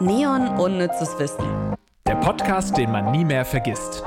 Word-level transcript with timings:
Neon 0.00 0.48
Unnützes 0.58 1.16
Wissen. 1.20 1.44
Der 2.06 2.16
Podcast, 2.16 2.76
den 2.76 2.90
man 2.90 3.12
nie 3.12 3.24
mehr 3.24 3.44
vergisst. 3.44 4.02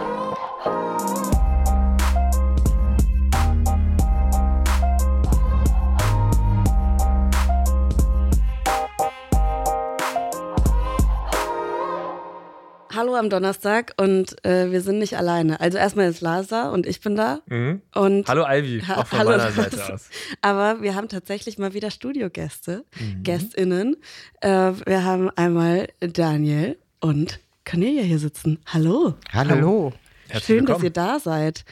Am 13.18 13.30
Donnerstag 13.30 13.94
und 13.98 14.44
äh, 14.46 14.72
wir 14.72 14.82
sind 14.82 15.00
nicht 15.00 15.18
alleine. 15.18 15.60
Also 15.60 15.78
erstmal 15.78 16.10
ist 16.10 16.22
Lasa 16.22 16.70
und 16.70 16.86
ich 16.86 17.02
bin 17.02 17.16
da. 17.16 17.40
Mhm. 17.48 17.82
Und 17.94 18.28
Hallo 18.28 18.46
Ivy, 18.48 18.82
Ha- 18.88 18.96
auch 19.02 19.08
von 19.08 19.20
hallo, 19.20 19.30
meiner 19.32 19.52
Seite 19.52 19.76
das- 19.78 19.90
aus. 19.92 20.10
Aber 20.42 20.82
wir 20.82 20.96
haben 20.96 21.10
tatsächlich 21.10 21.58
mal 21.58 21.74
wieder 21.74 21.92
Studiogäste, 21.92 22.86
Mhm. 23.00 23.24
GästInnen. 23.24 23.98
Äh, 24.42 24.50
wir 24.86 25.04
haben 25.04 25.30
einmal 25.32 25.88
Daniel 26.00 26.78
und 27.00 27.40
Cornelia 27.66 28.04
hier 28.04 28.20
sitzen. 28.20 28.60
Hallo. 28.68 29.16
Hallo. 29.34 29.94
Herzlich 30.30 30.46
Schön, 30.46 30.66
dass 30.66 30.82
willkommen. 30.82 30.84
ihr 30.86 30.92
da 30.92 31.20
seid. 31.20 31.66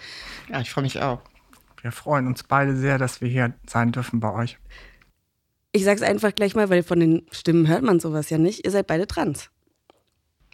Ja, 0.50 0.62
ich 0.62 0.70
freue 0.72 0.84
mich 0.84 1.02
auch. 1.02 1.22
Wir 1.81 1.91
freuen 1.91 2.25
uns 2.27 2.44
beide 2.44 2.75
sehr, 2.75 2.98
dass 2.98 3.22
wir 3.22 3.27
hier 3.27 3.53
sein 3.67 3.91
dürfen 3.91 4.20
bei 4.20 4.31
euch. 4.34 4.58
Ich 5.72 5.84
sag's 5.84 6.02
einfach 6.02 6.34
gleich 6.34 6.55
mal, 6.55 6.70
weil 6.70 6.84
von 6.84 7.00
den 7.00 7.27
Stimmen 7.31 7.67
hört 7.67 7.84
man 7.84 8.00
sowas 8.00 8.30
ja 8.30 8.38
nicht. 8.38 8.66
Ihr 8.66 8.72
seid 8.72 8.88
beide 8.88 9.08
trans. 9.08 9.50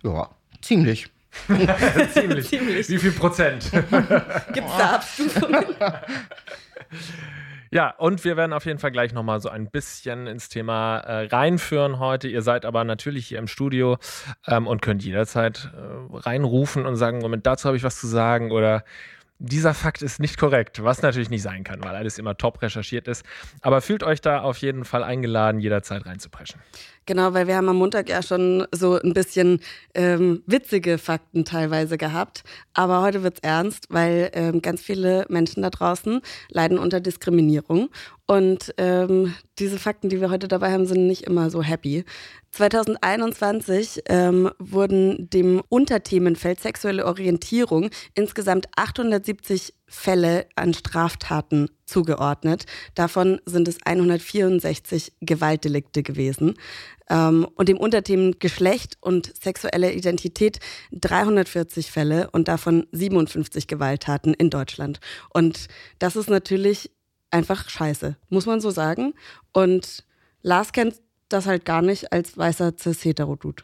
Ja, 0.03 0.29
ziemlich. 0.61 1.07
Ziemlich. 2.13 2.47
Ziemlich. 2.49 2.89
Wie 2.89 2.97
viel 2.97 3.11
Prozent? 3.13 3.71
Gibt's 4.53 4.77
da 4.77 4.95
Abstufungen? 4.95 5.65
Ja, 7.73 7.91
und 7.91 8.25
wir 8.25 8.35
werden 8.35 8.51
auf 8.51 8.65
jeden 8.65 8.79
Fall 8.79 8.91
gleich 8.91 9.13
nochmal 9.13 9.39
so 9.39 9.47
ein 9.47 9.69
bisschen 9.71 10.27
ins 10.27 10.49
Thema 10.49 10.97
äh, 10.97 11.27
reinführen 11.27 11.99
heute. 11.99 12.27
Ihr 12.27 12.41
seid 12.41 12.65
aber 12.65 12.83
natürlich 12.83 13.27
hier 13.27 13.39
im 13.39 13.47
Studio 13.47 13.97
ähm, 14.45 14.67
und 14.67 14.81
könnt 14.81 15.05
jederzeit 15.05 15.71
äh, 15.73 16.17
reinrufen 16.17 16.85
und 16.85 16.97
sagen, 16.97 17.19
Moment, 17.19 17.47
dazu 17.47 17.67
habe 17.67 17.77
ich 17.77 17.83
was 17.83 17.97
zu 17.97 18.07
sagen 18.07 18.51
oder 18.51 18.83
dieser 19.39 19.73
Fakt 19.73 20.01
ist 20.01 20.19
nicht 20.19 20.37
korrekt, 20.37 20.83
was 20.83 21.01
natürlich 21.01 21.29
nicht 21.29 21.41
sein 21.41 21.63
kann, 21.63 21.83
weil 21.83 21.95
alles 21.95 22.19
immer 22.19 22.37
top 22.37 22.61
recherchiert 22.61 23.07
ist. 23.07 23.25
Aber 23.61 23.81
fühlt 23.81 24.03
euch 24.03 24.19
da 24.21 24.41
auf 24.41 24.57
jeden 24.57 24.85
Fall 24.85 25.03
eingeladen, 25.03 25.59
jederzeit 25.59 26.05
reinzupreschen. 26.05 26.61
Genau, 27.07 27.33
weil 27.33 27.47
wir 27.47 27.55
haben 27.55 27.67
am 27.67 27.77
Montag 27.77 28.09
ja 28.09 28.21
schon 28.21 28.67
so 28.71 28.99
ein 28.99 29.13
bisschen 29.13 29.59
ähm, 29.95 30.43
witzige 30.45 30.99
Fakten 30.99 31.45
teilweise 31.45 31.97
gehabt. 31.97 32.43
Aber 32.73 33.01
heute 33.01 33.23
wird's 33.23 33.39
ernst, 33.41 33.87
weil 33.89 34.29
ähm, 34.33 34.61
ganz 34.61 34.81
viele 34.81 35.25
Menschen 35.27 35.63
da 35.63 35.71
draußen 35.71 36.21
leiden 36.49 36.77
unter 36.77 36.99
Diskriminierung. 36.99 37.89
Und 38.27 38.73
ähm, 38.77 39.33
diese 39.57 39.79
Fakten, 39.79 40.09
die 40.09 40.21
wir 40.21 40.29
heute 40.29 40.47
dabei 40.47 40.71
haben, 40.71 40.85
sind 40.85 41.07
nicht 41.07 41.23
immer 41.23 41.49
so 41.49 41.63
happy. 41.63 42.05
2021 42.51 44.03
ähm, 44.07 44.51
wurden 44.59 45.29
dem 45.29 45.61
Unterthemenfeld 45.69 46.59
sexuelle 46.61 47.05
Orientierung 47.05 47.89
insgesamt 48.13 48.67
870 48.75 49.73
Fälle 49.91 50.47
an 50.55 50.73
Straftaten 50.73 51.69
zugeordnet. 51.85 52.65
Davon 52.95 53.41
sind 53.45 53.67
es 53.67 53.77
164 53.85 55.11
Gewaltdelikte 55.19 56.01
gewesen. 56.01 56.55
Ähm, 57.09 57.45
und 57.55 57.67
dem 57.67 57.77
Unterthemen 57.77 58.39
Geschlecht 58.39 58.97
und 59.01 59.33
sexuelle 59.39 59.91
Identität 59.91 60.59
340 60.93 61.91
Fälle 61.91 62.29
und 62.31 62.47
davon 62.47 62.87
57 62.93 63.67
Gewalttaten 63.67 64.33
in 64.33 64.49
Deutschland. 64.49 65.01
Und 65.33 65.67
das 65.99 66.15
ist 66.15 66.29
natürlich 66.29 66.89
einfach 67.29 67.69
scheiße, 67.69 68.15
muss 68.29 68.45
man 68.45 68.61
so 68.61 68.71
sagen. 68.71 69.13
Und 69.51 70.05
Lars 70.41 70.71
kennt 70.71 70.95
das 71.27 71.47
halt 71.47 71.65
gar 71.65 71.81
nicht 71.81 72.13
als 72.13 72.37
weißer 72.37 72.73
cis-hetero-Dude. 72.77 73.63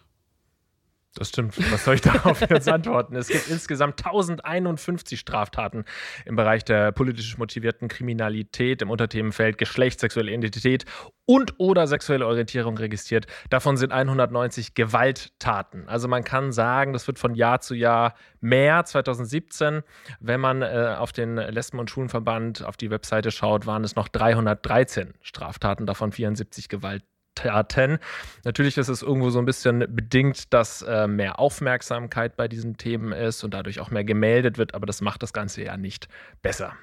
Das 1.17 1.29
stimmt. 1.29 1.55
Was 1.71 1.83
soll 1.83 1.95
ich 1.95 2.01
darauf 2.01 2.41
jetzt 2.41 2.69
antworten? 2.69 3.15
Es 3.15 3.27
gibt 3.27 3.47
insgesamt 3.47 4.05
1051 4.05 5.19
Straftaten 5.19 5.83
im 6.25 6.35
Bereich 6.35 6.63
der 6.63 6.91
politisch 6.91 7.37
motivierten 7.39 7.87
Kriminalität 7.87 8.83
im 8.83 8.91
Unterthemenfeld 8.91 9.57
Geschlecht, 9.57 9.99
sexuelle 9.99 10.31
Identität 10.31 10.85
und 11.25 11.55
oder 11.57 11.87
sexuelle 11.87 12.27
Orientierung 12.27 12.77
registriert. 12.77 13.25
Davon 13.49 13.77
sind 13.77 13.91
190 13.91 14.75
Gewalttaten. 14.75 15.89
Also 15.89 16.07
man 16.07 16.23
kann 16.23 16.51
sagen, 16.51 16.93
das 16.93 17.07
wird 17.07 17.17
von 17.17 17.33
Jahr 17.33 17.61
zu 17.61 17.73
Jahr 17.73 18.13
mehr. 18.39 18.85
2017, 18.85 19.81
wenn 20.19 20.39
man 20.39 20.61
äh, 20.61 20.95
auf 20.97 21.13
den 21.13 21.37
Lesben- 21.37 21.79
und 21.79 21.89
Schulenverband 21.89 22.63
auf 22.63 22.77
die 22.77 22.91
Webseite 22.91 23.31
schaut, 23.31 23.65
waren 23.65 23.83
es 23.83 23.95
noch 23.95 24.07
313 24.07 25.15
Straftaten, 25.21 25.87
davon 25.87 26.11
74 26.11 26.69
Gewalttaten. 26.69 27.16
Taten. 27.37 27.99
Natürlich 28.43 28.77
ist 28.77 28.87
es 28.87 29.01
irgendwo 29.01 29.29
so 29.29 29.39
ein 29.39 29.45
bisschen 29.45 29.79
bedingt, 29.89 30.53
dass 30.53 30.81
äh, 30.81 31.07
mehr 31.07 31.39
Aufmerksamkeit 31.39 32.35
bei 32.35 32.47
diesen 32.47 32.77
Themen 32.77 33.11
ist 33.11 33.43
und 33.43 33.53
dadurch 33.53 33.79
auch 33.79 33.91
mehr 33.91 34.03
gemeldet 34.03 34.57
wird, 34.57 34.73
aber 34.73 34.85
das 34.85 35.01
macht 35.01 35.23
das 35.23 35.33
Ganze 35.33 35.63
ja 35.63 35.77
nicht 35.77 36.07
besser. 36.41 36.73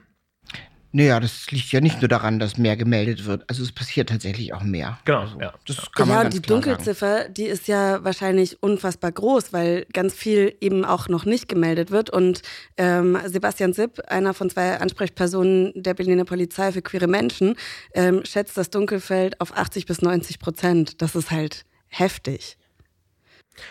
Naja, 0.97 1.19
das 1.19 1.50
liegt 1.50 1.72
ja 1.72 1.81
nicht 1.81 2.00
nur 2.03 2.09
daran, 2.09 2.38
dass 2.38 2.56
mehr 2.56 2.77
gemeldet 2.77 3.27
wird. 3.27 3.43
Also 3.49 3.65
es 3.65 3.72
passiert 3.72 4.10
tatsächlich 4.10 4.55
auch 4.55 4.62
mehr. 4.62 4.97
Genau, 5.05 5.22
Also, 5.22 5.41
ja. 5.41 5.53
Das 5.66 5.91
kann 5.91 6.06
man 6.06 6.16
ja, 6.19 6.22
ganz 6.22 6.37
die 6.37 6.41
klar 6.41 6.62
sagen. 6.62 6.71
Dunkelziffer, 6.71 7.28
die 7.31 7.47
ist 7.47 7.66
ja 7.66 8.05
wahrscheinlich 8.05 8.62
unfassbar 8.62 9.10
groß, 9.10 9.53
weil 9.53 9.87
ganz 9.93 10.15
viel 10.15 10.54
eben 10.60 10.84
auch 10.84 11.09
noch 11.09 11.25
nicht 11.25 11.49
gemeldet 11.49 11.91
wird. 11.91 12.10
Und 12.10 12.43
ähm, 12.77 13.19
Sebastian 13.27 13.72
Sipp, 13.72 14.03
einer 14.06 14.34
von 14.34 14.49
zwei 14.50 14.78
Ansprechpersonen 14.78 15.72
der 15.75 15.94
Berliner 15.94 16.25
Polizei 16.25 16.71
für 16.71 16.81
queere 16.81 17.09
Menschen, 17.09 17.56
ähm, 17.93 18.25
schätzt 18.25 18.56
das 18.56 18.71
Dunkelfeld 18.71 19.41
auf 19.41 19.56
80 19.56 19.87
bis 19.87 20.00
90 20.00 20.38
Prozent. 20.38 21.03
Das 21.03 21.16
ist 21.16 21.33
halt 21.33 21.65
heftig. 21.88 22.56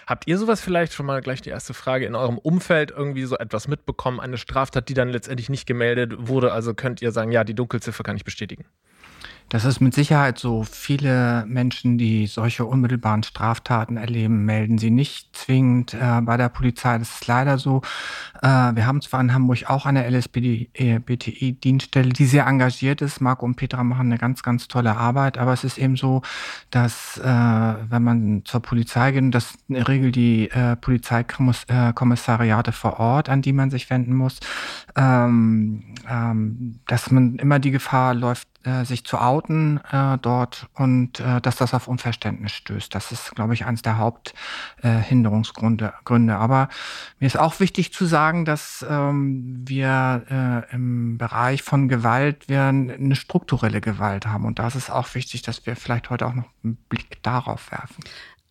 Habt 0.08 0.28
ihr 0.28 0.38
sowas 0.38 0.62
vielleicht 0.62 0.94
schon 0.94 1.06
mal 1.06 1.22
gleich 1.22 1.42
die 1.42 1.50
erste 1.50 1.74
Frage 1.74 2.06
in 2.06 2.16
eurem 2.16 2.38
Umfeld 2.38 2.92
irgendwie 2.92 3.24
so 3.26 3.38
etwas 3.38 3.68
mitbekommen, 3.68 4.20
eine 4.20 4.38
Straftat, 4.38 4.90
die 4.90 4.94
dann 4.94 5.10
letztendlich 5.10 5.50
nicht 5.50 5.66
gemeldet 5.66 6.14
wurde? 6.28 6.52
Also 6.52 6.74
könnt 6.74 7.02
ihr 7.02 7.12
sagen, 7.12 7.32
ja, 7.32 7.44
die 7.44 7.54
Dunkelziffer 7.54 8.04
kann 8.04 8.16
ich 8.16 8.24
bestätigen. 8.24 8.66
Das 9.54 9.64
ist 9.66 9.82
mit 9.82 9.94
Sicherheit 9.94 10.40
so. 10.40 10.64
Viele 10.64 11.46
Menschen, 11.48 12.00
die 12.00 12.26
solche 12.26 12.66
unmittelbaren 12.66 13.22
Straftaten 13.22 13.98
erleben, 13.98 14.46
melden 14.46 14.80
sie 14.80 14.90
nicht 14.90 15.38
zwingend 15.38 15.94
äh, 15.94 16.22
bei 16.22 16.38
der 16.38 16.50
Polizei. 16.50 16.98
Das 16.98 17.12
ist 17.12 17.28
leider 17.28 17.60
so. 17.60 17.84
Äh, 18.42 18.48
wir 18.48 18.88
haben 18.88 19.00
zwar 19.02 19.22
in 19.22 19.32
Hamburg 19.32 19.70
auch 19.70 19.86
eine 19.86 20.10
LSBTI-Dienststelle, 20.10 22.10
die 22.10 22.26
sehr 22.26 22.48
engagiert 22.48 23.04
ist. 23.04 23.22
Marco 23.22 23.46
und 23.46 23.54
Petra 23.54 23.84
machen 23.84 24.08
eine 24.08 24.18
ganz, 24.18 24.42
ganz 24.42 24.68
tolle 24.68 24.98
Arbeit. 24.98 25.38
Aber 25.38 25.54
es 25.54 25.64
ist 25.64 25.78
eben 25.78 25.98
so, 25.98 26.24
dass 26.72 27.20
äh, 27.20 27.24
wenn 27.24 28.02
man 28.02 28.42
zur 28.46 28.62
Polizei 28.62 29.12
geht, 29.12 29.36
dass 29.36 29.54
in 29.68 29.76
der 29.76 29.88
Regel 29.88 30.12
die 30.12 30.50
äh, 30.50 30.76
Polizeikommissariate 30.78 32.72
vor 32.72 33.00
Ort, 33.00 33.30
an 33.30 33.44
die 33.44 33.54
man 33.54 33.70
sich 33.70 33.92
wenden 33.92 34.16
muss, 34.16 34.40
ähm, 34.96 35.94
ähm, 36.10 36.80
dass 36.88 37.12
man 37.12 37.36
immer 37.36 37.60
die 37.60 37.70
Gefahr 37.70 38.16
läuft, 38.16 38.48
äh, 38.66 38.86
sich 38.86 39.04
zu 39.04 39.18
outen 39.18 39.43
äh, 39.50 40.18
dort 40.22 40.68
und 40.74 41.20
äh, 41.20 41.42
dass 41.42 41.58
das 41.58 41.74
auf 41.74 41.88
Unverständnis 41.88 42.52
stößt. 42.54 42.94
Das 42.94 43.12
ist, 43.12 43.36
glaube 43.36 43.54
ich, 43.54 43.66
eines 43.66 43.82
der 43.82 43.98
Haupthinderungsgründe. 43.98 45.86
Äh. 45.86 46.04
Gründe. 46.04 46.36
Aber 46.36 46.70
mir 47.20 47.28
ist 47.28 47.38
auch 47.38 47.60
wichtig 47.60 47.94
zu 47.94 48.06
sagen, 48.06 48.46
dass 48.46 48.86
ähm, 48.88 49.64
wir 49.66 50.24
äh, 50.30 50.74
im 50.74 51.18
Bereich 51.18 51.64
von 51.64 51.88
Gewalt 51.88 52.50
wir 52.50 52.64
eine 52.64 53.16
strukturelle 53.16 53.82
Gewalt 53.82 54.28
haben. 54.28 54.46
Und 54.46 54.60
da 54.60 54.68
ist 54.68 54.76
es 54.76 54.90
auch 54.90 55.14
wichtig, 55.16 55.42
dass 55.42 55.66
wir 55.66 55.76
vielleicht 55.76 56.10
heute 56.10 56.28
auch 56.28 56.34
noch 56.34 56.50
einen 56.64 56.76
Blick 56.90 57.22
darauf 57.24 57.72
werfen. 57.72 58.04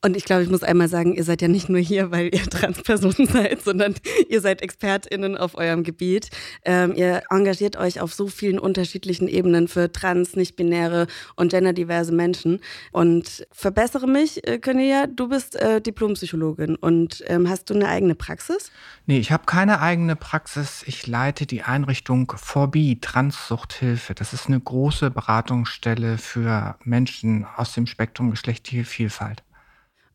Und 0.04 0.16
ich 0.16 0.24
glaube, 0.24 0.42
ich 0.42 0.50
muss 0.50 0.64
einmal 0.64 0.88
sagen, 0.88 1.14
ihr 1.14 1.22
seid 1.22 1.42
ja 1.42 1.48
nicht 1.48 1.68
nur 1.68 1.78
hier, 1.78 2.10
weil 2.10 2.34
ihr 2.34 2.42
Transpersonen 2.50 3.28
seid, 3.28 3.62
sondern 3.62 3.94
ihr 4.28 4.40
seid 4.40 4.60
ExpertInnen 4.60 5.36
auf 5.38 5.54
eurem 5.54 5.84
Gebiet. 5.84 6.28
Ähm, 6.64 6.94
ihr 6.96 7.22
engagiert 7.30 7.76
euch 7.76 8.00
auf 8.00 8.12
so 8.12 8.26
vielen 8.26 8.58
unterschiedlichen 8.58 9.28
Ebenen 9.28 9.68
für 9.68 9.92
trans, 9.92 10.34
nicht-binäre 10.34 11.06
und 11.36 11.52
genderdiverse 11.52 12.12
Menschen. 12.12 12.58
Und 12.90 13.46
verbessere 13.52 14.08
mich, 14.08 14.44
äh, 14.46 14.58
Cornelia, 14.58 15.06
du 15.06 15.28
bist 15.28 15.54
äh, 15.54 15.80
Diplompsychologin 15.80 16.74
und 16.74 17.22
ähm, 17.28 17.48
hast 17.48 17.70
du 17.70 17.74
eine 17.74 17.86
eigene 17.86 18.16
Praxis? 18.16 18.72
Nee, 19.06 19.18
ich 19.18 19.30
habe 19.30 19.44
keine 19.46 19.80
eigene 19.80 20.16
Praxis. 20.16 20.82
Ich 20.84 21.06
leite 21.06 21.46
die 21.46 21.62
Einrichtung 21.62 22.32
Forbi 22.36 22.98
Transsuchthilfe. 23.00 24.14
Das 24.14 24.32
ist 24.32 24.48
eine 24.48 24.58
große 24.58 25.12
Beratungsstelle 25.12 26.18
für 26.18 26.76
Menschen 26.82 27.46
aus 27.56 27.72
dem 27.72 27.86
Spektrum 27.86 28.32
geschlechtliche 28.32 28.84
Vielfalt. 28.84 29.44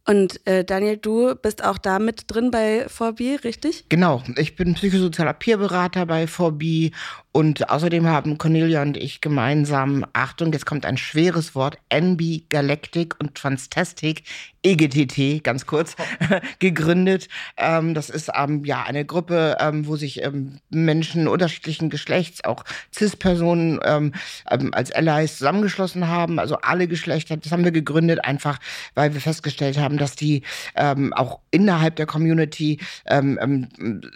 Und 0.10 0.40
äh, 0.48 0.64
Daniel, 0.64 0.96
du 0.96 1.36
bist 1.36 1.62
auch 1.62 1.78
da 1.78 2.00
mit 2.00 2.24
drin 2.28 2.50
bei 2.50 2.88
4B, 2.88 3.44
richtig? 3.44 3.86
Genau, 3.90 4.24
ich 4.38 4.56
bin 4.56 4.74
psychosozialer 4.74 5.34
Peerberater 5.34 6.06
bei 6.06 6.24
4B 6.24 6.94
Und 7.38 7.70
außerdem 7.70 8.08
haben 8.08 8.40
Cornelia 8.40 8.82
und 8.82 8.98
ich 8.98 9.22
gemeinsam, 9.22 10.08
Achtung, 10.14 10.52
jetzt 10.54 10.66
kommt 10.66 10.88
ein 10.88 10.98
schweres 10.98 11.54
Wort, 11.54 11.78
NB 11.90 12.50
Galactic 12.50 13.14
und 13.20 13.38
Fantastic 13.38 14.24
EGTT, 14.68 15.44
ganz 15.44 15.66
kurz, 15.66 15.96
gegründet. 16.60 17.30
Ähm, 17.56 17.94
das 17.94 18.10
ist 18.10 18.32
ähm, 18.36 18.66
ja 18.66 18.84
eine 18.84 19.06
Gruppe, 19.06 19.58
ähm, 19.60 19.88
wo 19.88 19.96
sich 19.96 20.24
ähm, 20.24 20.60
Menschen 20.70 21.28
unterschiedlichen 21.28 21.90
Geschlechts, 21.90 22.44
auch 22.44 22.66
CIS-Personen 22.94 23.80
ähm, 23.84 24.14
ähm, 24.50 24.74
als 24.74 24.92
Allies 24.92 25.38
zusammengeschlossen 25.38 26.08
haben, 26.08 26.40
also 26.40 26.58
alle 26.58 26.88
Geschlechter. 26.88 27.38
Das 27.38 27.52
haben 27.52 27.64
wir 27.64 27.72
gegründet, 27.72 28.26
einfach 28.26 28.60
weil 28.96 29.14
wir 29.14 29.22
festgestellt 29.22 29.78
haben, 29.78 29.98
dass 29.98 30.16
die 30.16 30.44
auch 30.76 31.40
innerhalb 31.52 31.96
der 31.96 32.06
Community 32.06 32.80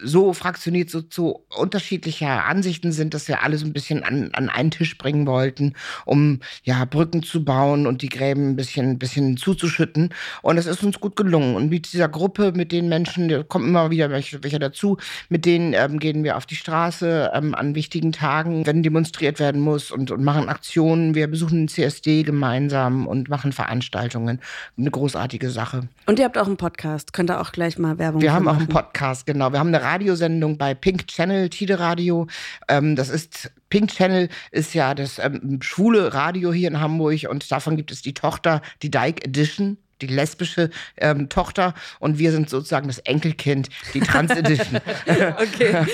so 0.04 0.34
fraktioniert, 0.34 0.90
so 0.90 1.02
zu 1.02 1.44
unterschiedlicher 1.50 2.46
Ansichten 2.46 2.92
sind, 2.92 3.11
dass 3.14 3.28
wir 3.28 3.44
alle 3.44 3.58
so 3.58 3.66
ein 3.66 3.74
bisschen 3.74 4.04
an, 4.04 4.30
an 4.34 4.50
einen 4.50 4.72
Tisch 4.72 4.98
bringen 4.98 5.28
wollten, 5.28 5.74
um 6.06 6.40
ja 6.64 6.86
Brücken 6.86 7.24
zu 7.24 7.44
bauen 7.44 7.88
und 7.88 8.02
die 8.02 8.10
Gräben 8.10 8.50
ein 8.50 8.56
bisschen, 8.56 8.92
ein 8.92 9.00
bisschen 9.00 9.38
zuzuschütten. 9.38 10.10
Und 10.42 10.58
es 10.58 10.66
ist 10.66 10.84
uns 10.84 11.00
gut 11.00 11.16
gelungen. 11.16 11.56
Und 11.56 11.70
mit 11.70 11.92
dieser 11.92 12.10
Gruppe, 12.10 12.52
mit 12.54 12.72
den 12.72 12.90
Menschen, 12.90 13.30
da 13.30 13.44
kommen 13.44 13.68
immer 13.68 13.92
wieder 13.92 14.10
welche, 14.10 14.44
welche 14.44 14.60
dazu, 14.60 14.98
mit 15.30 15.46
denen 15.46 15.74
ähm, 15.74 16.00
gehen 16.00 16.24
wir 16.24 16.38
auf 16.38 16.46
die 16.46 16.56
Straße 16.56 17.32
ähm, 17.34 17.56
an 17.56 17.76
wichtigen 17.76 18.12
Tagen, 18.12 18.66
wenn 18.66 18.84
demonstriert 18.84 19.40
werden 19.40 19.62
muss 19.62 19.92
und, 19.92 20.12
und 20.12 20.24
machen 20.24 20.50
Aktionen. 20.50 21.16
Wir 21.16 21.28
besuchen 21.28 21.62
den 21.62 21.68
CSD 21.68 22.24
gemeinsam 22.24 23.08
und 23.08 23.30
machen 23.30 23.52
Veranstaltungen. 23.52 24.40
Eine 24.78 24.92
großartige 24.92 25.50
Sache. 25.50 25.88
Und 26.06 26.20
ihr 26.20 26.26
habt 26.26 26.38
auch 26.38 26.48
einen 26.48 26.58
Podcast. 26.58 27.14
Könnt 27.14 27.30
ihr 27.30 27.40
auch 27.40 27.52
gleich 27.52 27.78
mal 27.78 27.98
Werbung 27.98 28.22
Wir 28.22 28.34
haben 28.34 28.46
machen. 28.46 28.56
auch 28.56 28.60
einen 28.60 28.70
Podcast, 28.70 29.26
genau. 29.26 29.52
Wir 29.52 29.60
haben 29.60 29.68
eine 29.68 29.82
Radiosendung 29.82 30.58
bei 30.58 30.74
Pink 30.74 31.08
Channel, 31.08 31.50
Tide 31.50 31.80
Radio. 31.80 32.28
Ähm, 32.68 32.91
das 32.96 33.10
ist 33.10 33.52
Pink 33.70 33.92
Channel 33.92 34.30
ist 34.52 34.74
ja 34.74 34.94
das 34.94 35.20
ähm, 35.20 35.60
schwule 35.62 36.14
Radio 36.14 36.52
hier 36.54 36.68
in 36.68 36.80
Hamburg 36.80 37.28
und 37.30 37.52
davon 37.52 37.78
gibt 37.78 37.92
es 37.92 38.02
die 38.02 38.14
Tochter, 38.14 38.62
die 38.82 38.92
Dyke 38.92 39.24
Edition 39.24 39.78
die 40.02 40.08
lesbische 40.08 40.70
ähm, 40.98 41.30
Tochter. 41.30 41.74
Und 42.00 42.20
wir 42.20 42.32
sind 42.32 42.50
sozusagen 42.50 42.88
das 42.88 43.00
Enkelkind, 43.00 43.70
die 43.94 44.02
Trans 44.02 44.32
Edition. 44.32 44.78
okay, 45.06 45.86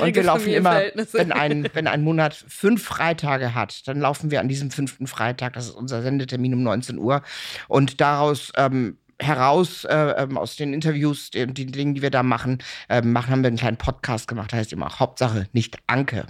und 0.00 0.14
wir 0.14 0.22
laufen 0.22 0.52
immer, 0.52 0.82
wenn 1.12 1.32
ein, 1.32 1.68
wenn 1.72 1.86
ein 1.86 2.02
Monat 2.02 2.34
fünf 2.34 2.84
Freitage 2.84 3.54
hat, 3.54 3.86
dann 3.86 4.00
laufen 4.00 4.30
wir 4.30 4.40
an 4.40 4.48
diesem 4.48 4.70
fünften 4.70 5.06
Freitag, 5.06 5.52
das 5.54 5.66
ist 5.66 5.74
unser 5.74 6.02
Sendetermin 6.02 6.54
um 6.54 6.62
19 6.62 6.98
Uhr. 6.98 7.22
Und 7.68 8.00
daraus 8.00 8.52
ähm, 8.56 8.98
heraus 9.22 9.84
äh, 9.84 9.94
ähm, 9.94 10.36
aus 10.36 10.56
den 10.56 10.74
Interviews, 10.74 11.30
den, 11.30 11.54
die 11.54 11.66
Dinge, 11.66 11.94
die 11.94 12.02
wir 12.02 12.10
da 12.10 12.22
machen, 12.22 12.58
äh, 12.88 13.02
machen, 13.02 13.30
haben 13.30 13.42
wir 13.42 13.48
einen 13.48 13.56
kleinen 13.56 13.76
Podcast 13.76 14.28
gemacht, 14.28 14.52
heißt 14.52 14.72
immer 14.72 14.98
Hauptsache 14.98 15.46
nicht 15.52 15.78
Anke. 15.86 16.26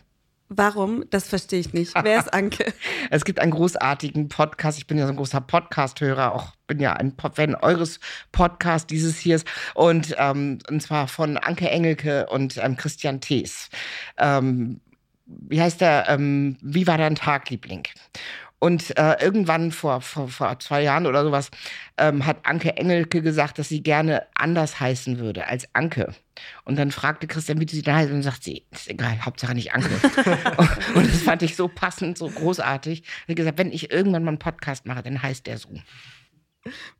Warum? 0.57 1.05
Das 1.09 1.29
verstehe 1.29 1.61
ich 1.61 1.73
nicht. 1.73 1.95
Wer 2.03 2.19
ist 2.19 2.33
Anke? 2.35 2.75
es 3.11 3.25
gibt 3.25 3.41
einen 3.41 3.53
großartigen 3.53 4.29
Podcast. 4.29 4.79
Ich 4.79 4.87
bin 4.87 4.99
ja 4.99 5.07
so 5.07 5.13
ein 5.13 5.17
großer 5.17 5.41
Podcast-Hörer, 5.41 6.35
auch 6.35 6.53
bin 6.67 6.79
ja 6.79 6.93
ein 6.93 7.15
Fan 7.33 7.55
eures 7.55 8.01
Podcasts, 8.33 8.87
dieses 8.87 9.19
hier 9.19 9.37
ist. 9.37 9.47
Und, 9.75 10.15
ähm, 10.19 10.59
und 10.69 10.83
zwar 10.83 11.09
von 11.09 11.39
Anke 11.39 11.71
Engelke 11.71 12.27
und 12.27 12.59
ähm, 12.59 12.77
Christian 12.77 13.21
Thees. 13.21 13.71
Ähm, 14.19 14.81
wie 15.25 15.61
heißt 15.61 15.81
der? 15.81 16.07
Ähm, 16.09 16.59
wie 16.61 16.87
war 16.87 16.99
dein 16.99 17.15
Tag, 17.15 17.49
Liebling? 17.49 17.85
Und 18.63 18.97
äh, 18.97 19.17
irgendwann 19.21 19.73
vor, 19.73 20.01
vor, 20.03 20.29
vor 20.29 20.57
zwei 20.61 20.85
Jahren 20.85 21.09
oder 21.09 21.25
sowas 21.25 21.51
ähm, 21.99 22.25
hat 22.25 22.47
Anke 22.47 22.77
Engelke 22.77 23.21
gesagt, 23.21 23.59
dass 23.59 23.69
sie 23.69 23.83
gerne 23.83 24.29
anders 24.37 24.79
heißen 24.79 25.19
würde 25.19 25.49
als 25.49 25.67
Anke. 25.73 26.15
Und 26.65 26.79
dann 26.79 26.93
fragte 26.93 27.27
Christian, 27.27 27.61
wie 27.61 27.67
sie 27.69 27.83
da 27.83 27.97
heißt, 27.97 28.13
und 28.13 28.23
sagt 28.23 28.45
sie, 28.45 28.65
ist 28.71 28.89
egal, 28.89 29.21
Hauptsache 29.25 29.57
nicht 29.57 29.75
Anke. 29.75 29.91
und 30.95 31.13
das 31.13 31.23
fand 31.23 31.43
ich 31.43 31.57
so 31.57 31.67
passend, 31.67 32.17
so 32.17 32.29
großartig. 32.29 33.03
Sie 33.27 33.33
hat 33.33 33.37
gesagt, 33.37 33.59
wenn 33.59 33.73
ich 33.73 33.91
irgendwann 33.91 34.23
mal 34.23 34.29
einen 34.29 34.39
Podcast 34.39 34.87
mache, 34.87 35.03
dann 35.03 35.21
heißt 35.21 35.45
der 35.49 35.59
so. 35.59 35.69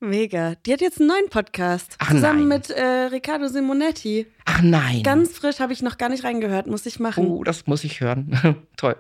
Mega. 0.01 0.57
Die 0.67 0.73
hat 0.73 0.81
jetzt 0.81 0.99
einen 0.99 1.11
neuen 1.11 1.29
Podcast. 1.31 1.95
Ach 2.01 2.11
zusammen 2.11 2.49
nein. 2.49 2.59
mit 2.59 2.71
äh, 2.71 2.83
Riccardo 3.13 3.47
Simonetti. 3.47 4.27
Ach 4.47 4.63
nein. 4.63 5.05
Ganz 5.05 5.39
frisch, 5.39 5.61
habe 5.61 5.73
ich 5.73 5.81
noch 5.81 5.97
gar 5.97 6.09
nicht 6.09 6.25
reingehört, 6.25 6.67
muss 6.67 6.87
ich 6.87 6.99
machen. 6.99 7.25
Oh, 7.25 7.45
das 7.45 7.69
muss 7.69 7.85
ich 7.85 8.01
hören. 8.01 8.67
Toll. 8.77 8.97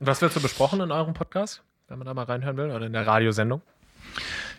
Was 0.00 0.20
wird 0.20 0.32
so 0.32 0.40
besprochen 0.40 0.80
in 0.80 0.90
eurem 0.90 1.14
Podcast? 1.14 1.62
Wenn 1.92 1.98
man 1.98 2.06
da 2.06 2.14
mal 2.14 2.24
reinhören 2.24 2.56
will, 2.56 2.70
oder 2.70 2.86
in 2.86 2.94
der 2.94 3.06
Radiosendung? 3.06 3.60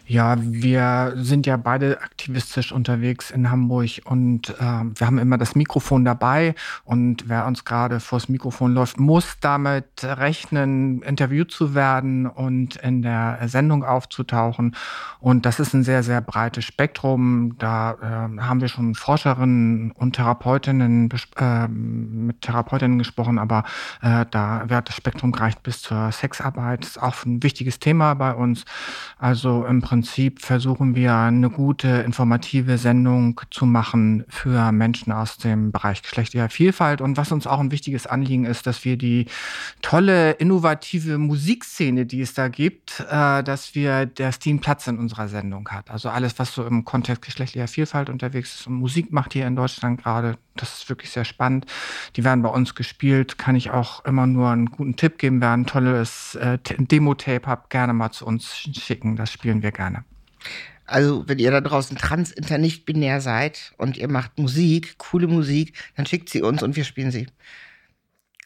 Ja, 0.05 0.35
wir 0.38 1.13
sind 1.15 1.45
ja 1.45 1.55
beide 1.55 2.01
aktivistisch 2.01 2.73
unterwegs 2.73 3.31
in 3.31 3.50
Hamburg 3.50 4.01
und 4.03 4.50
äh, 4.50 4.53
wir 4.59 5.07
haben 5.07 5.17
immer 5.17 5.38
das 5.38 5.55
Mikrofon 5.55 6.03
dabei 6.03 6.55
und 6.83 7.29
wer 7.29 7.47
uns 7.47 7.63
gerade 7.63 8.01
vors 8.01 8.27
Mikrofon 8.27 8.73
läuft, 8.73 9.00
muss 9.00 9.38
damit 9.39 9.85
rechnen, 10.03 11.01
interviewt 11.03 11.51
zu 11.51 11.73
werden 11.73 12.27
und 12.27 12.75
in 12.75 13.01
der 13.01 13.39
Sendung 13.45 13.85
aufzutauchen. 13.85 14.75
Und 15.21 15.45
das 15.45 15.61
ist 15.61 15.73
ein 15.73 15.83
sehr, 15.83 16.03
sehr 16.03 16.19
breites 16.19 16.65
Spektrum. 16.65 17.57
Da 17.57 17.94
äh, 17.94 18.41
haben 18.41 18.59
wir 18.59 18.67
schon 18.67 18.95
Forscherinnen 18.95 19.91
und 19.94 20.17
Therapeutinnen 20.17 21.09
äh, 21.38 21.67
mit 21.69 22.41
Therapeutinnen 22.41 22.97
gesprochen, 22.97 23.39
aber 23.39 23.63
äh, 24.01 24.25
da 24.29 24.65
wird 24.67 24.89
das 24.89 24.97
Spektrum 24.97 25.31
gereicht 25.31 25.63
bis 25.63 25.81
zur 25.81 26.11
Sexarbeit. 26.11 26.81
Das 26.81 26.89
ist 26.89 27.01
auch 27.01 27.23
ein 27.25 27.41
wichtiges 27.41 27.79
Thema 27.79 28.15
bei 28.15 28.33
uns. 28.33 28.65
Also 29.17 29.65
im 29.65 29.79
Prinzip 29.79 29.93
Prinzip 29.94 30.42
versuchen 30.42 30.95
wir 30.95 31.13
eine 31.13 31.51
gute, 31.51 31.88
informative 31.88 32.80
Sendung 32.80 33.40
zu 33.51 33.68
machen 33.68 34.25
für 34.28 34.72
Menschen 34.72 35.13
aus 35.13 35.38
dem 35.38 35.72
Bereich 35.72 36.01
geschlechtlicher 36.01 36.50
Vielfalt. 36.50 37.00
Und 37.00 37.16
was 37.16 37.31
uns 37.31 37.45
auch 37.45 37.60
ein 37.60 37.69
wichtiges 37.69 38.07
Anliegen 38.07 38.45
ist, 38.45 38.66
dass 38.66 38.86
wir 38.86 38.98
die 38.98 39.28
tolle, 39.84 40.31
innovative 40.31 41.19
Musikszene, 41.19 42.07
die 42.07 42.22
es 42.22 42.34
da 42.34 42.48
gibt, 42.48 43.01
äh, 43.07 43.44
dass 43.44 43.75
wir, 43.75 44.07
die 44.07 44.24
einen 44.24 44.62
Platz 44.62 44.88
in 44.88 44.98
unserer 44.98 45.28
Sendung 45.28 45.69
hat. 45.69 45.92
Also 45.92 46.10
alles, 46.10 46.40
was 46.40 46.56
so 46.56 46.66
im 46.66 46.86
Kontext 46.86 47.22
geschlechtlicher 47.22 47.68
Vielfalt 47.68 48.10
unterwegs 48.10 48.62
ist 48.62 48.66
und 48.66 48.74
Musik 48.74 49.13
macht 49.13 49.34
hier 49.34 49.45
in 49.45 49.56
Deutschland 49.56 50.01
gerade, 50.01 50.40
das 50.55 50.79
ist 50.79 50.89
wirklich 50.89 51.09
sehr 51.09 51.25
spannend. 51.25 51.65
Die 52.15 52.23
werden 52.23 52.41
bei 52.41 52.50
uns 52.50 52.75
gespielt, 52.75 53.38
kann 53.38 53.55
ich 53.55 53.71
auch 53.71 54.05
immer 54.05 54.27
nur 54.27 54.50
einen 54.50 54.67
guten 54.67 54.95
Tipp 54.95 55.17
geben. 55.17 55.41
Wer 55.41 55.51
ein 55.51 55.65
tolles 55.65 56.35
äh, 56.35 56.57
Demo-Tape 56.63 57.47
habt, 57.47 57.69
gerne 57.69 57.94
mal 57.94 58.11
zu 58.11 58.25
uns 58.25 58.55
schicken. 58.55 59.15
Das 59.15 59.31
spielen 59.31 59.63
wir 59.63 59.71
gerne. 59.71 60.05
Also, 60.85 61.27
wenn 61.27 61.39
ihr 61.39 61.50
da 61.50 61.61
draußen 61.61 61.97
trans, 61.97 62.31
inter, 62.31 62.57
nicht 62.57 62.85
binär 62.85 63.21
seid 63.21 63.73
und 63.77 63.97
ihr 63.97 64.09
macht 64.09 64.38
Musik, 64.38 64.97
coole 64.97 65.27
Musik, 65.27 65.75
dann 65.95 66.05
schickt 66.05 66.29
sie 66.29 66.41
uns 66.41 66.61
und 66.61 66.75
wir 66.75 66.83
spielen 66.83 67.11
sie. 67.11 67.27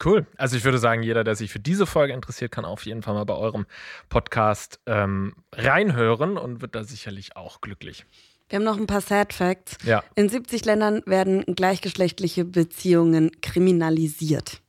Cool. 0.04 0.28
Also 0.38 0.56
ich 0.56 0.64
würde 0.64 0.78
sagen, 0.78 1.02
jeder, 1.02 1.24
der 1.24 1.36
sich 1.36 1.52
für 1.52 1.60
diese 1.60 1.88
Folge 1.88 2.14
interessiert, 2.14 2.52
kann 2.52 2.66
auf 2.66 2.86
jeden 2.86 3.02
Fall 3.02 3.16
mal 3.16 3.26
bei 3.26 3.34
eurem 3.34 3.66
Podcast 4.10 4.80
ähm, 4.86 5.34
reinhören 5.52 6.38
und 6.38 6.62
wird 6.62 6.76
da 6.76 6.84
sicherlich 6.84 7.36
auch 7.36 7.62
glücklich. 7.62 8.06
Wir 8.50 8.58
haben 8.58 8.64
noch 8.64 8.78
ein 8.78 8.88
paar 8.88 9.02
Sad 9.02 9.34
Facts. 9.34 9.78
Ja. 9.84 10.04
In 10.16 10.30
70 10.30 10.64
Ländern 10.66 11.02
werden 11.06 11.44
gleichgeschlechtliche 11.46 12.46
Beziehungen 12.46 13.32
kriminalisiert. 13.42 14.62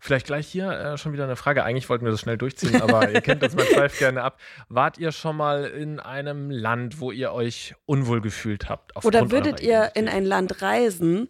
Vielleicht 0.00 0.26
gleich 0.26 0.48
hier 0.48 0.68
äh, 0.68 0.98
schon 0.98 1.12
wieder 1.12 1.22
eine 1.22 1.36
Frage. 1.36 1.62
Eigentlich 1.62 1.88
wollten 1.88 2.04
wir 2.04 2.10
das 2.10 2.20
schnell 2.20 2.36
durchziehen, 2.36 2.82
aber 2.82 3.08
ihr 3.12 3.20
kennt 3.20 3.40
das, 3.40 3.54
man 3.54 3.66
schweift 3.66 4.00
gerne 4.00 4.24
ab. 4.24 4.40
Wart 4.68 4.98
ihr 4.98 5.12
schon 5.12 5.36
mal 5.36 5.66
in 5.66 6.00
einem 6.00 6.50
Land, 6.50 6.98
wo 6.98 7.12
ihr 7.12 7.32
euch 7.32 7.76
unwohl 7.86 8.20
gefühlt 8.20 8.68
habt? 8.68 8.96
Oder 9.04 9.30
würdet 9.30 9.60
ihr 9.60 9.92
in 9.94 10.08
ein 10.08 10.24
Land 10.24 10.60
reisen, 10.60 11.28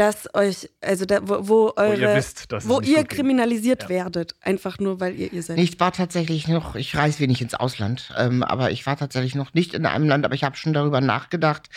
dass 0.00 0.34
euch, 0.34 0.70
also 0.80 1.04
da, 1.04 1.18
wo, 1.20 1.46
wo 1.46 1.72
eure, 1.76 1.98
wo 1.98 2.00
ihr, 2.00 2.14
wisst, 2.14 2.50
dass 2.50 2.66
wo 2.66 2.80
ihr 2.80 3.04
kriminalisiert 3.04 3.82
ja. 3.82 3.88
werdet, 3.90 4.34
einfach 4.40 4.78
nur 4.78 4.98
weil 4.98 5.14
ihr 5.14 5.30
ihr 5.30 5.42
seid. 5.42 5.58
Ich 5.58 5.78
war 5.78 5.92
tatsächlich 5.92 6.48
noch, 6.48 6.74
ich 6.74 6.96
reise 6.96 7.20
wenig 7.20 7.42
ins 7.42 7.52
Ausland, 7.52 8.10
ähm, 8.16 8.42
aber 8.42 8.70
ich 8.70 8.86
war 8.86 8.96
tatsächlich 8.96 9.34
noch 9.34 9.52
nicht 9.52 9.74
in 9.74 9.84
einem 9.84 10.08
Land, 10.08 10.24
aber 10.24 10.34
ich 10.34 10.42
habe 10.42 10.56
schon 10.56 10.72
darüber 10.72 11.02
nachgedacht. 11.02 11.68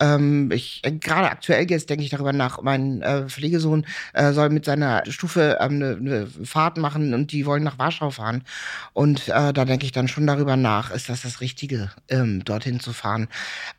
Ähm, 0.00 0.50
ich 0.52 0.80
äh, 0.84 0.92
gerade 0.92 1.30
aktuell 1.30 1.70
jetzt 1.70 1.90
denke 1.90 2.02
ich 2.02 2.08
darüber 2.08 2.32
nach. 2.32 2.62
Mein 2.62 3.02
äh, 3.02 3.28
Pflegesohn 3.28 3.84
äh, 4.14 4.32
soll 4.32 4.48
mit 4.48 4.64
seiner 4.64 5.02
Stufe 5.10 5.58
ähm, 5.60 5.74
eine, 5.74 5.96
eine 5.96 6.26
Fahrt 6.44 6.78
machen 6.78 7.12
und 7.12 7.30
die 7.30 7.44
wollen 7.44 7.62
nach 7.62 7.78
Warschau 7.78 8.10
fahren. 8.10 8.42
Und 8.94 9.28
äh, 9.28 9.52
da 9.52 9.66
denke 9.66 9.84
ich 9.84 9.92
dann 9.92 10.08
schon 10.08 10.26
darüber 10.26 10.56
nach, 10.56 10.92
ist 10.92 11.10
das 11.10 11.20
das 11.20 11.42
Richtige, 11.42 11.90
ähm, 12.08 12.42
dorthin 12.42 12.80
zu 12.80 12.94
fahren? 12.94 13.28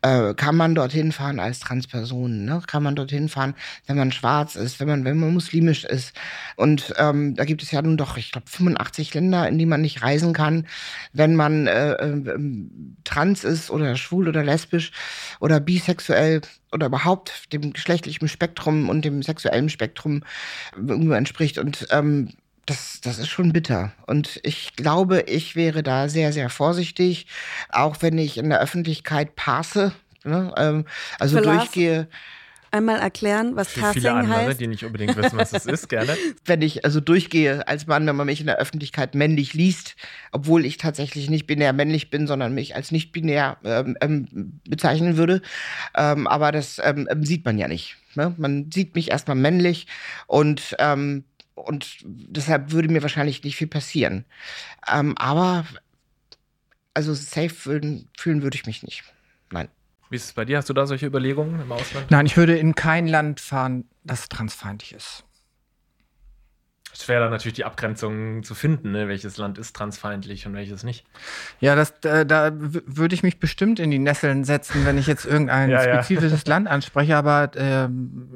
Äh, 0.02 0.34
kann 0.34 0.54
man 0.54 0.76
dorthin 0.76 1.10
fahren 1.10 1.40
als 1.40 1.58
Transperson? 1.58 2.44
Ne? 2.44 2.62
Kann 2.64 2.84
man 2.84 2.94
dorthin 2.94 3.28
fahren, 3.28 3.56
wenn 3.88 3.96
man 3.96 4.12
schwarz 4.12 4.54
ist, 4.54 4.78
wenn 4.78 4.88
man, 4.88 5.04
wenn 5.04 5.18
man 5.18 5.32
muslimisch 5.32 5.84
ist? 5.84 6.12
Und 6.56 6.94
ähm, 6.98 7.34
da 7.34 7.44
gibt 7.44 7.62
es 7.62 7.70
ja 7.70 7.82
nun 7.82 7.96
doch, 7.96 8.16
ich 8.16 8.30
glaube, 8.30 8.48
85 8.48 9.14
Länder, 9.14 9.48
in 9.48 9.58
die 9.58 9.66
man 9.66 9.80
nicht 9.80 10.02
reisen 10.02 10.32
kann, 10.32 10.66
wenn 11.12 11.34
man 11.34 11.66
äh, 11.66 11.92
äh, 11.92 12.38
trans 13.04 13.44
ist 13.44 13.70
oder 13.70 13.96
schwul 13.96 14.28
oder 14.28 14.44
lesbisch 14.44 14.92
oder 15.40 15.58
bisexuell 15.60 16.42
oder 16.70 16.86
überhaupt 16.86 17.52
dem 17.52 17.72
geschlechtlichen 17.72 18.28
Spektrum 18.28 18.88
und 18.88 19.04
dem 19.04 19.22
sexuellen 19.22 19.68
Spektrum 19.68 20.22
irgendwo 20.76 21.12
entspricht. 21.12 21.58
Und 21.58 21.88
ähm, 21.90 22.28
das, 22.68 23.00
das 23.00 23.18
ist 23.18 23.28
schon 23.28 23.52
bitter. 23.52 23.92
Und 24.06 24.40
ich 24.42 24.76
glaube, 24.76 25.22
ich 25.22 25.56
wäre 25.56 25.82
da 25.82 26.08
sehr, 26.08 26.32
sehr 26.32 26.50
vorsichtig, 26.50 27.26
auch 27.70 27.96
wenn 28.00 28.18
ich 28.18 28.36
in 28.36 28.50
der 28.50 28.60
Öffentlichkeit 28.60 29.36
passe. 29.36 29.92
Ne? 30.24 30.52
Ähm, 30.56 30.84
also 31.18 31.38
Für 31.38 31.44
Lars? 31.44 31.58
durchgehe. 31.58 32.08
Einmal 32.70 32.98
erklären, 32.98 33.56
was 33.56 33.68
Für 33.68 33.80
Tassing 33.80 34.02
viele 34.02 34.12
andere, 34.12 34.46
heißt? 34.46 34.60
die 34.60 34.66
nicht 34.66 34.84
unbedingt 34.84 35.16
wissen, 35.16 35.38
was 35.38 35.52
es 35.52 35.66
ist, 35.66 35.88
gerne. 35.88 36.16
Wenn 36.44 36.62
ich 36.62 36.84
also 36.84 37.00
durchgehe 37.00 37.66
als 37.66 37.86
Mann, 37.86 38.06
wenn 38.06 38.16
man 38.16 38.26
mich 38.26 38.40
in 38.40 38.46
der 38.46 38.58
Öffentlichkeit 38.58 39.14
männlich 39.14 39.54
liest, 39.54 39.96
obwohl 40.32 40.64
ich 40.64 40.76
tatsächlich 40.76 41.30
nicht 41.30 41.46
binär 41.46 41.72
männlich 41.72 42.10
bin, 42.10 42.26
sondern 42.26 42.54
mich 42.54 42.74
als 42.74 42.90
nicht 42.90 43.12
binär 43.12 43.58
ähm, 43.64 43.96
ähm, 44.00 44.60
bezeichnen 44.68 45.16
würde. 45.16 45.42
Ähm, 45.96 46.26
aber 46.26 46.52
das 46.52 46.80
ähm, 46.82 47.08
ähm, 47.10 47.24
sieht 47.24 47.44
man 47.44 47.58
ja 47.58 47.68
nicht. 47.68 47.96
Ne? 48.14 48.34
Man 48.36 48.70
sieht 48.72 48.94
mich 48.94 49.10
erstmal 49.10 49.36
männlich 49.36 49.86
und 50.26 50.76
ähm, 50.78 51.24
und 51.54 51.98
deshalb 52.04 52.70
würde 52.70 52.88
mir 52.88 53.02
wahrscheinlich 53.02 53.42
nicht 53.42 53.56
viel 53.56 53.66
passieren. 53.66 54.24
Aber 54.80 55.66
also 56.94 57.14
safe 57.14 57.50
fühlen, 57.50 58.08
fühlen 58.16 58.42
würde 58.42 58.56
ich 58.56 58.66
mich 58.66 58.82
nicht. 58.82 59.04
Wie 60.10 60.16
ist 60.16 60.24
es 60.24 60.32
bei 60.32 60.44
dir? 60.44 60.58
Hast 60.58 60.68
du 60.68 60.74
da 60.74 60.86
solche 60.86 61.06
Überlegungen 61.06 61.60
im 61.60 61.70
Ausland? 61.70 62.10
Nein, 62.10 62.26
ich 62.26 62.36
würde 62.36 62.56
in 62.56 62.74
kein 62.74 63.06
Land 63.06 63.40
fahren, 63.40 63.84
das 64.04 64.28
transfeindlich 64.28 64.94
ist. 64.94 65.24
Schwer 67.04 67.20
da 67.20 67.30
natürlich 67.30 67.54
die 67.54 67.64
Abgrenzung 67.64 68.42
zu 68.42 68.54
finden, 68.54 68.92
ne? 68.92 69.08
welches 69.08 69.36
Land 69.36 69.58
ist 69.58 69.74
transfeindlich 69.74 70.46
und 70.46 70.54
welches 70.54 70.82
nicht. 70.82 71.04
Ja, 71.60 71.74
das, 71.74 71.92
äh, 72.04 72.26
da 72.26 72.50
würde 72.54 73.14
ich 73.14 73.22
mich 73.22 73.38
bestimmt 73.38 73.78
in 73.80 73.90
die 73.90 73.98
Nesseln 73.98 74.44
setzen, 74.44 74.84
wenn 74.84 74.98
ich 74.98 75.06
jetzt 75.06 75.24
irgendein 75.24 75.70
Ja, 75.78 75.86
ja. 75.86 76.02
spezifisches 76.02 76.46
Land 76.46 76.68
anspreche. 76.68 77.16
Aber 77.16 77.50
ähm, 77.56 78.28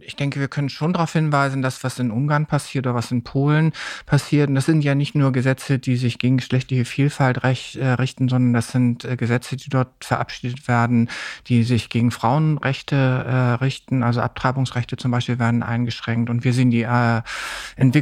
ich 0.00 0.16
denke, 0.16 0.40
wir 0.40 0.48
können 0.48 0.70
schon 0.70 0.94
darauf 0.94 1.12
hinweisen, 1.12 1.60
dass 1.62 1.84
was 1.84 1.98
in 1.98 2.10
Ungarn 2.10 2.46
passiert 2.46 2.86
oder 2.86 2.94
was 2.94 3.10
in 3.10 3.24
Polen 3.24 3.72
passiert, 4.06 4.48
und 4.48 4.54
das 4.54 4.64
sind 4.64 4.82
ja 4.82 4.94
nicht 4.94 5.14
nur 5.14 5.32
Gesetze, 5.32 5.78
die 5.78 5.96
sich 5.96 6.18
gegen 6.18 6.38
geschlechtliche 6.38 6.84
Vielfalt 6.86 7.44
recht, 7.44 7.76
äh, 7.76 7.88
richten, 7.88 8.28
sondern 8.28 8.54
das 8.54 8.72
sind 8.72 9.04
äh, 9.04 9.16
Gesetze, 9.16 9.56
die 9.56 9.68
dort 9.68 10.04
verabschiedet 10.04 10.66
werden, 10.66 11.10
die 11.46 11.62
sich 11.62 11.90
gegen 11.90 12.10
Frauenrechte 12.10 12.96
äh, 12.96 13.62
richten. 13.62 14.02
Also 14.02 14.20
Abtreibungsrechte 14.22 14.96
zum 14.96 15.10
Beispiel 15.10 15.38
werden 15.38 15.62
eingeschränkt. 15.62 16.30
Und 16.30 16.42
wir 16.42 16.54
sehen 16.54 16.70
die 16.70 16.82
äh, 16.82 17.22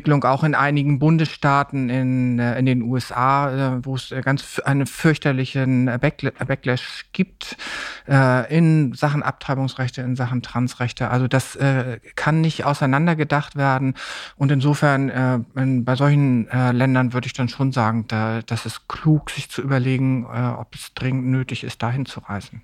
Entwicklung 0.06 0.24
auch 0.24 0.44
in 0.44 0.54
einigen 0.54 1.00
Bundesstaaten 1.00 1.90
in, 1.90 2.38
äh, 2.38 2.56
in 2.60 2.66
den 2.66 2.82
USA, 2.82 3.76
äh, 3.78 3.84
wo 3.84 3.96
es 3.96 4.12
äh, 4.12 4.20
ganz 4.20 4.60
einen 4.60 4.86
fürchterlichen 4.86 5.88
Backla- 5.88 6.44
Backlash 6.44 7.06
gibt 7.12 7.56
in 8.48 8.94
Sachen 8.94 9.24
Abtreibungsrechte, 9.24 10.00
in 10.00 10.14
Sachen 10.14 10.42
Transrechte. 10.42 11.10
Also 11.10 11.26
das 11.26 11.58
kann 12.14 12.40
nicht 12.40 12.64
auseinandergedacht 12.64 13.56
werden. 13.56 13.94
Und 14.36 14.52
insofern 14.52 15.44
in, 15.56 15.84
bei 15.84 15.96
solchen 15.96 16.46
Ländern 16.46 17.12
würde 17.12 17.26
ich 17.26 17.32
dann 17.32 17.48
schon 17.48 17.72
sagen, 17.72 18.04
da, 18.06 18.42
das 18.42 18.64
ist 18.64 18.86
klug, 18.86 19.30
sich 19.30 19.50
zu 19.50 19.60
überlegen, 19.60 20.24
ob 20.24 20.72
es 20.76 20.94
dringend 20.94 21.26
nötig 21.26 21.64
ist, 21.64 21.82
dahin 21.82 22.06
zu 22.06 22.20
reisen. 22.20 22.62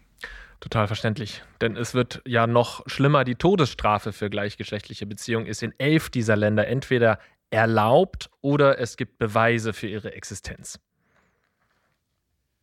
Total 0.62 0.86
verständlich. 0.86 1.42
Denn 1.60 1.76
es 1.76 1.92
wird 1.92 2.22
ja 2.24 2.46
noch 2.46 2.84
schlimmer. 2.86 3.24
Die 3.24 3.34
Todesstrafe 3.34 4.12
für 4.12 4.30
gleichgeschlechtliche 4.30 5.06
Beziehungen 5.06 5.46
ist 5.46 5.60
in 5.60 5.74
elf 5.78 6.08
dieser 6.08 6.36
Länder 6.36 6.68
entweder 6.68 7.18
erlaubt 7.50 8.30
oder 8.42 8.78
es 8.78 8.96
gibt 8.96 9.18
Beweise 9.18 9.72
für 9.72 9.88
ihre 9.88 10.12
Existenz. 10.12 10.78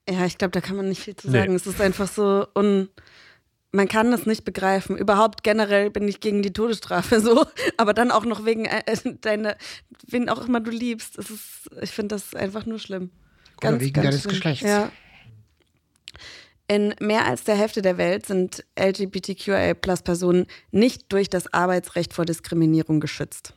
Ja, 0.10 0.26
ich 0.26 0.38
glaube, 0.38 0.52
da 0.52 0.62
kann 0.62 0.78
man 0.78 0.88
nicht 0.88 1.02
viel 1.04 1.16
zu 1.18 1.30
Nee. 1.30 1.40
sagen. 1.40 1.56
Es 1.56 1.68
ist 1.68 1.82
einfach 1.82 2.08
so 2.08 2.48
un. 2.56 2.88
Man 3.74 3.90
kann 3.90 4.12
das 4.12 4.26
nicht 4.26 4.46
begreifen. 4.46 4.98
Überhaupt 4.98 5.44
generell 5.44 5.92
bin 5.92 6.08
ich 6.08 6.22
gegen 6.22 6.42
die 6.42 6.54
Todesstrafe 6.54 7.20
so, 7.20 7.46
aber 7.78 7.94
dann 7.94 8.12
auch 8.12 8.24
noch 8.24 8.46
wegen 8.46 8.64
äh, 8.64 8.82
deiner, 9.22 9.58
wen 10.08 10.30
auch 10.30 10.48
immer 10.48 10.62
du 10.62 10.72
liebst. 10.72 11.20
Es 11.20 11.30
ist, 11.30 11.70
ich 11.82 11.92
finde 11.92 12.16
das 12.16 12.34
einfach 12.34 12.66
nur 12.66 12.80
schlimm. 12.80 13.12
Oder 13.62 13.82
wegen 13.82 14.02
deines 14.02 14.26
Geschlechts. 14.26 14.64
Ja. 14.64 14.90
In 16.72 16.94
mehr 17.00 17.26
als 17.26 17.46
der 17.46 17.56
Hälfte 17.56 17.82
der 17.82 17.98
Welt 17.98 18.28
sind 18.28 18.64
LGBTQIA-Personen 18.80 20.46
nicht 20.70 21.12
durch 21.12 21.28
das 21.28 21.52
Arbeitsrecht 21.52 22.14
vor 22.14 22.26
Diskriminierung 22.26 23.00
geschützt. 23.00 23.56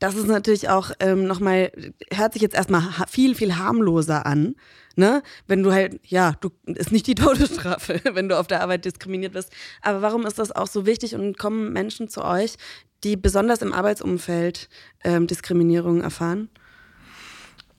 Das 0.00 0.16
ist 0.16 0.26
natürlich 0.26 0.68
auch 0.68 0.90
ähm, 0.98 1.28
nochmal, 1.28 1.70
hört 2.12 2.32
sich 2.32 2.42
jetzt 2.42 2.56
erstmal 2.56 2.82
viel, 3.08 3.36
viel 3.36 3.54
harmloser 3.54 4.26
an. 4.26 4.56
Ne? 4.96 5.22
Wenn 5.46 5.62
du 5.62 5.72
halt, 5.72 6.00
ja, 6.02 6.34
du 6.40 6.50
ist 6.66 6.90
nicht 6.90 7.06
die 7.06 7.14
Todesstrafe, 7.14 8.00
wenn 8.12 8.28
du 8.28 8.36
auf 8.36 8.48
der 8.48 8.60
Arbeit 8.62 8.84
diskriminiert 8.84 9.34
wirst. 9.34 9.52
Aber 9.82 10.02
warum 10.02 10.26
ist 10.26 10.40
das 10.40 10.50
auch 10.50 10.66
so 10.66 10.84
wichtig 10.84 11.14
und 11.14 11.38
kommen 11.38 11.72
Menschen 11.72 12.08
zu 12.08 12.24
euch, 12.24 12.56
die 13.04 13.16
besonders 13.16 13.62
im 13.62 13.72
Arbeitsumfeld 13.72 14.68
ähm, 15.04 15.28
Diskriminierung 15.28 16.00
erfahren? 16.00 16.48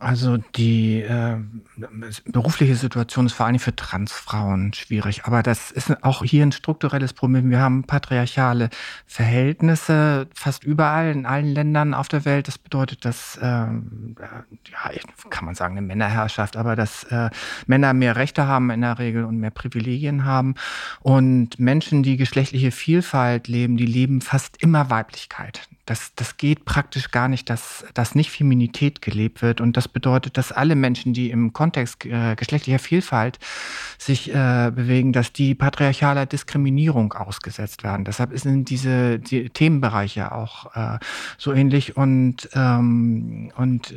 Also 0.03 0.37
die 0.37 1.01
äh, 1.01 1.37
berufliche 2.25 2.75
Situation 2.75 3.25
ist 3.25 3.33
vor 3.33 3.45
allem 3.45 3.57
für 3.57 3.73
Transfrauen 3.73 4.73
schwierig, 4.73 5.23
aber 5.23 5.43
das 5.43 5.71
ist 5.71 6.03
auch 6.03 6.25
hier 6.25 6.45
ein 6.45 6.51
strukturelles 6.51 7.13
Problem. 7.13 7.49
Wir 7.49 7.59
haben 7.59 7.85
patriarchale 7.85 8.69
Verhältnisse 9.05 10.27
fast 10.35 10.65
überall 10.65 11.11
in 11.11 11.25
allen 11.25 11.53
Ländern 11.53 11.93
auf 11.93 12.09
der 12.09 12.25
Welt. 12.25 12.49
Das 12.49 12.57
bedeutet, 12.57 13.05
dass 13.05 13.39
ähm, 13.41 14.15
ja, 14.69 14.91
kann 15.29 15.45
man 15.45 15.55
sagen, 15.55 15.77
eine 15.77 15.87
Männerherrschaft, 15.87 16.57
aber 16.57 16.75
dass 16.75 17.05
äh, 17.05 17.29
Männer 17.65 17.93
mehr 17.93 18.17
Rechte 18.17 18.45
haben 18.45 18.71
in 18.71 18.81
der 18.81 18.99
Regel 18.99 19.23
und 19.23 19.37
mehr 19.37 19.51
Privilegien 19.51 20.25
haben 20.25 20.55
und 20.99 21.59
Menschen, 21.59 22.03
die 22.03 22.17
geschlechtliche 22.17 22.71
Vielfalt 22.71 23.47
leben, 23.47 23.77
die 23.77 23.85
leben 23.85 24.19
fast 24.19 24.61
immer 24.61 24.89
Weiblichkeit. 24.89 25.69
Das, 25.85 26.13
das 26.15 26.37
geht 26.37 26.63
praktisch 26.63 27.11
gar 27.11 27.27
nicht, 27.27 27.49
dass, 27.49 27.83
dass 27.93 28.15
nicht 28.15 28.31
Feminität 28.31 29.01
gelebt 29.01 29.41
wird. 29.41 29.59
Und 29.59 29.75
das 29.75 29.89
bedeutet, 29.89 30.37
dass 30.37 30.53
alle 30.53 30.75
Menschen, 30.75 31.11
die 31.13 31.29
im 31.29 31.51
Kontext 31.51 32.05
äh, 32.05 32.35
geschlechtlicher 32.35 32.79
Vielfalt 32.79 33.37
sich 33.97 34.33
äh, 34.33 34.71
bewegen, 34.73 35.11
dass 35.11 35.33
die 35.33 35.55
patriarchaler 35.55 36.25
Diskriminierung 36.25 37.11
ausgesetzt 37.11 37.83
werden. 37.83 38.05
Deshalb 38.05 38.39
sind 38.39 38.69
diese 38.69 39.19
die 39.19 39.49
Themenbereiche 39.49 40.31
auch 40.31 40.73
äh, 40.75 40.99
so 41.37 41.51
ähnlich. 41.51 41.97
Und, 41.97 42.47
ähm, 42.53 43.51
und 43.57 43.93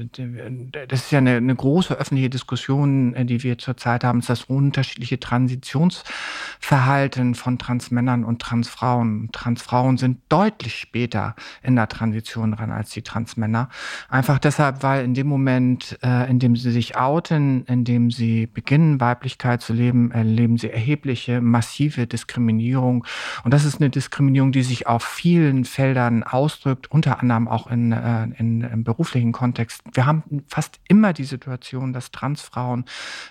das 0.88 1.02
ist 1.02 1.12
ja 1.12 1.18
eine, 1.18 1.36
eine 1.36 1.54
große 1.54 1.94
öffentliche 1.94 2.30
Diskussion, 2.30 3.14
äh, 3.14 3.24
die 3.24 3.44
wir 3.44 3.58
zurzeit 3.58 4.02
haben, 4.02 4.18
ist 4.18 4.28
das 4.28 4.42
unterschiedliche 4.44 5.20
Transitionsverhalten 5.20 7.36
von 7.36 7.58
Transmännern 7.58 8.24
und 8.24 8.42
Transfrauen. 8.42 9.28
Transfrauen 9.30 9.98
sind 9.98 10.18
deutlich 10.28 10.74
später 10.74 11.36
in 11.62 11.75
der 11.76 11.88
Transition 11.88 12.54
ran 12.54 12.71
als 12.71 12.90
die 12.90 13.02
Transmänner. 13.02 13.68
Einfach 14.09 14.38
deshalb, 14.38 14.83
weil 14.83 15.04
in 15.04 15.14
dem 15.14 15.26
Moment, 15.26 15.99
äh, 16.02 16.28
in 16.30 16.38
dem 16.38 16.56
sie 16.56 16.71
sich 16.71 16.97
outen, 16.97 17.64
in 17.66 17.85
dem 17.85 18.11
sie 18.11 18.47
beginnen, 18.47 19.00
Weiblichkeit 19.00 19.61
zu 19.62 19.73
leben, 19.73 20.11
erleben 20.11 20.59
sie 20.59 20.71
erhebliche, 20.71 21.40
massive 21.40 22.06
Diskriminierung. 22.06 23.04
Und 23.45 23.54
das 23.54 23.64
ist 23.64 23.80
eine 23.80 23.90
Diskriminierung, 23.90 24.52
die 24.52 24.62
sich 24.62 24.87
auf 24.87 25.04
vielen 25.04 25.64
Feldern 25.64 26.23
ausdrückt, 26.23 26.90
unter 26.90 27.21
anderem 27.21 27.49
auch 27.49 27.66
in, 27.66 27.92
äh, 27.92 28.25
in, 28.38 28.62
im 28.62 28.85
beruflichen 28.85 29.33
Kontext. 29.33 29.83
Wir 29.92 30.06
haben 30.06 30.45
fast 30.49 30.80
immer 30.88 31.12
die 31.12 31.25
Situation, 31.25 31.92
dass 31.92 32.11
Transfrauen 32.11 32.85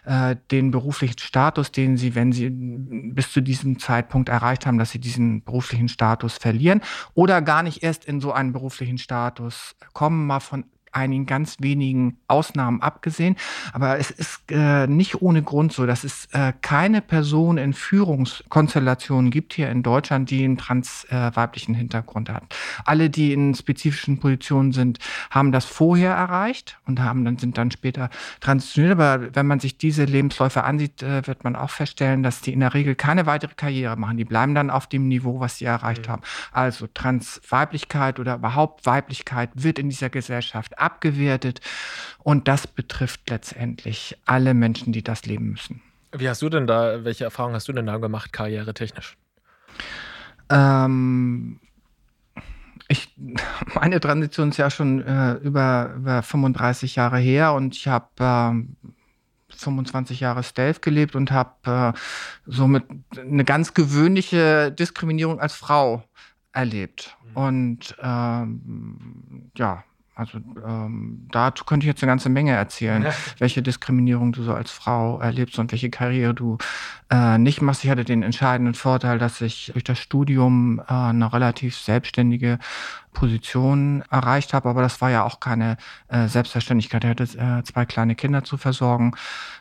äh, 0.06 0.36
den 0.52 0.72
beruflichen 0.72 1.20
Status, 1.20 1.72
den 1.72 1.98
sie, 1.98 2.16
wenn 2.16 2.32
sie 2.32 2.50
bis 2.50 3.32
zu 3.32 3.42
diesem 3.42 3.80
Zeitpunkt 3.80 4.30
erreicht 4.30 4.66
haben, 4.66 4.78
dass 4.78 4.92
sie 4.92 5.00
diesen 5.00 5.44
beruflichen 5.44 5.90
Status 5.90 6.38
verlieren 6.38 6.82
oder 7.14 7.42
gar 7.42 7.64
nicht 7.64 7.84
erst 7.84 8.06
in 8.06 8.22
so 8.22 8.32
einen 8.36 8.54
beruflichen 8.54 8.98
Status 8.98 9.76
kommen, 9.94 10.28
mal 10.28 10.40
von 10.40 10.66
einigen 10.96 11.26
ganz 11.26 11.58
wenigen 11.60 12.18
Ausnahmen 12.28 12.82
abgesehen. 12.82 13.36
Aber 13.74 14.00
es 14.00 14.12
ist 14.12 14.42
äh, 14.50 14.88
nicht 14.88 15.22
ohne 15.22 15.44
Grund 15.44 15.74
so, 15.74 15.86
dass 15.86 16.04
es 16.04 16.28
äh, 16.32 16.54
keine 16.62 17.02
Person 17.02 17.58
in 17.58 17.74
Führungskonstellationen 17.74 19.32
gibt 19.32 19.54
hier 19.54 19.70
in 19.70 19.84
Deutschland, 19.84 20.30
die 20.30 20.44
einen 20.44 20.58
transweiblichen 20.58 21.76
äh, 21.76 21.78
Hintergrund 21.78 22.30
hat. 22.30 22.44
Alle, 22.86 23.10
die 23.10 23.34
in 23.34 23.54
spezifischen 23.54 24.20
Positionen 24.20 24.72
sind, 24.72 25.00
haben 25.30 25.52
das 25.52 25.66
vorher 25.66 26.14
erreicht 26.14 26.78
und 26.86 27.00
haben 27.02 27.26
dann 27.26 27.38
sind 27.38 27.58
dann 27.58 27.72
später 27.72 28.10
transitioniert. 28.40 28.94
Aber 28.94 29.36
wenn 29.36 29.48
man 29.48 29.60
sich 29.60 29.78
diese 29.78 30.06
Lebensläufe 30.06 30.64
ansieht, 30.64 31.04
äh, 31.04 31.28
wird 31.28 31.44
man 31.44 31.56
auch 31.56 31.70
feststellen, 31.70 32.24
dass 32.24 32.42
die 32.42 32.54
in 32.54 32.62
der 32.62 32.74
Regel 32.74 32.96
keine 32.96 33.26
weitere 33.26 33.54
Karriere 33.56 33.98
machen. 33.98 34.18
Die 34.18 34.26
bleiben 34.26 34.56
dann 34.56 34.70
auf 34.70 34.88
dem 34.88 35.08
Niveau, 35.08 35.40
was 35.40 35.58
sie 35.58 35.66
erreicht 35.66 36.08
mhm. 36.08 36.12
haben. 36.12 36.22
Also 36.52 36.88
Transweiblichkeit 36.88 38.20
oder 38.20 38.36
überhaupt 38.36 38.86
Weiblichkeit 38.86 39.50
wird 39.54 39.80
in 39.80 39.90
dieser 39.90 40.10
Gesellschaft 40.10 40.80
abgewertet. 40.86 41.62
Und 42.20 42.48
das 42.48 42.68
betrifft 42.68 43.30
letztendlich 43.30 44.18
alle 44.26 44.54
Menschen, 44.54 44.94
die 44.94 45.04
das 45.04 45.26
leben 45.26 45.52
müssen. 45.52 45.82
Wie 46.12 46.30
hast 46.30 46.42
du 46.42 46.50
denn 46.50 46.66
da, 46.66 47.04
welche 47.04 47.26
Erfahrungen 47.26 47.56
hast 47.56 47.68
du 47.68 47.74
denn 47.74 47.86
da 47.88 47.98
gemacht, 47.98 48.32
karrieretechnisch? 48.32 49.18
Ähm, 50.50 51.60
ich, 52.88 53.14
meine 53.74 54.00
Transition 54.00 54.50
ist 54.50 54.58
ja 54.58 54.70
schon 54.70 55.02
äh, 55.02 55.34
über, 55.36 55.94
über 55.98 56.24
35 56.24 56.96
Jahre 56.96 57.18
her 57.18 57.54
und 57.54 57.76
ich 57.76 57.88
habe 57.88 58.08
äh, 58.20 58.86
25 59.56 60.20
Jahre 60.20 60.44
Stealth 60.44 60.82
gelebt 60.82 61.16
und 61.16 61.32
habe 61.32 61.94
äh, 61.96 62.00
somit 62.46 62.84
eine 63.18 63.44
ganz 63.44 63.74
gewöhnliche 63.74 64.72
Diskriminierung 64.72 65.40
als 65.40 65.56
Frau 65.56 66.04
erlebt. 66.52 67.18
Mhm. 67.24 67.38
Und 67.38 67.96
ähm, 68.02 69.52
ja, 69.58 69.84
Also 70.16 70.40
ähm, 70.66 71.28
dazu 71.30 71.66
könnte 71.66 71.84
ich 71.84 71.90
jetzt 71.90 72.02
eine 72.02 72.10
ganze 72.10 72.30
Menge 72.30 72.54
erzählen, 72.54 73.04
ja. 73.04 73.12
welche 73.38 73.62
Diskriminierung 73.62 74.32
du 74.32 74.44
so 74.44 74.54
als 74.54 74.72
Frau 74.72 75.20
erlebst 75.20 75.60
und 75.60 75.74
welche 75.74 75.90
Karriere 75.90 76.34
du 76.34 76.58
äh, 77.10 77.38
nicht 77.38 77.62
machst. 77.62 77.84
Ich 77.84 77.90
hatte 77.90 78.06
den 78.06 78.24
entscheidenden 78.24 78.76
Vorteil, 78.76 79.20
dass 79.20 79.42
ich 79.42 79.72
durch 79.74 79.84
das 79.84 80.00
Studium 80.00 80.80
äh, 80.80 80.94
eine 80.94 81.34
relativ 81.34 81.78
selbstständige 81.78 82.60
Position 83.12 84.04
erreicht 84.10 84.54
habe, 84.54 84.70
aber 84.70 84.82
das 84.82 85.02
war 85.02 85.10
ja 85.10 85.24
auch 85.24 85.42
keine 85.42 85.76
äh, 86.08 86.28
Selbstverständlichkeit. 86.28 87.04
Ich 87.04 87.10
hatte 87.10 87.24
äh, 87.24 87.64
zwei 87.64 87.86
kleine 87.86 88.16
Kinder 88.16 88.46
zu 88.46 88.56
versorgen. 88.56 89.16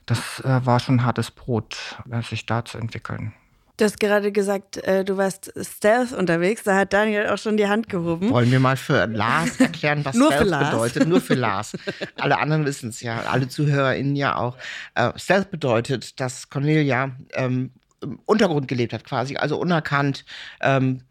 Das 0.06 0.38
äh, 0.40 0.64
war 0.64 0.78
schon 0.78 1.04
hartes 1.04 1.32
Brot, 1.32 1.98
sich 2.22 2.46
da 2.46 2.64
zu 2.64 2.78
entwickeln. 2.78 3.32
Du 3.76 3.84
hast 3.84 3.98
gerade 3.98 4.30
gesagt, 4.30 4.76
äh, 4.84 5.04
du 5.04 5.16
warst 5.16 5.52
Stealth 5.60 6.12
unterwegs. 6.12 6.62
Da 6.62 6.76
hat 6.76 6.92
Daniel 6.92 7.28
auch 7.28 7.38
schon 7.38 7.56
die 7.56 7.66
Hand 7.66 7.88
gehoben. 7.88 8.30
Wollen 8.30 8.52
wir 8.52 8.60
mal 8.60 8.76
für 8.76 9.06
Lars 9.06 9.58
erklären, 9.60 10.04
was 10.04 10.14
Stealth 10.14 10.70
bedeutet? 10.70 11.08
Nur 11.08 11.20
für 11.20 11.34
Lars. 11.34 11.72
Alle 12.16 12.38
anderen 12.38 12.64
wissen 12.66 12.90
es 12.90 13.00
ja, 13.00 13.22
alle 13.22 13.48
ZuhörerInnen 13.48 14.14
ja 14.14 14.36
auch. 14.36 14.56
Äh, 14.94 15.10
Stealth 15.16 15.50
bedeutet, 15.50 16.20
dass 16.20 16.50
Cornelia 16.50 17.16
ähm, 17.32 17.72
im 18.00 18.20
Untergrund 18.26 18.68
gelebt 18.68 18.92
hat, 18.92 19.02
quasi, 19.02 19.36
also 19.36 19.58
unerkannt, 19.58 20.24
ähm, 20.60 21.02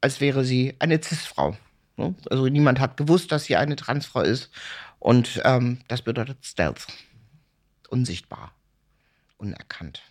als 0.00 0.20
wäre 0.20 0.44
sie 0.44 0.74
eine 0.80 1.00
Cis-Frau. 1.00 1.56
Ne? 1.96 2.16
Also 2.30 2.46
niemand 2.46 2.80
hat 2.80 2.96
gewusst, 2.96 3.30
dass 3.30 3.44
sie 3.44 3.54
eine 3.54 3.76
Transfrau 3.76 4.22
ist. 4.22 4.50
Und 4.98 5.40
ähm, 5.44 5.78
das 5.86 6.02
bedeutet 6.02 6.38
Stealth. 6.42 6.88
Unsichtbar. 7.90 8.50
Unerkannt 9.36 10.02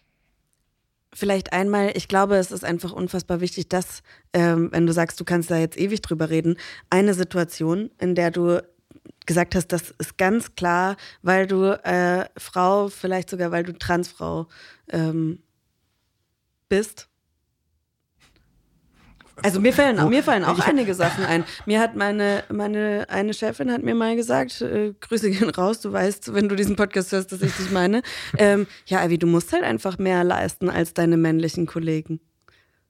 vielleicht 1.17 1.51
einmal, 1.51 1.91
ich 1.95 2.07
glaube, 2.07 2.35
es 2.35 2.51
ist 2.51 2.63
einfach 2.63 2.91
unfassbar 2.91 3.41
wichtig, 3.41 3.67
dass, 3.69 4.03
ähm, 4.33 4.69
wenn 4.71 4.85
du 4.85 4.93
sagst, 4.93 5.19
du 5.19 5.25
kannst 5.25 5.49
da 5.49 5.57
jetzt 5.57 5.77
ewig 5.77 6.01
drüber 6.01 6.29
reden, 6.29 6.57
eine 6.91 7.15
Situation, 7.15 7.89
in 7.97 8.13
der 8.13 8.29
du 8.29 8.61
gesagt 9.25 9.55
hast, 9.55 9.69
das 9.69 9.91
ist 9.97 10.17
ganz 10.17 10.53
klar, 10.55 10.95
weil 11.23 11.47
du 11.47 11.71
äh, 11.83 12.25
Frau, 12.37 12.89
vielleicht 12.89 13.29
sogar 13.31 13.51
weil 13.51 13.63
du 13.63 13.73
Transfrau 13.73 14.47
ähm, 14.89 15.39
bist, 16.69 17.09
also 19.43 19.59
mir 19.59 19.73
fallen, 19.73 20.09
mir 20.09 20.23
fallen 20.23 20.43
auch 20.43 20.59
einige 20.59 20.93
Sachen 20.93 21.23
ein. 21.23 21.43
Mir 21.65 21.79
hat 21.79 21.95
meine, 21.95 22.43
meine 22.49 23.05
eine 23.09 23.33
Chefin 23.33 23.71
hat 23.71 23.83
mir 23.83 23.95
mal 23.95 24.15
gesagt, 24.15 24.61
äh, 24.61 24.93
Grüße 24.99 25.29
gehen 25.29 25.49
raus, 25.49 25.79
du 25.81 25.91
weißt, 25.91 26.33
wenn 26.33 26.49
du 26.49 26.55
diesen 26.55 26.75
Podcast 26.75 27.11
hörst, 27.11 27.31
dass 27.31 27.41
ich 27.41 27.55
dich 27.55 27.71
meine. 27.71 28.01
Ähm, 28.37 28.67
ja, 28.85 29.01
Avi, 29.01 29.17
du 29.17 29.25
musst 29.25 29.51
halt 29.53 29.63
einfach 29.63 29.97
mehr 29.97 30.23
leisten 30.23 30.69
als 30.69 30.93
deine 30.93 31.17
männlichen 31.17 31.65
Kollegen. 31.65 32.19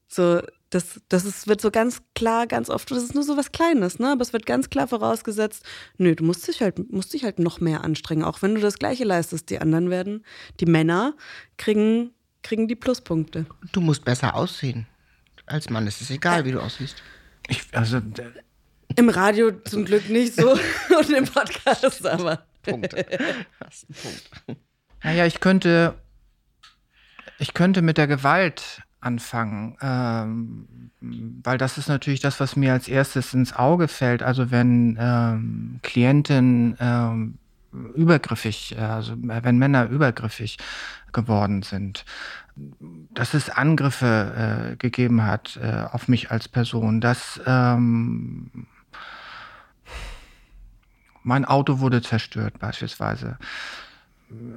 So, 0.07 0.41
das, 0.69 1.01
das 1.09 1.25
ist, 1.25 1.47
wird 1.47 1.61
so 1.61 1.71
ganz 1.71 2.01
klar, 2.15 2.47
ganz 2.47 2.69
oft, 2.69 2.89
das 2.91 3.03
ist 3.03 3.13
nur 3.13 3.23
so 3.23 3.37
was 3.37 3.51
Kleines, 3.51 3.99
ne? 3.99 4.11
Aber 4.11 4.21
es 4.21 4.33
wird 4.33 4.45
ganz 4.45 4.69
klar 4.69 4.87
vorausgesetzt, 4.87 5.63
nö, 5.97 6.15
du 6.15 6.23
musst 6.23 6.47
dich 6.47 6.61
halt, 6.61 6.91
musst 6.91 7.13
dich 7.13 7.23
halt 7.23 7.39
noch 7.39 7.59
mehr 7.59 7.83
anstrengen, 7.83 8.23
auch 8.23 8.41
wenn 8.41 8.55
du 8.55 8.61
das 8.61 8.79
Gleiche 8.79 9.03
leistest. 9.03 9.49
Die 9.49 9.59
anderen 9.59 9.89
werden, 9.89 10.25
die 10.59 10.65
Männer 10.65 11.15
kriegen, 11.57 12.11
kriegen 12.41 12.67
die 12.67 12.75
Pluspunkte. 12.75 13.45
Du 13.71 13.81
musst 13.81 14.03
besser 14.03 14.35
aussehen 14.35 14.87
als 15.47 15.69
Mann 15.69 15.87
ist 15.87 16.01
es 16.01 16.11
egal, 16.11 16.45
wie 16.45 16.51
du 16.51 16.59
aussiehst. 16.59 17.01
Ich, 17.47 17.63
also, 17.71 18.01
Im 18.95 19.09
Radio 19.09 19.51
zum 19.63 19.85
Glück 19.85 20.09
nicht 20.09 20.35
so 20.35 20.51
und 20.99 21.09
im 21.09 21.25
Podcast 21.25 22.05
aber. 22.05 22.43
Punkt. 22.61 22.93
Hast 23.63 23.87
einen 23.87 23.97
Punkt. 24.01 24.61
Naja, 25.03 25.25
ich 25.25 25.39
könnte, 25.39 25.95
ich 27.39 27.53
könnte 27.53 27.81
mit 27.81 27.97
der 27.97 28.07
Gewalt 28.07 28.81
anfangen, 28.99 29.77
ähm, 29.81 30.91
weil 30.99 31.57
das 31.57 31.77
ist 31.77 31.87
natürlich 31.87 32.19
das, 32.19 32.39
was 32.39 32.55
mir 32.55 32.73
als 32.73 32.87
erstes 32.87 33.33
ins 33.33 33.53
Auge 33.53 33.87
fällt. 33.87 34.21
Also 34.21 34.51
wenn 34.51 34.97
ähm, 34.99 35.79
Klienten 35.83 36.75
ähm, 36.79 37.37
übergriffig, 37.95 38.75
äh, 38.77 38.81
also 38.81 39.13
wenn 39.17 39.57
Männer 39.57 39.87
übergriffig 39.87 40.57
geworden 41.17 41.63
sind, 41.63 42.05
dass 43.13 43.33
es 43.33 43.49
Angriffe 43.49 44.71
äh, 44.73 44.75
gegeben 44.75 45.25
hat 45.25 45.59
äh, 45.61 45.85
auf 45.91 46.07
mich 46.07 46.29
als 46.29 46.47
Person, 46.47 47.01
dass 47.01 47.41
ähm, 47.47 48.67
mein 51.23 51.43
Auto 51.43 51.79
wurde 51.79 52.03
zerstört 52.03 52.59
beispielsweise. 52.59 53.37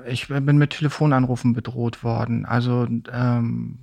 Ich 0.07 0.29
bin 0.29 0.59
mit 0.59 0.71
Telefonanrufen 0.71 1.55
bedroht 1.55 2.05
worden. 2.05 2.45
Also 2.45 2.87
ähm, 3.13 3.79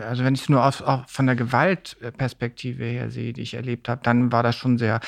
also 0.00 0.24
wenn 0.24 0.34
ich 0.34 0.42
es 0.42 0.48
nur 0.48 0.64
aus, 0.64 0.80
auch 0.82 1.08
von 1.08 1.26
der 1.26 1.36
Gewaltperspektive 1.36 2.84
her 2.84 3.10
sehe, 3.10 3.32
die 3.32 3.42
ich 3.42 3.54
erlebt 3.54 3.88
habe, 3.88 4.00
dann 4.02 4.30
war 4.30 4.42
das 4.42 4.56
schon 4.56 4.78
sehr 4.78 5.00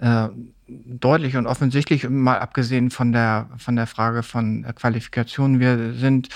äh, 0.00 0.28
deutlich 0.66 1.36
und 1.36 1.46
offensichtlich, 1.46 2.08
mal 2.08 2.38
abgesehen 2.38 2.90
von 2.90 3.12
der, 3.12 3.48
von 3.56 3.76
der 3.76 3.86
Frage 3.86 4.22
von 4.22 4.66
Qualifikation. 4.74 5.60
Wir 5.60 5.94
sind 5.94 6.28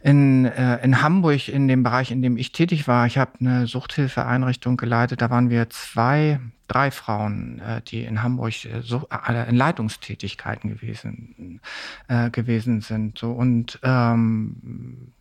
in, 0.00 0.44
äh, 0.44 0.84
in 0.84 1.02
Hamburg, 1.02 1.48
in 1.48 1.68
dem 1.68 1.82
Bereich, 1.82 2.10
in 2.10 2.20
dem 2.20 2.36
ich 2.36 2.52
tätig 2.52 2.86
war, 2.88 3.06
ich 3.06 3.16
habe 3.16 3.32
eine 3.40 3.66
Suchthilfeeinrichtung 3.66 4.76
geleitet, 4.76 5.22
da 5.22 5.30
waren 5.30 5.50
wir 5.50 5.70
zwei, 5.70 6.40
drei 6.68 6.90
Frauen, 6.90 7.60
äh, 7.60 7.80
die 7.80 8.02
in 8.04 8.22
Hamburg 8.22 8.64
äh, 8.64 8.82
so, 8.82 9.08
äh, 9.10 9.48
in 9.48 9.56
Leitungstätigkeiten 9.56 10.68
gewesen, 10.68 11.60
äh, 12.08 12.28
gewesen 12.30 12.80
sind. 12.80 13.18
So, 13.18 13.30
und 13.32 13.78
ähm, 13.82 15.12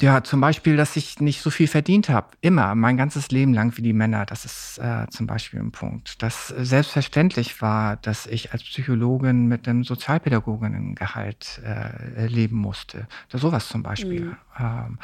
ja, 0.00 0.22
zum 0.22 0.40
Beispiel, 0.40 0.76
dass 0.76 0.96
ich 0.96 1.20
nicht 1.20 1.42
so 1.42 1.50
viel 1.50 1.68
verdient 1.68 2.08
habe. 2.08 2.28
Immer, 2.40 2.74
mein 2.74 2.96
ganzes 2.96 3.30
Leben 3.30 3.54
lang 3.54 3.76
wie 3.76 3.82
die 3.82 3.92
Männer. 3.92 4.26
Das 4.26 4.44
ist 4.44 4.78
äh, 4.78 5.06
zum 5.10 5.26
Beispiel 5.26 5.60
ein 5.60 5.72
Punkt. 5.72 6.22
Dass 6.22 6.48
selbstverständlich 6.48 7.62
war, 7.62 7.96
dass 7.96 8.26
ich 8.26 8.52
als 8.52 8.62
Psychologin 8.64 9.46
mit 9.46 9.68
einem 9.68 9.84
Sozialpädagoginnengehalt 9.84 11.60
äh, 11.64 12.26
leben 12.26 12.56
musste. 12.56 13.06
Das, 13.28 13.40
sowas 13.40 13.68
zum 13.68 13.82
Beispiel. 13.82 14.24
Mhm. 14.24 14.36
Ähm, 14.58 14.98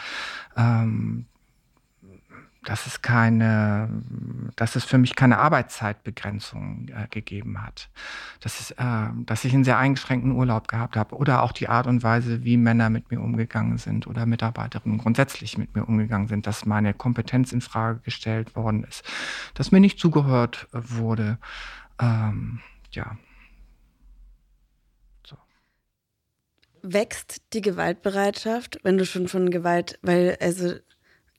ähm, 0.56 1.26
dass 2.68 2.86
es 2.86 3.00
keine, 3.00 3.88
dass 4.54 4.76
es 4.76 4.84
für 4.84 4.98
mich 4.98 5.16
keine 5.16 5.38
Arbeitszeitbegrenzung 5.38 6.88
äh, 6.88 7.08
gegeben 7.08 7.62
hat. 7.62 7.88
Dass, 8.40 8.60
es, 8.60 8.72
äh, 8.72 9.08
dass 9.24 9.46
ich 9.46 9.54
einen 9.54 9.64
sehr 9.64 9.78
eingeschränkten 9.78 10.32
Urlaub 10.32 10.68
gehabt 10.68 10.94
habe 10.94 11.16
oder 11.16 11.42
auch 11.42 11.52
die 11.52 11.70
Art 11.70 11.86
und 11.86 12.02
Weise, 12.02 12.44
wie 12.44 12.58
Männer 12.58 12.90
mit 12.90 13.10
mir 13.10 13.22
umgegangen 13.22 13.78
sind 13.78 14.06
oder 14.06 14.26
Mitarbeiterinnen 14.26 14.98
grundsätzlich 14.98 15.56
mit 15.56 15.74
mir 15.74 15.88
umgegangen 15.88 16.28
sind, 16.28 16.46
dass 16.46 16.66
meine 16.66 16.92
Kompetenz 16.92 17.52
in 17.52 17.62
Frage 17.62 18.00
gestellt 18.00 18.54
worden 18.54 18.84
ist, 18.84 19.02
dass 19.54 19.72
mir 19.72 19.80
nicht 19.80 19.98
zugehört 19.98 20.68
wurde. 20.72 21.38
Ähm, 21.98 22.60
ja. 22.90 23.16
Wächst 26.82 27.42
die 27.54 27.62
Gewaltbereitschaft, 27.62 28.78
wenn 28.82 28.98
du 28.98 29.06
schon 29.06 29.26
von 29.26 29.50
Gewalt, 29.50 29.98
weil 30.02 30.36
also 30.40 30.74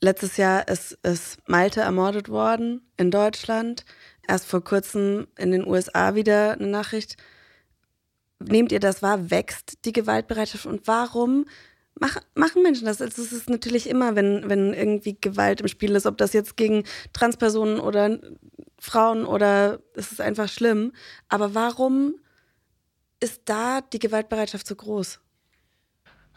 Letztes 0.01 0.37
Jahr 0.37 0.67
ist, 0.67 0.93
ist 1.03 1.37
Malte 1.47 1.81
ermordet 1.81 2.29
worden 2.29 2.89
in 2.95 3.11
Deutschland. 3.11 3.83
Erst 4.27 4.45
vor 4.45 4.63
kurzem 4.63 5.27
in 5.37 5.51
den 5.51 5.67
USA 5.67 6.15
wieder 6.15 6.53
eine 6.53 6.67
Nachricht. 6.67 7.17
Nehmt 8.39 8.71
ihr 8.71 8.79
das 8.79 9.01
wahr? 9.01 9.29
Wächst 9.29 9.83
die 9.83 9.91
Gewaltbereitschaft? 9.91 10.65
Und 10.65 10.87
warum 10.87 11.45
mach, 11.95 12.17
machen 12.33 12.63
Menschen 12.63 12.85
das? 12.85 13.01
Also 13.01 13.21
es 13.21 13.33
ist 13.33 13.49
natürlich 13.49 13.89
immer, 13.89 14.15
wenn, 14.15 14.49
wenn 14.49 14.73
irgendwie 14.73 15.17
Gewalt 15.19 15.59
im 15.59 15.67
Spiel 15.67 15.93
ist, 15.95 16.05
ob 16.05 16.17
das 16.17 16.31
jetzt 16.31 16.55
gegen 16.55 16.85
Transpersonen 17.11 17.81
oder 17.81 18.19
Frauen 18.79 19.25
oder 19.25 19.81
es 19.95 20.13
ist 20.13 20.21
einfach 20.21 20.47
schlimm. 20.47 20.93
Aber 21.27 21.55
warum 21.55 22.15
ist 23.19 23.41
da 23.45 23.81
die 23.81 23.99
Gewaltbereitschaft 23.99 24.65
so 24.65 24.75
groß? 24.75 25.19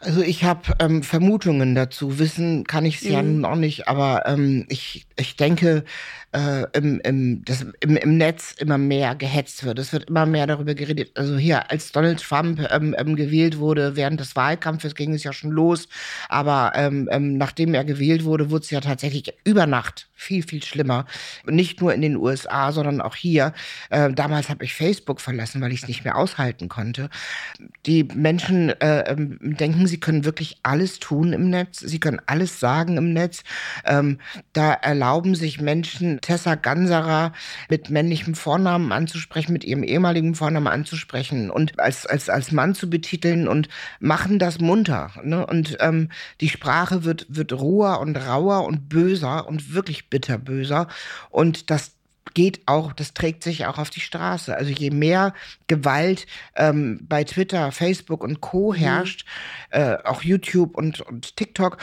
Also 0.04 0.20
ich 0.20 0.42
habe 0.42 0.74
ähm, 0.80 1.04
Vermutungen 1.04 1.76
dazu. 1.76 2.18
Wissen 2.18 2.64
kann 2.64 2.84
ich 2.84 2.96
es 2.96 3.04
mhm. 3.04 3.10
ja 3.10 3.22
noch 3.22 3.54
nicht, 3.54 3.86
aber 3.86 4.24
ähm, 4.26 4.66
ich, 4.68 5.06
ich 5.16 5.36
denke, 5.36 5.84
äh, 6.32 6.66
im, 6.72 7.00
im, 7.00 7.44
das, 7.44 7.64
im, 7.80 7.96
im 7.96 8.16
Netz 8.16 8.52
immer 8.58 8.78
mehr 8.78 9.14
gehetzt 9.14 9.64
wird. 9.64 9.78
Es 9.78 9.92
wird 9.92 10.08
immer 10.08 10.26
mehr 10.26 10.46
darüber 10.46 10.74
geredet. 10.74 11.16
Also 11.16 11.36
hier, 11.36 11.70
als 11.70 11.92
Donald 11.92 12.20
Trump 12.22 12.66
ähm, 12.70 12.94
ähm, 12.98 13.16
gewählt 13.16 13.58
wurde, 13.58 13.96
während 13.96 14.18
des 14.18 14.34
Wahlkampfes 14.34 14.94
ging 14.94 15.12
es 15.14 15.24
ja 15.24 15.32
schon 15.32 15.50
los. 15.50 15.88
Aber 16.28 16.72
ähm, 16.74 17.08
ähm, 17.12 17.36
nachdem 17.36 17.74
er 17.74 17.84
gewählt 17.84 18.24
wurde, 18.24 18.50
wurde 18.50 18.64
es 18.64 18.70
ja 18.70 18.80
tatsächlich 18.80 19.34
über 19.44 19.66
Nacht 19.66 20.08
viel, 20.14 20.42
viel 20.42 20.62
schlimmer. 20.62 21.04
Nicht 21.46 21.80
nur 21.80 21.92
in 21.92 22.00
den 22.00 22.16
USA, 22.16 22.72
sondern 22.72 23.00
auch 23.00 23.14
hier. 23.14 23.52
Äh, 23.90 24.12
damals 24.12 24.48
habe 24.48 24.64
ich 24.64 24.74
Facebook 24.74 25.20
verlassen, 25.20 25.60
weil 25.60 25.72
ich 25.72 25.82
es 25.82 25.88
nicht 25.88 26.04
mehr 26.04 26.16
aushalten 26.16 26.68
konnte. 26.68 27.10
Die 27.86 28.04
Menschen 28.04 28.70
äh, 28.80 29.10
ähm, 29.10 29.38
denken, 29.40 29.86
sie 29.92 30.00
können 30.00 30.24
wirklich 30.24 30.57
alles 30.62 31.00
tun 31.00 31.35
im 31.35 31.50
Netz. 31.50 31.81
Sie 31.81 32.00
können 32.00 32.22
alles 32.24 32.59
sagen 32.59 32.96
im 32.96 33.12
Netz. 33.12 33.44
Ähm, 33.85 34.18
da 34.55 34.72
erlauben 34.72 35.35
sich 35.35 35.61
Menschen 35.61 36.18
Tessa 36.22 36.55
Ganserer 36.55 37.33
mit 37.68 37.90
männlichem 37.90 38.35
Vornamen 38.35 38.90
anzusprechen, 38.90 39.52
mit 39.52 39.64
ihrem 39.64 39.83
ehemaligen 39.83 40.35
Vornamen 40.35 40.66
anzusprechen 40.66 41.50
und 41.50 41.78
als, 41.78 42.07
als, 42.07 42.31
als 42.31 42.52
Mann 42.52 42.74
zu 42.74 42.88
betiteln 42.88 43.46
und 43.46 43.68
machen 44.00 44.38
das 44.38 44.61
munter. 44.61 45.11
Ne? 45.22 45.44
Und 45.44 45.76
ähm, 45.81 46.09
die 46.40 46.48
Sprache 46.48 47.05
wird, 47.05 47.26
wird 47.28 47.52
roher 47.52 48.00
und 48.00 48.16
rauer 48.16 48.64
und 48.64 48.88
böser 48.88 49.46
und 49.46 49.74
wirklich 49.74 50.09
bitterböser. 50.09 50.88
Und 51.28 51.70
das 51.70 51.92
geht 52.34 52.62
auch, 52.66 52.92
das 52.92 53.14
trägt 53.14 53.42
sich 53.42 53.66
auch 53.66 53.78
auf 53.78 53.90
die 53.90 54.00
Straße. 54.00 54.56
Also 54.56 54.70
je 54.70 54.90
mehr 54.90 55.34
Gewalt 55.66 56.26
ähm, 56.56 57.00
bei 57.02 57.24
Twitter, 57.24 57.72
Facebook 57.72 58.22
und 58.22 58.40
Co. 58.40 58.72
Mhm. 58.72 58.76
herrscht, 58.76 59.26
mhm. 59.72 59.80
äh, 59.80 59.98
auch 60.04 60.22
YouTube 60.22 60.76
und, 60.76 61.00
und 61.00 61.36
TikTok, 61.36 61.78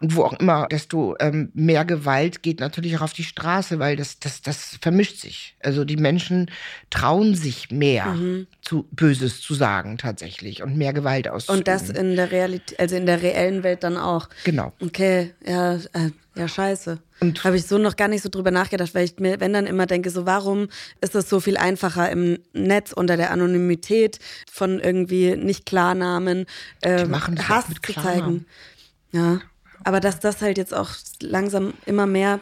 und 0.00 0.14
wo 0.14 0.24
auch 0.24 0.34
immer, 0.34 0.66
desto 0.70 1.16
ähm, 1.20 1.50
mehr 1.54 1.84
Gewalt 1.84 2.42
geht 2.42 2.60
natürlich 2.60 2.98
auch 2.98 3.02
auf 3.02 3.12
die 3.14 3.24
Straße, 3.24 3.78
weil 3.78 3.96
das, 3.96 4.18
das, 4.18 4.42
das 4.42 4.78
vermischt 4.80 5.18
sich. 5.18 5.56
Also 5.62 5.84
die 5.84 5.96
Menschen 5.96 6.50
trauen 6.90 7.34
sich 7.34 7.70
mehr, 7.70 8.06
mhm. 8.06 8.46
zu 8.60 8.86
Böses 8.90 9.40
zu 9.40 9.54
sagen 9.54 9.96
tatsächlich 9.96 10.62
und 10.62 10.76
mehr 10.76 10.92
Gewalt 10.92 11.28
auszuüben. 11.28 11.60
Und 11.60 11.68
das 11.68 11.88
in 11.88 12.14
der 12.16 12.30
Realität, 12.30 12.78
also 12.78 12.96
in 12.96 13.06
der 13.06 13.22
reellen 13.22 13.62
Welt 13.62 13.84
dann 13.84 13.96
auch. 13.96 14.28
Genau. 14.44 14.72
Okay, 14.80 15.32
ja, 15.46 15.76
äh, 15.76 16.10
ja, 16.36 16.48
scheiße. 16.48 16.98
Habe 17.44 17.56
ich 17.56 17.66
so 17.66 17.78
noch 17.78 17.96
gar 17.96 18.08
nicht 18.08 18.22
so 18.22 18.28
drüber 18.28 18.50
nachgedacht, 18.50 18.94
weil 18.94 19.04
ich 19.04 19.18
mir, 19.18 19.40
wenn 19.40 19.54
dann 19.54 19.66
immer 19.66 19.86
denke, 19.86 20.10
so 20.10 20.26
warum 20.26 20.68
ist 21.00 21.14
es 21.14 21.30
so 21.30 21.40
viel 21.40 21.56
einfacher 21.56 22.10
im 22.10 22.38
Netz 22.52 22.92
unter 22.92 23.16
der 23.16 23.30
Anonymität 23.30 24.18
von 24.50 24.78
irgendwie 24.78 25.34
nicht 25.34 25.64
Klarnamen 25.64 26.44
äh, 26.82 27.06
Hass 27.08 27.64
zu 27.82 27.94
zeigen. 27.94 28.44
Ja. 29.12 29.40
Aber 29.82 30.00
dass 30.00 30.20
das 30.20 30.42
halt 30.42 30.58
jetzt 30.58 30.74
auch 30.74 30.90
langsam 31.20 31.72
immer 31.86 32.06
mehr 32.06 32.40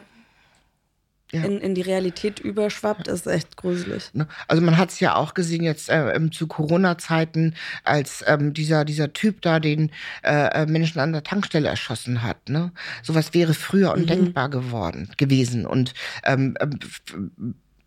ja. 1.35 1.45
in, 1.45 1.59
in 1.61 1.75
die 1.75 1.83
Realität 1.83 2.41
überschwappt, 2.41 3.09
ist 3.09 3.27
echt 3.27 3.57
gruselig. 3.57 4.11
Ne? 4.13 4.27
Also 4.49 4.63
man 4.63 4.79
hat 4.79 4.91
es 4.91 5.01
ja 5.01 5.15
auch 5.17 5.35
gesehen 5.35 5.63
jetzt 5.63 5.89
äh, 5.91 6.19
zu 6.31 6.47
Corona-Zeiten, 6.47 7.55
als 7.85 8.25
ähm, 8.27 8.55
dieser, 8.55 8.85
dieser 8.85 9.13
Typ 9.13 9.43
da 9.43 9.61
den 9.61 9.91
äh, 10.23 10.63
äh, 10.63 10.67
Menschen 10.67 11.01
an 11.01 11.13
der 11.13 11.25
Tankstelle 11.25 11.69
erschossen 11.69 12.23
hat. 12.23 12.49
Ne? 12.49 12.73
Sowas 13.03 13.35
wäre 13.35 13.55
früher 13.55 13.93
undenkbar 13.93 14.49
mhm. 14.49 14.53
geworden, 14.53 15.11
gewesen. 15.17 15.67
Und 15.67 15.95
ähm, 16.25 16.57
ähm 16.61 16.79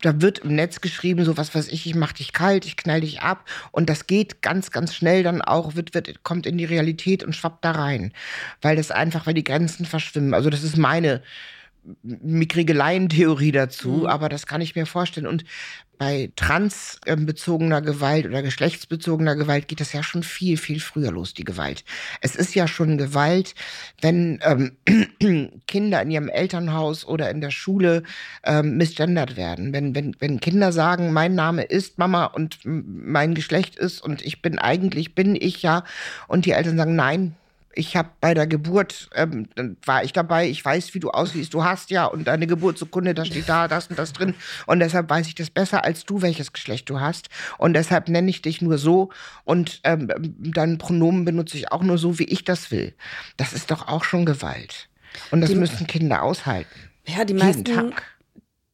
da 0.02 0.20
wird 0.20 0.40
im 0.40 0.54
Netz 0.54 0.80
geschrieben, 0.80 1.24
so 1.24 1.36
was 1.36 1.54
weiß 1.54 1.68
ich, 1.68 1.86
ich 1.86 1.94
mach 1.94 2.12
dich 2.12 2.32
kalt, 2.32 2.66
ich 2.66 2.76
knall 2.76 3.00
dich 3.00 3.20
ab. 3.20 3.48
Und 3.72 3.90
das 3.90 4.06
geht 4.06 4.42
ganz, 4.42 4.70
ganz 4.70 4.94
schnell 4.94 5.22
dann 5.22 5.42
auch, 5.42 5.74
wird, 5.74 5.94
wird, 5.94 6.22
kommt 6.22 6.46
in 6.46 6.58
die 6.58 6.64
Realität 6.64 7.24
und 7.24 7.34
schwappt 7.34 7.64
da 7.64 7.72
rein. 7.72 8.12
Weil 8.62 8.76
das 8.76 8.90
einfach, 8.90 9.26
weil 9.26 9.34
die 9.34 9.44
Grenzen 9.44 9.86
verschwimmen. 9.86 10.34
Also 10.34 10.50
das 10.50 10.62
ist 10.62 10.76
meine 10.76 11.22
mickrige 12.02 12.72
Laientheorie 12.72 13.52
dazu, 13.52 13.88
mhm. 13.88 14.06
aber 14.06 14.28
das 14.28 14.46
kann 14.46 14.60
ich 14.60 14.74
mir 14.74 14.86
vorstellen. 14.86 15.26
Und 15.26 15.44
bei 15.98 16.30
transbezogener 16.36 17.82
Gewalt 17.82 18.26
oder 18.26 18.42
geschlechtsbezogener 18.42 19.34
Gewalt 19.34 19.66
geht 19.66 19.80
das 19.80 19.92
ja 19.92 20.02
schon 20.04 20.22
viel, 20.22 20.56
viel 20.56 20.78
früher 20.78 21.10
los, 21.10 21.34
die 21.34 21.44
Gewalt. 21.44 21.84
Es 22.20 22.36
ist 22.36 22.54
ja 22.54 22.68
schon 22.68 22.98
Gewalt, 22.98 23.54
wenn 24.00 24.38
ähm, 24.42 24.76
Kinder 25.66 26.00
in 26.02 26.10
ihrem 26.10 26.28
Elternhaus 26.28 27.04
oder 27.04 27.30
in 27.30 27.40
der 27.40 27.50
Schule 27.50 28.04
ähm, 28.44 28.76
misgendert 28.76 29.36
werden. 29.36 29.72
Wenn, 29.72 29.94
wenn, 29.94 30.14
wenn 30.20 30.40
Kinder 30.40 30.72
sagen, 30.72 31.12
mein 31.12 31.34
Name 31.34 31.64
ist 31.64 31.98
Mama 31.98 32.26
und 32.26 32.60
mein 32.62 33.34
Geschlecht 33.34 33.76
ist 33.76 34.00
und 34.00 34.22
ich 34.24 34.40
bin 34.40 34.58
eigentlich, 34.58 35.16
bin 35.16 35.34
ich 35.34 35.62
ja, 35.62 35.84
und 36.28 36.46
die 36.46 36.52
Eltern 36.52 36.76
sagen, 36.76 36.94
nein, 36.94 37.34
ich 37.74 37.96
habe 37.96 38.10
bei 38.20 38.34
der 38.34 38.46
Geburt, 38.46 39.08
ähm, 39.14 39.48
dann 39.54 39.76
war 39.84 40.02
ich 40.02 40.12
dabei, 40.12 40.48
ich 40.48 40.64
weiß, 40.64 40.94
wie 40.94 41.00
du 41.00 41.10
aussiehst, 41.10 41.54
du 41.54 41.64
hast 41.64 41.90
ja 41.90 42.06
und 42.06 42.24
deine 42.26 42.46
Geburtsurkunde, 42.46 43.14
da 43.14 43.24
steht 43.24 43.48
da 43.48 43.68
das 43.68 43.88
und 43.88 43.98
das 43.98 44.12
drin 44.12 44.34
und 44.66 44.80
deshalb 44.80 45.08
weiß 45.08 45.26
ich 45.28 45.34
das 45.34 45.50
besser 45.50 45.84
als 45.84 46.04
du, 46.04 46.22
welches 46.22 46.52
Geschlecht 46.52 46.90
du 46.90 47.00
hast 47.00 47.28
und 47.58 47.74
deshalb 47.74 48.08
nenne 48.08 48.30
ich 48.30 48.42
dich 48.42 48.60
nur 48.60 48.78
so 48.78 49.10
und 49.44 49.80
ähm, 49.84 50.08
dein 50.38 50.78
Pronomen 50.78 51.24
benutze 51.24 51.56
ich 51.56 51.70
auch 51.70 51.82
nur 51.82 51.98
so, 51.98 52.18
wie 52.18 52.24
ich 52.24 52.44
das 52.44 52.70
will. 52.70 52.94
Das 53.36 53.52
ist 53.52 53.70
doch 53.70 53.86
auch 53.88 54.04
schon 54.04 54.24
Gewalt 54.24 54.88
und 55.30 55.40
das 55.40 55.50
die, 55.50 55.56
müssen 55.56 55.86
Kinder 55.86 56.22
aushalten. 56.22 56.68
Ja, 57.06 57.24
die 57.24 57.34
meisten, 57.34 57.64
Tag. 57.64 58.02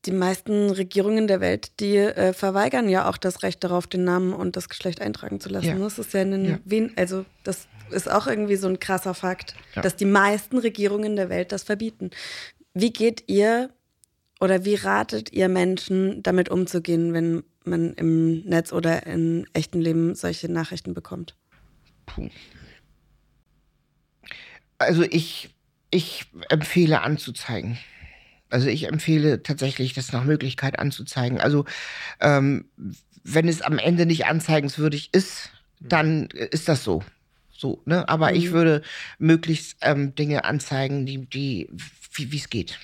die 0.06 0.12
meisten 0.12 0.70
Regierungen 0.70 1.26
der 1.26 1.40
Welt, 1.40 1.78
die 1.80 1.96
äh, 1.96 2.32
verweigern 2.32 2.88
ja 2.88 3.08
auch 3.08 3.16
das 3.16 3.42
Recht 3.42 3.62
darauf, 3.64 3.86
den 3.86 4.04
Namen 4.04 4.32
und 4.32 4.56
das 4.56 4.68
Geschlecht 4.68 5.00
eintragen 5.00 5.40
zu 5.40 5.48
lassen. 5.48 5.66
Ja. 5.66 5.78
Das 5.78 5.98
ist 5.98 6.12
ja 6.14 6.22
in 6.22 6.30
den 6.30 6.44
ja. 6.44 6.58
Wien, 6.64 6.92
also 6.96 7.24
das 7.42 7.68
ist 7.90 8.10
auch 8.10 8.26
irgendwie 8.26 8.56
so 8.56 8.68
ein 8.68 8.80
krasser 8.80 9.14
Fakt, 9.14 9.54
ja. 9.74 9.82
dass 9.82 9.96
die 9.96 10.04
meisten 10.04 10.58
Regierungen 10.58 11.16
der 11.16 11.28
Welt 11.28 11.52
das 11.52 11.62
verbieten. 11.62 12.10
Wie 12.74 12.92
geht 12.92 13.24
ihr 13.28 13.70
oder 14.40 14.64
wie 14.64 14.74
ratet 14.74 15.32
ihr 15.32 15.48
Menschen, 15.48 16.22
damit 16.22 16.48
umzugehen, 16.48 17.12
wenn 17.12 17.44
man 17.64 17.94
im 17.94 18.40
Netz 18.40 18.72
oder 18.72 19.06
im 19.06 19.46
echten 19.52 19.80
Leben 19.80 20.14
solche 20.14 20.50
Nachrichten 20.50 20.94
bekommt? 20.94 21.36
Puh. 22.06 22.28
Also 24.78 25.02
ich, 25.02 25.54
ich 25.90 26.26
empfehle 26.50 27.00
anzuzeigen. 27.00 27.78
Also 28.50 28.68
ich 28.68 28.88
empfehle 28.88 29.42
tatsächlich, 29.42 29.94
das 29.94 30.12
nach 30.12 30.24
Möglichkeit 30.24 30.78
anzuzeigen. 30.78 31.40
Also 31.40 31.64
ähm, 32.20 32.66
wenn 33.22 33.48
es 33.48 33.62
am 33.62 33.78
Ende 33.78 34.06
nicht 34.06 34.26
anzeigenswürdig 34.26 35.10
ist, 35.12 35.50
dann 35.80 36.26
ist 36.26 36.68
das 36.68 36.84
so. 36.84 37.02
So, 37.56 37.80
ne? 37.84 38.08
Aber 38.08 38.30
mhm. 38.30 38.36
ich 38.36 38.52
würde 38.52 38.82
möglichst 39.18 39.76
ähm, 39.80 40.14
Dinge 40.14 40.44
anzeigen, 40.44 41.06
die, 41.06 41.26
die 41.26 41.68
wie 42.16 42.36
es 42.36 42.50
geht. 42.50 42.78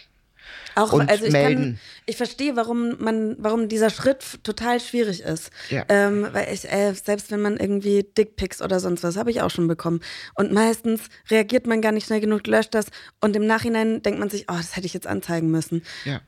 Auch, 0.75 0.93
und 0.93 1.11
also 1.11 1.27
ich, 1.27 1.33
melden. 1.33 1.63
Kann, 1.63 1.81
ich 2.07 2.17
verstehe, 2.17 2.57
warum 2.57 2.97
man, 2.99 3.37
warum 3.39 3.69
dieser 3.69 3.91
Schritt 3.91 4.43
total 4.43 4.81
schwierig 4.81 5.21
ist. 5.21 5.51
Ja. 5.69 5.85
Ähm, 5.89 6.29
weil 6.33 6.53
ich, 6.53 6.71
äh, 6.71 6.93
selbst 6.95 7.31
wenn 7.31 7.41
man 7.41 7.57
irgendwie 7.57 8.05
Dickpics 8.17 8.63
oder 8.63 8.81
sonst 8.81 9.03
was, 9.03 9.17
habe 9.17 9.31
ich 9.31 9.43
auch 9.43 9.51
schon 9.51 9.69
bekommen. 9.69 10.01
Und 10.35 10.53
meistens 10.53 11.03
reagiert 11.31 11.67
man 11.67 11.83
gar 11.83 11.93
nicht 11.93 12.07
schnell 12.07 12.21
genug, 12.21 12.47
löscht 12.47 12.75
das 12.75 12.87
und 13.21 13.37
im 13.37 13.47
Nachhinein 13.47 14.03
denkt 14.03 14.21
man 14.21 14.31
sich, 14.31 14.47
oh, 14.49 14.57
das 14.57 14.77
hätte 14.77 14.87
ich 14.87 14.95
jetzt 14.95 15.07
anzeigen 15.07 15.51
müssen. 15.51 15.83
Ja. 16.05 16.21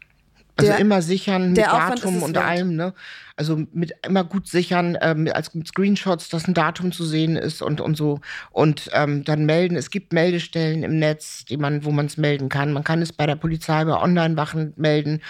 Also 0.57 0.73
der, 0.73 0.81
immer 0.81 1.01
sichern 1.01 1.53
mit 1.53 1.59
Datum 1.59 2.23
und 2.23 2.37
allem, 2.37 2.77
ne? 2.77 2.93
Also 3.37 3.63
mit 3.73 3.95
immer 4.07 4.25
gut 4.25 4.47
sichern, 4.47 4.99
ähm, 5.01 5.29
als 5.33 5.55
mit 5.55 5.67
Screenshots, 5.67 6.29
dass 6.29 6.47
ein 6.47 6.55
Datum 6.55 6.93
zu 6.93 7.05
sehen 7.05 7.37
ist 7.37 7.63
und, 7.63 7.81
und 7.81 7.97
so. 7.97 8.21
Und 8.51 8.91
ähm, 8.93 9.25
dann 9.25 9.47
melden. 9.47 9.77
Es 9.77 9.91
gibt 9.91 10.13
Meldestellen 10.13 10.83
im 10.83 10.99
Netz, 10.99 11.47
die 11.47 11.57
man, 11.57 11.85
wo 11.85 11.91
man 11.91 12.07
es 12.07 12.19
melden 12.19 12.51
kann. 12.51 12.73
Man 12.73 12.85
kann 12.85 13.01
es 13.01 13.13
bei 13.13 13.27
der 13.27 13.37
Polizei, 13.37 13.85
bei 13.85 13.99
Online-Wachen 13.99 14.75
melden. 14.77 15.23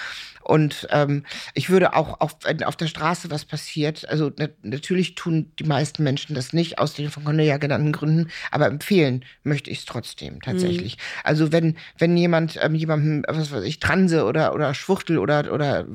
Und 0.42 0.88
ähm, 0.90 1.24
ich 1.54 1.70
würde 1.70 1.94
auch, 1.94 2.20
auf, 2.20 2.36
wenn 2.42 2.64
auf 2.64 2.76
der 2.76 2.88
Straße 2.88 3.30
was 3.30 3.44
passiert, 3.44 4.08
also 4.08 4.30
na, 4.36 4.48
natürlich 4.62 5.14
tun 5.14 5.52
die 5.58 5.64
meisten 5.64 6.02
Menschen 6.02 6.34
das 6.34 6.52
nicht, 6.52 6.78
aus 6.78 6.94
den 6.94 7.10
von 7.10 7.24
Cornelia 7.24 7.58
genannten 7.58 7.92
Gründen, 7.92 8.28
aber 8.50 8.66
empfehlen 8.66 9.24
möchte 9.44 9.70
ich 9.70 9.78
es 9.78 9.84
trotzdem 9.84 10.40
tatsächlich. 10.42 10.96
Mhm. 10.96 11.00
Also 11.24 11.52
wenn, 11.52 11.76
wenn 11.98 12.16
jemand 12.16 12.58
ähm, 12.60 12.74
jemandem, 12.74 13.24
was 13.28 13.52
weiß 13.52 13.62
ich, 13.64 13.78
Transe 13.78 14.24
oder, 14.24 14.52
oder 14.52 14.74
Schwuchtel 14.74 15.18
oder, 15.22 15.52
oder 15.52 15.86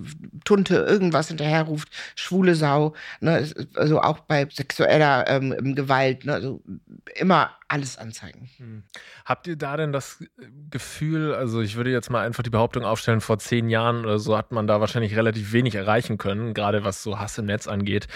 Tunte 0.46 0.78
irgendwas 0.78 1.28
hinterherruft, 1.28 1.90
schwule 2.16 2.56
Sau, 2.56 2.94
ne, 3.20 3.48
also 3.76 4.02
auch 4.02 4.22
bei 4.22 4.48
sexueller 4.50 5.28
ähm, 5.28 5.76
Gewalt, 5.76 6.26
ne, 6.26 6.34
also 6.34 6.63
immer 7.16 7.52
alles 7.68 7.98
anzeigen. 7.98 8.50
Hm. 8.58 8.84
Habt 9.26 9.48
ihr 9.48 9.58
da 9.58 9.76
denn 9.76 9.92
das 9.92 10.24
Gefühl, 10.70 11.34
also 11.34 11.62
ich 11.62 11.76
würde 11.76 11.92
jetzt 11.92 12.10
mal 12.10 12.26
einfach 12.26 12.44
die 12.44 12.50
Behauptung 12.50 12.84
aufstellen, 12.84 13.22
vor 13.22 13.40
zehn 13.40 13.70
Jahren 13.70 14.06
oder 14.06 14.20
so 14.20 14.38
hat 14.38 14.52
man 14.52 14.68
da 14.68 14.80
wahrscheinlich 14.80 15.16
relativ 15.16 15.52
wenig 15.52 15.76
erreichen 15.76 16.18
können, 16.18 16.54
gerade 16.54 16.84
was 16.84 17.04
so 17.04 17.20
Hass 17.20 17.38
im 17.38 17.46
Netz 17.46 17.68
angeht. 17.68 18.08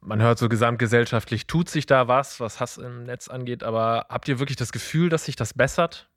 Man 0.00 0.20
hört 0.20 0.38
so 0.38 0.48
gesamtgesellschaftlich, 0.48 1.46
tut 1.46 1.68
sich 1.68 1.86
da 1.86 2.08
was, 2.08 2.40
was 2.40 2.60
Hass 2.60 2.78
im 2.78 3.04
Netz 3.04 3.28
angeht, 3.28 3.62
aber 3.62 4.06
habt 4.08 4.28
ihr 4.28 4.38
wirklich 4.38 4.56
das 4.56 4.72
Gefühl, 4.72 5.08
dass 5.08 5.26
sich 5.26 5.36
das 5.36 5.54
bessert? 5.54 6.08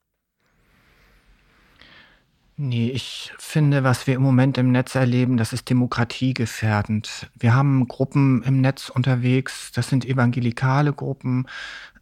Nee, 2.63 2.91
ich 2.91 3.33
finde, 3.39 3.83
was 3.83 4.05
wir 4.05 4.13
im 4.13 4.21
Moment 4.21 4.55
im 4.59 4.71
Netz 4.71 4.93
erleben, 4.93 5.35
das 5.35 5.51
ist 5.51 5.67
demokratiegefährdend. 5.67 7.27
Wir 7.33 7.55
haben 7.55 7.87
Gruppen 7.87 8.43
im 8.43 8.61
Netz 8.61 8.89
unterwegs, 8.89 9.71
das 9.71 9.89
sind 9.89 10.05
evangelikale 10.05 10.93
Gruppen, 10.93 11.47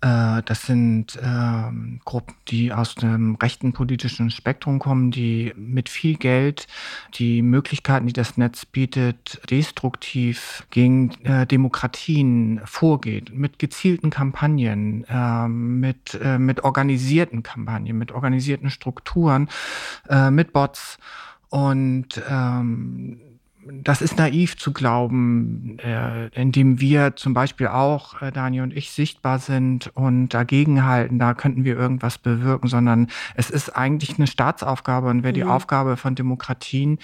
das 0.01 0.65
sind 0.65 1.17
äh, 1.17 1.99
Gruppen, 2.05 2.35
die 2.47 2.71
aus 2.71 2.95
dem 2.95 3.35
rechten 3.35 3.73
politischen 3.73 4.31
Spektrum 4.31 4.79
kommen, 4.79 5.12
die 5.12 5.53
mit 5.57 5.89
viel 5.89 6.15
Geld 6.15 6.67
die 7.15 7.41
Möglichkeiten, 7.41 8.07
die 8.07 8.13
das 8.13 8.38
Netz 8.38 8.65
bietet, 8.65 9.41
destruktiv 9.49 10.65
gegen 10.69 11.12
äh, 11.23 11.45
Demokratien 11.45 12.62
vorgeht, 12.63 13.33
mit 13.33 13.59
gezielten 13.59 14.09
Kampagnen, 14.09 15.05
ähm, 15.09 15.79
mit, 15.79 16.17
äh, 16.21 16.39
mit 16.39 16.63
organisierten 16.63 17.43
Kampagnen, 17.43 17.97
mit 17.97 18.12
organisierten 18.12 18.69
Strukturen, 18.69 19.49
äh, 20.07 20.31
mit 20.31 20.53
Bots. 20.53 20.97
Und 21.49 22.21
ähm, 22.29 23.19
das 23.65 24.02
ist 24.02 24.17
naiv 24.17 24.58
zu 24.58 24.72
glauben, 24.72 25.78
äh, 25.80 26.28
indem 26.28 26.80
wir 26.80 27.15
zum 27.15 27.34
Beispiel 27.34 27.67
auch, 27.67 28.22
äh, 28.22 28.32
Dani 28.32 28.62
und 28.62 28.76
ich, 28.76 28.91
sichtbar 28.91 29.39
sind 29.39 29.91
und 29.95 30.30
dagegenhalten, 30.30 31.19
da 31.19 31.34
könnten 31.34 31.65
wir 31.65 31.78
irgendwas 31.78 32.17
bewirken, 32.17 32.67
sondern 32.67 33.08
es 33.36 33.50
ist 33.50 33.76
eigentlich 33.76 34.17
eine 34.17 34.28
Staatsaufgabe 34.28 35.10
und 35.10 35.24
wäre 35.24 35.34
die 35.34 35.43
mhm. 35.43 35.52
Aufgabe 35.52 35.98
von 35.98 36.15
Demokratien, 36.15 37.00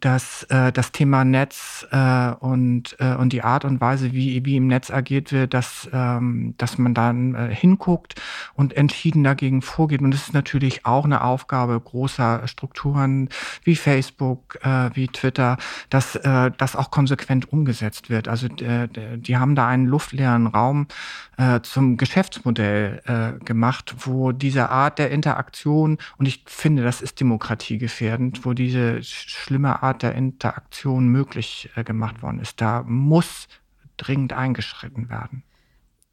dass 0.00 0.42
äh, 0.44 0.72
das 0.72 0.90
Thema 0.90 1.24
Netz 1.24 1.86
äh, 1.92 2.32
und, 2.32 2.96
äh, 2.98 3.14
und 3.14 3.32
die 3.32 3.42
Art 3.42 3.64
und 3.64 3.80
Weise, 3.80 4.12
wie, 4.12 4.44
wie 4.44 4.56
im 4.56 4.66
Netz 4.66 4.90
agiert 4.90 5.30
wird, 5.30 5.54
dass, 5.54 5.88
ähm, 5.92 6.54
dass 6.58 6.76
man 6.76 6.92
dann 6.92 7.34
äh, 7.34 7.54
hinguckt 7.54 8.20
und 8.54 8.76
entschieden 8.76 9.22
dagegen 9.22 9.62
vorgeht. 9.62 10.02
Und 10.02 10.12
es 10.12 10.22
ist 10.22 10.34
natürlich 10.34 10.84
auch 10.86 11.04
eine 11.04 11.22
Aufgabe 11.22 11.78
großer 11.78 12.48
Strukturen 12.48 13.28
wie 13.62 13.76
Facebook, 13.76 14.58
äh, 14.62 14.90
wie 14.94 15.06
Twitter, 15.06 15.56
dass 15.88 16.09
dass 16.12 16.24
äh, 16.24 16.50
das 16.56 16.76
auch 16.76 16.90
konsequent 16.90 17.52
umgesetzt 17.52 18.10
wird. 18.10 18.28
Also 18.28 18.46
äh, 18.46 18.88
die 19.18 19.36
haben 19.36 19.54
da 19.54 19.68
einen 19.68 19.86
luftleeren 19.86 20.46
Raum 20.46 20.86
äh, 21.36 21.60
zum 21.60 21.96
Geschäftsmodell 21.96 23.02
äh, 23.06 23.44
gemacht, 23.44 23.94
wo 23.98 24.32
diese 24.32 24.70
Art 24.70 24.98
der 24.98 25.10
Interaktion, 25.10 25.98
und 26.16 26.26
ich 26.26 26.44
finde, 26.46 26.82
das 26.82 27.02
ist 27.02 27.20
demokratiegefährdend, 27.20 28.44
wo 28.44 28.52
diese 28.52 29.02
schlimme 29.02 29.82
Art 29.82 30.02
der 30.02 30.14
Interaktion 30.14 31.08
möglich 31.08 31.70
äh, 31.76 31.84
gemacht 31.84 32.22
worden 32.22 32.40
ist. 32.40 32.60
Da 32.60 32.82
muss 32.82 33.48
dringend 33.96 34.32
eingeschritten 34.32 35.10
werden. 35.10 35.42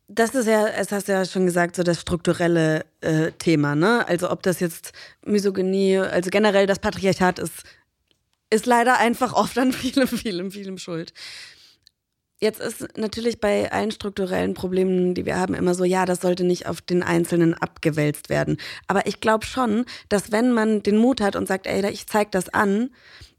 Das 0.09 0.33
ist 0.35 0.47
ja, 0.47 0.67
es 0.67 0.93
hast 0.93 1.09
du 1.09 1.11
ja 1.11 1.25
schon 1.25 1.45
gesagt, 1.45 1.75
so 1.75 1.83
das 1.83 1.99
strukturelle 1.99 2.85
äh, 3.01 3.33
Thema, 3.33 3.75
ne? 3.75 4.07
Also 4.07 4.31
ob 4.31 4.41
das 4.41 4.61
jetzt 4.61 4.93
Misogynie, 5.25 5.97
also 5.97 6.29
generell 6.29 6.65
das 6.65 6.79
Patriarchat 6.79 7.39
ist 7.39 7.65
ist 8.49 8.65
leider 8.65 8.97
einfach 8.97 9.33
oft 9.33 9.57
an 9.57 9.73
vielem, 9.73 10.07
vielem, 10.07 10.51
vielem 10.51 10.77
schuld. 10.77 11.13
Jetzt 12.39 12.59
ist 12.59 12.95
natürlich 12.97 13.39
bei 13.39 13.71
allen 13.71 13.89
strukturellen 13.89 14.53
Problemen, 14.53 15.15
die 15.15 15.25
wir 15.25 15.37
haben, 15.37 15.55
immer 15.55 15.73
so, 15.73 15.83
ja, 15.83 16.05
das 16.05 16.21
sollte 16.21 16.43
nicht 16.43 16.67
auf 16.67 16.81
den 16.81 17.01
Einzelnen 17.01 17.55
abgewälzt 17.55 18.29
werden. 18.29 18.57
Aber 18.85 19.07
ich 19.07 19.21
glaube 19.21 19.45
schon, 19.45 19.85
dass 20.09 20.31
wenn 20.31 20.51
man 20.51 20.83
den 20.83 20.97
Mut 20.97 21.19
hat 21.19 21.35
und 21.35 21.47
sagt, 21.47 21.65
ey, 21.65 21.89
ich 21.89 22.05
zeig 22.05 22.31
das 22.31 22.49
an, 22.49 22.91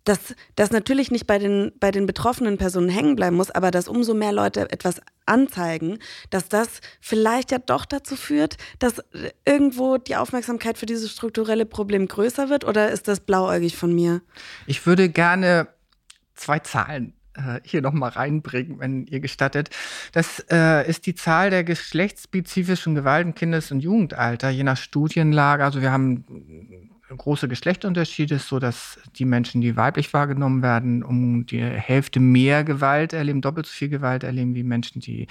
dass 0.09 0.35
das 0.57 0.71
natürlich 0.71 1.11
nicht 1.11 1.27
bei 1.27 1.39
den, 1.39 1.73
bei 1.79 1.91
den 1.91 2.07
betroffenen 2.07 2.57
Personen 2.57 2.89
hängen 2.89 3.15
bleiben 3.15 3.37
muss, 3.37 3.51
aber 3.51 3.71
dass 3.71 3.89
umso 3.89 4.15
mehr 4.15 4.33
Leute 4.33 4.71
etwas 4.71 5.01
anzeigen, 5.27 5.99
dass 6.31 6.49
das 6.49 6.81
vielleicht 7.01 7.51
ja 7.51 7.59
doch 7.59 7.85
dazu 7.85 8.17
führt, 8.17 8.57
dass 8.79 9.03
irgendwo 9.45 9.99
die 9.99 10.17
Aufmerksamkeit 10.17 10.79
für 10.79 10.87
dieses 10.87 11.13
strukturelle 11.13 11.67
Problem 11.67 12.09
größer 12.09 12.49
wird? 12.49 12.65
Oder 12.65 12.91
ist 12.91 13.09
das 13.09 13.21
blauäugig 13.21 13.77
von 13.77 13.95
mir? 13.95 14.23
Ich 14.67 14.87
würde 14.87 15.11
gerne 15.11 15.69
zwei 16.35 16.61
Zahlen 16.61 17.13
äh, 17.35 17.61
hier 17.65 17.83
nochmal 17.83 18.11
reinbringen, 18.11 18.81
wenn 18.81 19.07
ihr 19.07 19.21
gestattet. 19.21 19.69
Das 20.13 20.45
äh, 20.51 20.89
ist 20.89 21.07
die 21.07 21.15
Zahl 21.15 21.51
der 21.51 21.65
geschlechtsspezifischen 21.65 22.95
Gewalt 22.95 23.27
im 23.27 23.35
Kindes- 23.35 23.71
und 23.71 23.81
Jugendalter, 23.81 24.49
je 24.49 24.63
nach 24.63 24.79
Studienlage. 24.79 25.65
Also 25.65 25.83
wir 25.83 25.93
haben 25.93 26.25
große 27.17 27.49
Geschlechterunterschied 27.49 28.31
ist, 28.31 28.49
so 28.49 28.59
dass 28.59 28.99
die 29.17 29.25
Menschen, 29.25 29.61
die 29.61 29.77
weiblich 29.77 30.13
wahrgenommen 30.13 30.63
werden, 30.63 31.03
um 31.03 31.47
die 31.47 31.63
Hälfte 31.63 32.21
mehr 32.21 32.65
Gewalt 32.65 33.13
erleben, 33.13 33.41
doppelt 33.41 33.67
so 33.67 33.73
viel 33.73 33.89
Gewalt 33.89 34.25
erleben 34.25 34.55
wie 34.55 34.63
Menschen, 34.63 35.01
die 35.01 35.27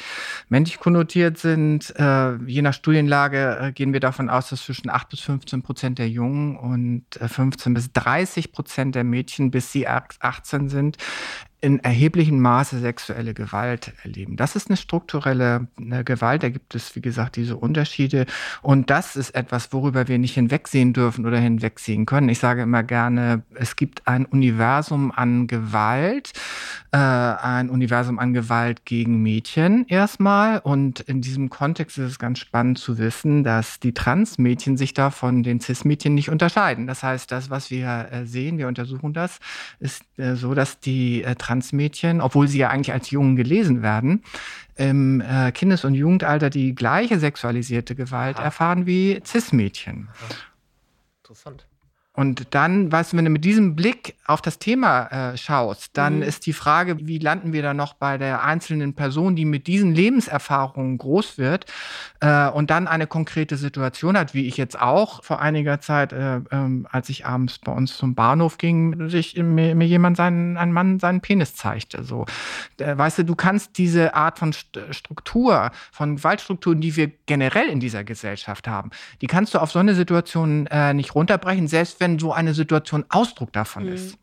männlich 0.49 0.79
konnotiert 0.79 1.37
sind. 1.37 1.93
Äh, 1.97 2.35
je 2.45 2.61
nach 2.61 2.73
Studienlage 2.73 3.59
äh, 3.61 3.71
gehen 3.71 3.93
wir 3.93 3.99
davon 3.99 4.29
aus, 4.29 4.49
dass 4.49 4.63
zwischen 4.63 4.89
8 4.89 5.09
bis 5.09 5.19
15 5.21 5.61
Prozent 5.61 5.99
der 5.99 6.09
Jungen 6.09 6.57
und 6.57 7.05
äh, 7.19 7.27
15 7.27 7.73
bis 7.73 7.91
30 7.93 8.51
Prozent 8.51 8.95
der 8.95 9.03
Mädchen, 9.03 9.51
bis 9.51 9.71
sie 9.71 9.87
18 9.87 10.69
sind, 10.69 10.97
in 11.59 11.79
erheblichem 11.79 12.39
Maße 12.39 12.79
sexuelle 12.79 13.33
Gewalt 13.33 13.93
erleben. 14.03 14.35
Das 14.35 14.55
ist 14.55 14.69
eine 14.69 14.77
strukturelle 14.77 15.67
eine 15.77 16.03
Gewalt. 16.03 16.43
Da 16.43 16.49
gibt 16.49 16.75
es, 16.75 16.95
wie 16.95 17.01
gesagt, 17.01 17.35
diese 17.35 17.57
Unterschiede. 17.57 18.27
Und 18.61 18.91
das 18.91 19.15
ist 19.15 19.31
etwas, 19.31 19.73
worüber 19.73 20.07
wir 20.07 20.19
nicht 20.19 20.35
hinwegsehen 20.35 20.93
dürfen 20.93 21.25
oder 21.25 21.39
hinwegsehen 21.39 22.05
können. 22.05 22.29
Ich 22.29 22.37
sage 22.37 22.61
immer 22.61 22.83
gerne, 22.83 23.41
es 23.55 23.75
gibt 23.75 24.07
ein 24.07 24.25
Universum 24.25 25.11
an 25.11 25.47
Gewalt, 25.47 26.33
äh, 26.91 26.97
ein 26.97 27.71
Universum 27.71 28.19
an 28.19 28.33
Gewalt 28.33 28.85
gegen 28.85 29.23
Mädchen 29.23 29.85
erstmal. 29.87 30.59
Und 30.59 30.99
in 31.01 31.21
diesem 31.21 31.49
Kontext 31.49 31.97
ist 31.97 32.11
es 32.11 32.19
ganz 32.19 32.37
spannend 32.37 32.77
zu 32.77 32.99
wissen, 32.99 33.43
dass 33.43 33.79
die 33.79 33.93
Transmädchen 33.93 34.77
sich 34.77 34.93
da 34.93 35.09
von 35.09 35.41
den 35.41 35.59
Cis-Mädchen 35.59 36.13
nicht 36.13 36.29
unterscheiden. 36.29 36.85
Das 36.85 37.01
heißt, 37.01 37.31
das, 37.31 37.49
was 37.49 37.71
wir 37.71 38.09
äh, 38.11 38.25
sehen, 38.25 38.59
wir 38.59 38.67
untersuchen 38.67 39.13
das, 39.13 39.39
ist 39.79 40.03
äh, 40.17 40.35
so, 40.35 40.53
dass 40.53 40.79
die 40.79 41.23
äh, 41.23 41.33
Transmädchen, 41.47 42.21
obwohl 42.21 42.47
sie 42.47 42.59
ja 42.59 42.69
eigentlich 42.69 42.93
als 42.93 43.09
Jungen 43.09 43.35
gelesen 43.35 43.81
werden, 43.81 44.23
im 44.75 45.21
äh, 45.21 45.51
Kindes- 45.51 45.85
und 45.85 45.93
Jugendalter 45.93 46.49
die 46.49 46.75
gleiche 46.75 47.19
sexualisierte 47.19 47.95
Gewalt 47.95 48.37
Aha. 48.37 48.45
erfahren 48.45 48.85
wie 48.85 49.21
Cis-Mädchen. 49.25 50.09
Interessant. 51.23 51.65
Und 52.17 52.55
dann, 52.55 52.91
weißt 52.91 53.13
du, 53.13 53.17
wenn 53.17 53.25
du 53.25 53.29
mit 53.29 53.45
diesem 53.45 53.75
Blick 53.75 54.15
auf 54.25 54.41
das 54.41 54.57
Thema 54.57 55.33
äh, 55.33 55.37
schaust, 55.37 55.95
dann 55.95 56.17
mhm. 56.17 56.21
ist 56.23 56.47
die 56.47 56.53
Frage, 56.53 56.97
wie 57.05 57.19
landen 57.19 57.53
wir 57.53 57.61
da 57.61 57.75
noch 57.75 57.93
bei 57.93 58.17
der 58.17 58.43
einzelnen 58.43 58.95
Person, 58.95 59.35
die 59.35 59.45
mit 59.45 59.67
diesen 59.67 59.93
Lebenserfahrungen 59.93 60.97
groß 60.97 61.37
wird 61.37 61.67
äh, 62.21 62.49
und 62.49 62.71
dann 62.71 62.87
eine 62.87 63.05
konkrete 63.05 63.55
Situation 63.55 64.17
hat, 64.17 64.33
wie 64.33 64.47
ich 64.47 64.57
jetzt 64.57 64.81
auch 64.81 65.23
vor 65.23 65.41
einiger 65.41 65.79
Zeit, 65.79 66.11
äh, 66.11 66.41
ähm, 66.49 66.87
als 66.91 67.07
ich 67.09 67.27
abends 67.27 67.59
bei 67.59 67.71
uns 67.71 67.95
zum 67.95 68.15
Bahnhof 68.15 68.57
ging, 68.57 69.09
sich 69.09 69.37
mir, 69.37 69.75
mir 69.75 69.85
jemand 69.85 70.17
seinen, 70.17 70.57
ein 70.57 70.71
Mann 70.71 70.99
seinen 70.99 71.21
Penis 71.21 71.55
zeigte. 71.55 72.03
So, 72.03 72.25
äh, 72.79 72.97
weißt 72.97 73.19
du, 73.19 73.25
du 73.25 73.35
kannst 73.35 73.77
diese 73.77 74.15
Art 74.15 74.39
von 74.39 74.53
St 74.53 74.79
Struktur, 74.89 75.69
von 75.91 76.15
Gewaltstrukturen, 76.15 76.81
die 76.81 76.95
wir 76.95 77.11
generell 77.27 77.67
in 77.67 77.79
dieser 77.79 78.03
Gesellschaft 78.03 78.67
haben, 78.67 78.89
die 79.21 79.27
kannst 79.27 79.53
du 79.53 79.59
auf 79.59 79.69
so 79.69 79.77
eine 79.77 79.93
Situation 79.93 80.65
äh, 80.67 80.95
nicht 80.95 81.13
runterbrechen, 81.13 81.67
selbst 81.67 81.99
wenn 81.99 82.06
wenn 82.07 82.19
so 82.19 82.31
eine 82.31 82.53
Situation 82.53 83.03
Ausdruck 83.09 83.51
davon 83.51 83.85
mhm. 83.85 83.93
ist. 83.93 84.17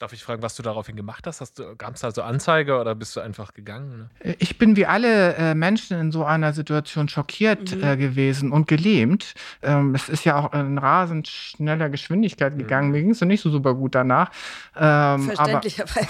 Darf 0.00 0.14
ich 0.14 0.24
fragen, 0.24 0.42
was 0.42 0.54
du 0.54 0.62
daraufhin 0.62 0.96
gemacht 0.96 1.26
hast? 1.26 1.42
hast 1.42 1.62
Gab 1.76 1.94
es 1.94 2.00
da 2.00 2.10
so 2.10 2.22
Anzeige 2.22 2.80
oder 2.80 2.94
bist 2.94 3.16
du 3.16 3.20
einfach 3.20 3.52
gegangen? 3.52 4.08
Ne? 4.24 4.34
Ich 4.38 4.56
bin 4.56 4.74
wie 4.74 4.86
alle 4.86 5.34
äh, 5.34 5.54
Menschen 5.54 6.00
in 6.00 6.10
so 6.10 6.24
einer 6.24 6.54
Situation 6.54 7.06
schockiert 7.10 7.76
mhm. 7.76 7.84
äh, 7.84 7.96
gewesen 7.98 8.50
und 8.50 8.66
gelähmt. 8.66 9.34
Ähm, 9.60 9.94
es 9.94 10.08
ist 10.08 10.24
ja 10.24 10.38
auch 10.38 10.54
in 10.54 10.78
rasend 10.78 11.28
schneller 11.28 11.90
Geschwindigkeit 11.90 12.56
gegangen. 12.56 12.86
Mhm. 12.86 12.92
Mir 12.92 13.00
ging 13.02 13.10
es 13.10 13.20
nicht 13.20 13.42
so 13.42 13.50
super 13.50 13.74
gut 13.74 13.94
danach. 13.94 14.30
Ähm, 14.74 15.24
Verständlicherweise. 15.24 16.08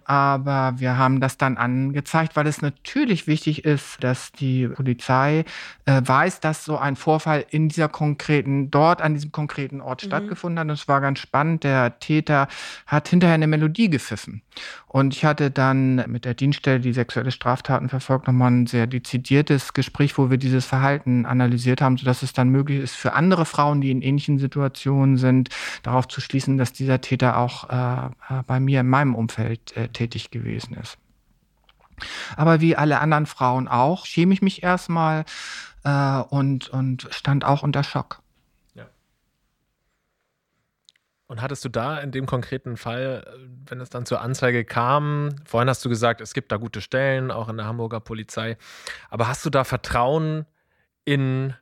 aber, 0.06 0.80
wir 0.80 0.96
haben 0.96 1.20
das 1.20 1.36
dann 1.36 1.58
angezeigt, 1.58 2.36
weil 2.36 2.46
es 2.46 2.62
natürlich 2.62 3.26
wichtig 3.26 3.66
ist, 3.66 4.02
dass 4.02 4.32
die 4.32 4.66
Polizei 4.66 5.44
äh, 5.84 6.00
weiß, 6.02 6.40
dass 6.40 6.64
so 6.64 6.78
ein 6.78 6.96
Vorfall 6.96 7.44
in 7.50 7.68
dieser 7.68 7.90
konkreten, 7.90 8.70
dort 8.70 9.02
an 9.02 9.12
diesem 9.12 9.30
konkreten 9.30 9.82
Ort 9.82 10.04
mhm. 10.04 10.06
stattgefunden 10.06 10.58
hat. 10.58 10.64
Und 10.68 10.72
es 10.72 10.88
war 10.88 11.02
ganz 11.02 11.18
spannend. 11.18 11.64
Der 11.64 11.98
Täter 11.98 12.29
Täter 12.30 12.48
hat 12.86 13.08
hinterher 13.08 13.34
eine 13.34 13.46
Melodie 13.46 13.90
gepfiffen. 13.90 14.42
Und 14.86 15.14
ich 15.14 15.24
hatte 15.24 15.50
dann 15.50 15.96
mit 16.08 16.24
der 16.24 16.34
Dienststelle, 16.34 16.80
die 16.80 16.92
sexuelle 16.92 17.30
Straftaten 17.30 17.88
verfolgt, 17.88 18.26
nochmal 18.26 18.50
ein 18.50 18.66
sehr 18.66 18.86
dezidiertes 18.86 19.72
Gespräch, 19.72 20.16
wo 20.18 20.30
wir 20.30 20.38
dieses 20.38 20.66
Verhalten 20.66 21.26
analysiert 21.26 21.80
haben, 21.80 21.96
sodass 21.96 22.22
es 22.22 22.32
dann 22.32 22.48
möglich 22.48 22.80
ist, 22.80 22.94
für 22.94 23.12
andere 23.12 23.44
Frauen, 23.44 23.80
die 23.80 23.90
in 23.90 24.02
ähnlichen 24.02 24.38
Situationen 24.38 25.16
sind, 25.16 25.48
darauf 25.82 26.08
zu 26.08 26.20
schließen, 26.20 26.58
dass 26.58 26.72
dieser 26.72 27.00
Täter 27.00 27.38
auch 27.38 27.68
äh, 27.70 28.06
äh 28.06 28.42
bei 28.46 28.60
mir 28.60 28.80
in 28.80 28.88
meinem 28.88 29.14
Umfeld 29.14 29.76
äh, 29.76 29.88
tätig 29.88 30.30
gewesen 30.30 30.74
ist. 30.74 30.98
Aber 32.36 32.60
wie 32.60 32.76
alle 32.76 33.00
anderen 33.00 33.26
Frauen 33.26 33.68
auch, 33.68 34.06
schäme 34.06 34.32
ich 34.32 34.40
mich 34.40 34.62
erstmal 34.62 35.24
äh, 35.84 36.20
und, 36.30 36.68
und 36.68 37.08
stand 37.10 37.44
auch 37.44 37.62
unter 37.62 37.84
Schock. 37.84 38.22
Und 41.30 41.40
hattest 41.40 41.64
du 41.64 41.68
da 41.68 42.00
in 42.00 42.10
dem 42.10 42.26
konkreten 42.26 42.76
Fall, 42.76 43.22
äh, 43.24 43.70
wenn 43.70 43.80
es 43.80 43.88
dann 43.88 44.04
zur 44.04 44.20
Anzeige 44.20 44.64
kam, 44.64 45.28
vorhin 45.44 45.68
hast 45.68 45.84
du 45.84 45.88
gesagt, 45.88 46.20
es 46.20 46.34
gibt 46.34 46.50
da 46.50 46.56
gute 46.56 46.80
Stellen, 46.80 47.30
auch 47.30 47.48
in 47.48 47.56
der 47.56 47.66
Hamburger 47.66 48.00
Polizei, 48.00 48.56
aber 49.10 49.28
hast 49.28 49.46
du 49.46 49.50
da 49.50 49.62
Vertrauen 49.62 50.44
in 51.04 51.54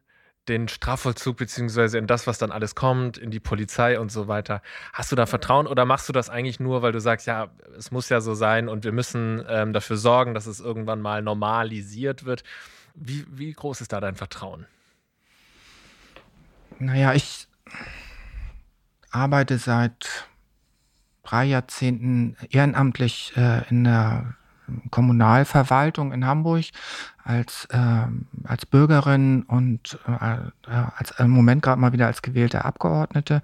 den 0.49 0.69
Strafvollzug 0.69 1.37
beziehungsweise 1.37 1.99
in 1.99 2.07
das, 2.07 2.27
was 2.27 2.39
dann 2.39 2.51
alles 2.51 2.77
kommt, 2.77 3.19
in 3.19 3.31
die 3.31 3.41
Polizei 3.41 4.01
und 4.01 4.11
so 4.11 4.27
weiter. 4.27 4.63
Hast 4.95 5.13
du 5.13 5.17
da 5.17 5.27
Vertrauen 5.27 5.67
oder 5.67 5.85
machst 5.85 6.09
du 6.09 6.15
das 6.15 6.31
eigentlich 6.31 6.59
nur, 6.61 6.81
weil 6.81 6.93
du 6.93 7.01
sagst, 7.01 7.27
ja, 7.27 7.51
es 7.77 7.91
muss 7.91 8.09
ja 8.09 8.23
so 8.23 8.33
sein 8.33 8.71
und 8.71 8.85
wir 8.85 8.93
müssen 8.93 9.45
ähm, 9.51 9.75
dafür 9.75 9.99
sorgen, 9.99 10.33
dass 10.33 10.47
es 10.47 10.61
irgendwann 10.61 11.03
mal 11.03 11.21
normalisiert 11.21 12.25
wird? 12.25 12.43
Wie, 12.95 13.27
wie 13.29 13.53
groß 13.53 13.83
ist 13.83 13.93
da 13.93 14.01
dein 14.01 14.17
Vertrauen? 14.17 14.65
Naja, 16.79 17.13
ich 17.13 17.49
arbeite 19.19 19.59
seit 19.59 20.29
drei 21.23 21.45
Jahrzehnten 21.45 22.37
ehrenamtlich 22.51 23.33
äh, 23.37 23.69
in 23.69 23.85
der 23.85 24.35
Kommunalverwaltung 24.91 26.13
in 26.13 26.27
Hamburg 26.27 26.65
als, 27.29 27.67
äh, 27.67 27.79
als 28.45 28.65
Bürgerin 28.65 29.43
und 29.43 29.99
äh, 30.07 30.13
äh 30.13 30.85
als 30.97 31.13
im 31.19 31.31
Moment 31.31 31.63
gerade 31.63 31.81
mal 31.81 31.93
wieder 31.93 32.07
als 32.07 32.23
gewählte 32.23 32.65
Abgeordnete 32.65 33.43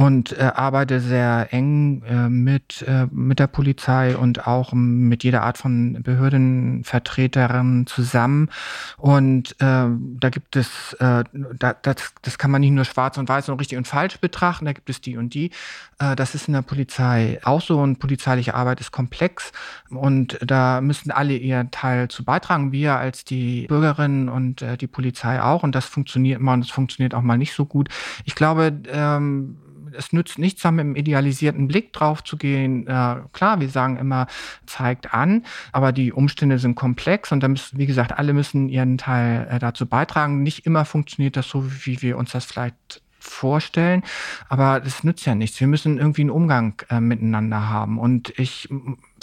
und 0.00 0.38
äh, 0.38 0.52
arbeite 0.54 1.00
sehr 1.00 1.48
eng 1.50 2.02
äh, 2.04 2.28
mit, 2.28 2.84
äh, 2.86 3.06
mit 3.10 3.40
der 3.40 3.48
Polizei 3.48 4.16
und 4.16 4.46
auch 4.46 4.72
mit 4.72 5.24
jeder 5.24 5.42
Art 5.42 5.58
von 5.58 6.00
Behördenvertreterin 6.04 7.86
zusammen. 7.88 8.48
Und 8.96 9.52
äh, 9.58 9.86
da 9.88 10.30
gibt 10.30 10.54
es, 10.54 10.92
äh, 11.00 11.24
da, 11.32 11.72
das, 11.82 12.14
das 12.22 12.38
kann 12.38 12.52
man 12.52 12.60
nicht 12.60 12.70
nur 12.70 12.84
schwarz 12.84 13.18
und 13.18 13.28
weiß 13.28 13.48
und 13.48 13.58
richtig 13.58 13.76
und 13.76 13.88
falsch 13.88 14.20
betrachten, 14.20 14.66
da 14.66 14.72
gibt 14.72 14.88
es 14.88 15.00
die 15.00 15.16
und 15.16 15.34
die. 15.34 15.50
Äh, 15.98 16.14
das 16.14 16.36
ist 16.36 16.46
in 16.46 16.54
der 16.54 16.62
Polizei 16.62 17.40
auch 17.42 17.60
so 17.60 17.80
und 17.80 17.98
polizeiliche 17.98 18.54
Arbeit 18.54 18.78
ist 18.78 18.92
komplex 18.92 19.50
und 19.90 20.38
da 20.46 20.80
müssen 20.80 21.10
alle 21.10 21.36
ihren 21.36 21.72
Teil 21.72 22.06
zu 22.06 22.24
beitragen, 22.24 22.70
wir 22.70 22.97
als 22.98 23.24
die 23.24 23.66
Bürgerinnen 23.66 24.28
und 24.28 24.62
äh, 24.62 24.76
die 24.76 24.86
Polizei 24.86 25.40
auch 25.42 25.62
und 25.62 25.74
das 25.74 25.86
funktioniert 25.86 26.40
mal 26.40 26.54
und 26.54 26.60
das 26.60 26.70
funktioniert 26.70 27.14
auch 27.14 27.22
mal 27.22 27.38
nicht 27.38 27.52
so 27.52 27.64
gut. 27.64 27.88
Ich 28.24 28.34
glaube, 28.34 28.80
ähm, 28.90 29.58
es 29.96 30.12
nützt 30.12 30.38
nichts, 30.38 30.62
da 30.62 30.70
mit 30.70 30.84
einem 30.84 30.96
idealisierten 30.96 31.68
Blick 31.68 31.92
drauf 31.92 32.22
zu 32.24 32.36
gehen. 32.36 32.86
Äh, 32.86 33.16
klar, 33.32 33.60
wir 33.60 33.68
sagen 33.68 33.96
immer, 33.96 34.26
zeigt 34.66 35.12
an, 35.14 35.44
aber 35.72 35.92
die 35.92 36.12
Umstände 36.12 36.58
sind 36.58 36.74
komplex 36.74 37.32
und 37.32 37.42
da 37.42 37.48
müssen, 37.48 37.78
wie 37.78 37.86
gesagt, 37.86 38.18
alle 38.18 38.32
müssen 38.32 38.68
ihren 38.68 38.98
Teil 38.98 39.48
äh, 39.50 39.58
dazu 39.58 39.86
beitragen. 39.86 40.42
Nicht 40.42 40.66
immer 40.66 40.84
funktioniert 40.84 41.36
das 41.36 41.48
so, 41.48 41.64
wie 41.84 42.02
wir 42.02 42.16
uns 42.16 42.32
das 42.32 42.44
vielleicht 42.44 43.02
vorstellen, 43.18 44.02
aber 44.48 44.80
das 44.80 45.04
nützt 45.04 45.26
ja 45.26 45.34
nichts. 45.34 45.60
Wir 45.60 45.66
müssen 45.66 45.98
irgendwie 45.98 46.22
einen 46.22 46.30
Umgang 46.30 46.80
äh, 46.88 47.00
miteinander 47.00 47.68
haben 47.68 47.98
und 47.98 48.32
ich 48.38 48.68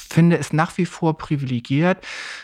finde 0.02 0.38
es 0.38 0.54
nach 0.54 0.78
wie 0.78 0.86
vor 0.86 1.18
privilegiert, 1.18 1.98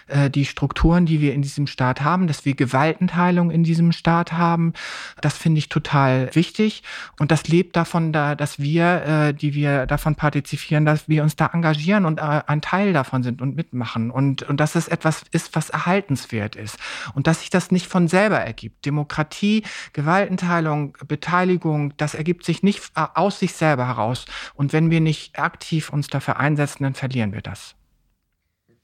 äh, 0.07 0.29
die 0.29 0.45
Strukturen, 0.45 1.05
die 1.05 1.21
wir 1.21 1.33
in 1.33 1.41
diesem 1.41 1.67
Staat 1.67 2.01
haben, 2.01 2.27
dass 2.27 2.45
wir 2.45 2.55
Gewaltenteilung 2.55 3.51
in 3.51 3.63
diesem 3.63 3.91
Staat 3.91 4.33
haben. 4.33 4.73
Das 5.21 5.37
finde 5.37 5.59
ich 5.59 5.69
total 5.69 6.33
wichtig. 6.33 6.83
Und 7.19 7.31
das 7.31 7.47
lebt 7.47 7.75
davon, 7.75 8.13
da, 8.13 8.35
dass 8.35 8.59
wir, 8.59 9.03
äh, 9.03 9.33
die 9.33 9.53
wir 9.53 9.85
davon 9.85 10.15
partizipieren, 10.15 10.85
dass 10.85 11.07
wir 11.07 11.23
uns 11.23 11.35
da 11.35 11.47
engagieren 11.53 12.05
und 12.05 12.19
äh, 12.19 12.41
ein 12.45 12.61
Teil 12.61 12.93
davon 12.93 13.23
sind 13.23 13.41
und 13.41 13.55
mitmachen. 13.55 14.11
Und, 14.11 14.43
und 14.43 14.59
dass 14.59 14.75
es 14.75 14.87
etwas 14.87 15.23
ist, 15.31 15.55
was 15.55 15.69
erhaltenswert 15.69 16.55
ist. 16.55 16.77
Und 17.13 17.27
dass 17.27 17.41
sich 17.41 17.49
das 17.49 17.71
nicht 17.71 17.87
von 17.87 18.07
selber 18.07 18.39
ergibt. 18.39 18.85
Demokratie, 18.85 19.63
Gewaltenteilung, 19.93 20.97
Beteiligung, 21.07 21.93
das 21.97 22.13
ergibt 22.13 22.45
sich 22.45 22.63
nicht 22.63 22.91
aus 22.95 23.39
sich 23.39 23.53
selber 23.53 23.87
heraus. 23.87 24.25
Und 24.55 24.73
wenn 24.73 24.89
wir 24.89 25.01
nicht 25.01 25.39
aktiv 25.39 25.89
uns 25.89 26.07
dafür 26.07 26.37
einsetzen, 26.37 26.83
dann 26.83 26.93
verlieren 26.93 27.33
wir 27.33 27.40
wir 27.41 27.51
das. 27.51 27.75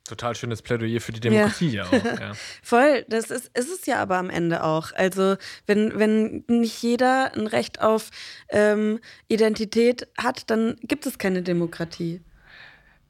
Total 0.08 0.36
schönes 0.36 0.62
Plädoyer 0.62 1.02
für 1.02 1.12
die 1.12 1.20
Demokratie 1.20 1.70
ja, 1.70 1.86
ja 1.86 2.00
auch. 2.00 2.06
Ja. 2.20 2.32
Voll, 2.64 3.06
das 3.10 3.30
ist, 3.30 3.52
ist 3.58 3.70
es 3.70 3.86
ja 3.86 4.02
aber 4.02 4.18
am 4.18 4.30
Ende 4.30 4.64
auch. 4.64 4.94
Also 4.94 5.36
wenn, 5.66 6.00
wenn 6.00 6.46
nicht 6.48 6.82
jeder 6.82 7.34
ein 7.36 7.48
Recht 7.48 7.82
auf 7.82 8.10
ähm, 8.50 9.00
Identität 9.28 10.08
hat, 10.18 10.50
dann 10.50 10.78
gibt 10.82 11.06
es 11.06 11.18
keine 11.18 11.42
Demokratie. 11.42 12.22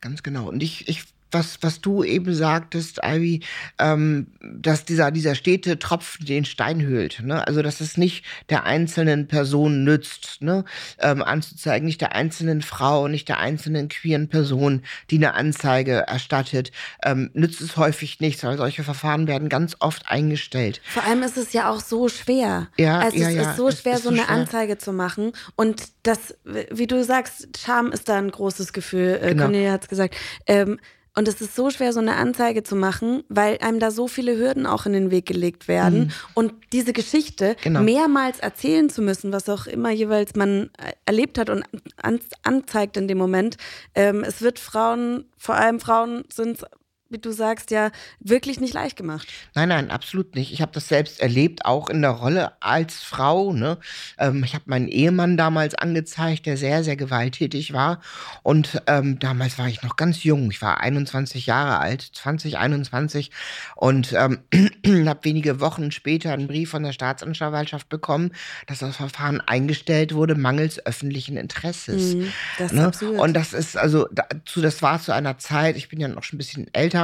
Ganz 0.02 0.24
genau. 0.24 0.48
Und 0.48 0.64
ich, 0.64 0.88
ich 0.88 1.04
was, 1.32 1.60
was 1.62 1.82
du 1.82 2.04
eben 2.04 2.34
sagtest, 2.34 3.00
Ivy, 3.04 3.42
ähm, 3.80 4.28
dass 4.42 4.86
dieser, 4.86 5.12
dieser 5.12 5.36
stete 5.36 5.80
Tropfen 5.80 6.26
den 6.26 6.46
Stein 6.46 6.82
höhlt. 6.82 7.22
Ne? 7.24 7.46
Also, 7.48 7.62
dass 7.62 7.82
es 7.82 7.98
nicht 7.98 8.26
der 8.50 8.66
einzelnen 8.66 9.28
Person 9.28 9.84
nützt, 9.84 10.42
ne? 10.42 10.66
ähm, 11.00 11.24
anzuzeigen, 11.24 11.86
nicht 11.86 12.02
der 12.02 12.16
einzelnen 12.16 12.62
Frau, 12.62 13.08
nicht 13.08 13.30
der 13.30 13.40
einzelnen 13.40 13.90
queeren 13.90 14.28
Person, 14.28 14.84
die 15.10 15.18
eine 15.18 15.34
Anzeige 15.34 16.08
erstattet, 16.08 16.72
ähm, 17.04 17.30
nützt 17.34 17.62
es 17.62 17.78
häufig 17.78 18.20
nichts, 18.20 18.44
weil 18.44 18.58
solche 18.58 18.84
Verfahren 18.84 19.28
werden 19.28 19.50
ganz 19.50 19.76
oft 19.80 20.10
eingestellt. 20.10 20.82
Vor 20.86 21.04
allem 21.04 21.24
ist 21.24 21.38
es 21.38 21.54
ja 21.54 21.70
auch 21.70 21.80
so 21.80 22.10
schwer. 22.10 22.68
Ja, 22.78 23.00
also 23.00 23.18
ja, 23.18 23.30
es 23.30 23.36
ja, 23.36 23.52
ist 23.52 23.58
so 23.58 23.72
schwer, 23.72 23.94
ist 23.96 24.04
so 24.04 24.10
so 24.10 24.16
eine 24.16 24.24
schwer. 24.26 24.36
Anzeige 24.36 24.78
zu 24.78 24.94
machen. 24.94 25.32
Und 25.56 25.84
das, 26.04 26.36
wie 26.72 26.88
du 26.88 27.04
sagst, 27.04 27.48
Scham 27.58 27.92
ist 27.92 28.10
da 28.10 28.18
ein 28.18 28.32
großes 28.32 28.74
Gefühl. 28.74 29.20
Äh, 29.22 29.28
Genau. 29.38 29.44
Cornelia 29.44 29.72
hat 29.74 29.84
es 29.84 29.90
gesagt. 29.90 30.16
Ähm, 30.48 30.80
und 31.18 31.28
es 31.28 31.42
ist 31.42 31.56
so 31.56 31.72
schwer, 31.72 31.94
so 31.94 32.00
eine 32.00 32.16
Anzeige 32.16 32.62
zu 32.62 32.76
machen, 32.76 33.24
weil 33.28 33.58
einem 33.58 33.80
da 33.80 33.90
so 33.90 34.08
viele 34.08 34.38
Hürden 34.38 34.68
auch 34.68 34.86
in 34.86 34.94
den 34.94 35.10
Weg 35.10 35.26
gelegt 35.26 35.68
werden. 35.68 36.12
Und 36.36 36.54
diese 36.72 36.94
Geschichte 36.94 37.56
Genau. 37.64 37.82
mehrmals 37.82 38.38
erzählen 38.40 38.88
zu 38.90 39.02
müssen, 39.02 39.34
was 39.34 39.50
auch 39.50 39.66
immer 39.66 39.90
jeweils 39.90 40.36
man 40.36 40.70
äh, 40.78 40.92
erlebt 41.06 41.40
hat 41.40 41.50
und 41.50 41.64
an, 41.98 42.20
anzeigt 42.44 42.98
in 42.98 43.08
dem 43.08 43.18
Moment. 43.18 43.58
Ähm, 43.96 44.24
es 44.24 44.42
wird 44.44 44.60
Frauen, 44.60 45.26
vor 45.40 45.56
allem 45.56 45.80
Frauen 45.80 46.24
sind 46.32 46.64
wie 47.10 47.18
du 47.18 47.32
sagst, 47.32 47.72
ja 47.72 47.92
wirklich 48.20 48.60
nicht 48.60 48.74
leicht 48.74 48.98
gemacht. 48.98 49.28
Nein, 49.56 49.70
nein, 49.70 49.92
absolut 49.92 50.36
nicht. 50.36 50.52
Ich 50.52 50.62
habe 50.62 50.72
das 50.74 50.88
selbst 50.88 51.20
erlebt, 51.20 51.66
auch 51.66 51.90
in 51.90 52.02
der 52.02 52.12
Rolle 52.12 52.52
als 52.62 53.02
Frau. 53.02 53.54
Ne? 53.54 53.78
Ähm, 54.18 54.44
ich 54.44 54.54
habe 54.54 54.66
meinen 54.68 54.88
Ehemann 54.88 55.38
damals 55.38 55.76
angezeigt, 55.76 56.46
der 56.46 56.58
sehr, 56.58 56.84
sehr 56.84 56.96
gewalttätig 56.96 57.74
war. 57.74 58.02
Und 58.44 58.82
ähm, 58.88 59.20
damals 59.20 59.58
war 59.58 59.68
ich 59.68 59.84
noch 59.84 59.96
ganz 59.96 60.24
jung. 60.24 60.52
Ich 60.52 60.62
war 60.62 60.82
21 60.82 61.46
Jahre 61.46 61.80
alt, 61.80 62.02
2021. 62.02 63.32
Und 63.76 64.14
ähm, 64.14 64.40
habe 65.08 65.20
wenige 65.24 65.60
Wochen 65.60 65.92
später 65.92 66.34
einen 66.34 66.48
Brief 66.48 66.70
von 66.70 66.84
der 66.84 66.92
Staatsanwaltschaft 66.92 67.90
bekommen, 67.90 68.32
dass 68.68 68.80
das 68.80 68.98
Verfahren 68.98 69.42
eingestellt 69.42 70.14
wurde, 70.14 70.36
mangels 70.36 70.86
öffentlichen 70.86 71.38
Interesses. 71.38 72.16
Mhm, 72.16 72.34
das 72.58 72.72
ist 72.72 72.78
ne? 72.78 72.86
absurd. 72.86 73.20
Und 73.20 73.34
das 73.34 73.54
ist 73.54 73.78
also, 73.78 74.08
dazu, 74.12 74.62
das 74.62 74.82
war 74.82 75.02
zu 75.02 75.14
einer 75.14 75.38
Zeit, 75.38 75.78
ich 75.78 75.90
bin 75.90 76.00
ja 76.00 76.08
noch 76.08 76.24
schon 76.24 76.36
ein 76.36 76.40
bisschen 76.40 76.74
älter, 76.74 76.97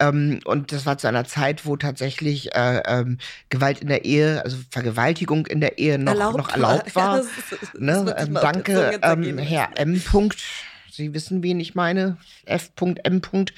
ähm, 0.00 0.40
und 0.44 0.72
das 0.72 0.84
war 0.86 0.98
zu 0.98 1.06
einer 1.06 1.24
Zeit, 1.24 1.64
wo 1.66 1.76
tatsächlich 1.76 2.54
äh, 2.54 2.82
ähm, 2.86 3.18
Gewalt 3.50 3.80
in 3.80 3.88
der 3.88 4.04
Ehe, 4.04 4.42
also 4.44 4.56
Vergewaltigung 4.70 5.46
in 5.46 5.60
der 5.60 5.78
Ehe 5.78 5.98
noch 5.98 6.12
erlaubt, 6.12 6.36
noch 6.38 6.48
erlaubt 6.50 6.94
war. 6.96 7.16
Ja, 7.16 7.22
das 7.22 7.26
ist- 7.26 7.62
das 7.74 7.80
ne? 7.80 8.14
ähm, 8.18 8.34
danke, 8.34 8.98
ähm, 9.02 9.38
Herr 9.38 9.78
M. 9.78 10.00
Punkt. 10.00 10.42
Sie 10.90 11.14
wissen, 11.14 11.42
wen 11.42 11.58
ich 11.60 11.74
meine. 11.74 12.18
F.M. 12.44 13.20
Punkt. 13.22 13.54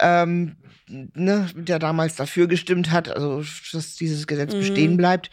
Ähm, 0.00 0.56
ne, 0.88 1.48
der 1.54 1.78
damals 1.78 2.16
dafür 2.16 2.46
gestimmt 2.48 2.90
hat, 2.90 3.08
also 3.08 3.44
dass 3.72 3.96
dieses 3.96 4.26
Gesetz 4.26 4.52
Mhm. 4.54 4.58
bestehen 4.58 4.96
bleibt. 4.96 5.30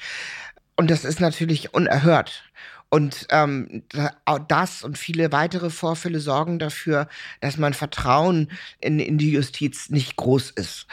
Und 0.76 0.90
das 0.92 1.06
ist 1.06 1.20
natürlich 1.20 1.74
unerhört. 1.74 2.44
Und 2.94 3.26
ähm, 3.32 3.82
das 4.48 4.84
und 4.84 5.00
viele 5.00 5.32
weitere 5.32 5.72
Vorfälle 5.72 6.20
sorgen 6.20 6.60
dafür, 6.60 7.08
dass 7.42 7.58
mein 7.58 7.74
Vertrauen 7.74 8.52
in, 8.82 9.00
in 9.00 9.18
die 9.18 9.32
Justiz 9.32 9.90
nicht 9.90 10.16
groß 10.16 10.52
ist. 10.52 10.86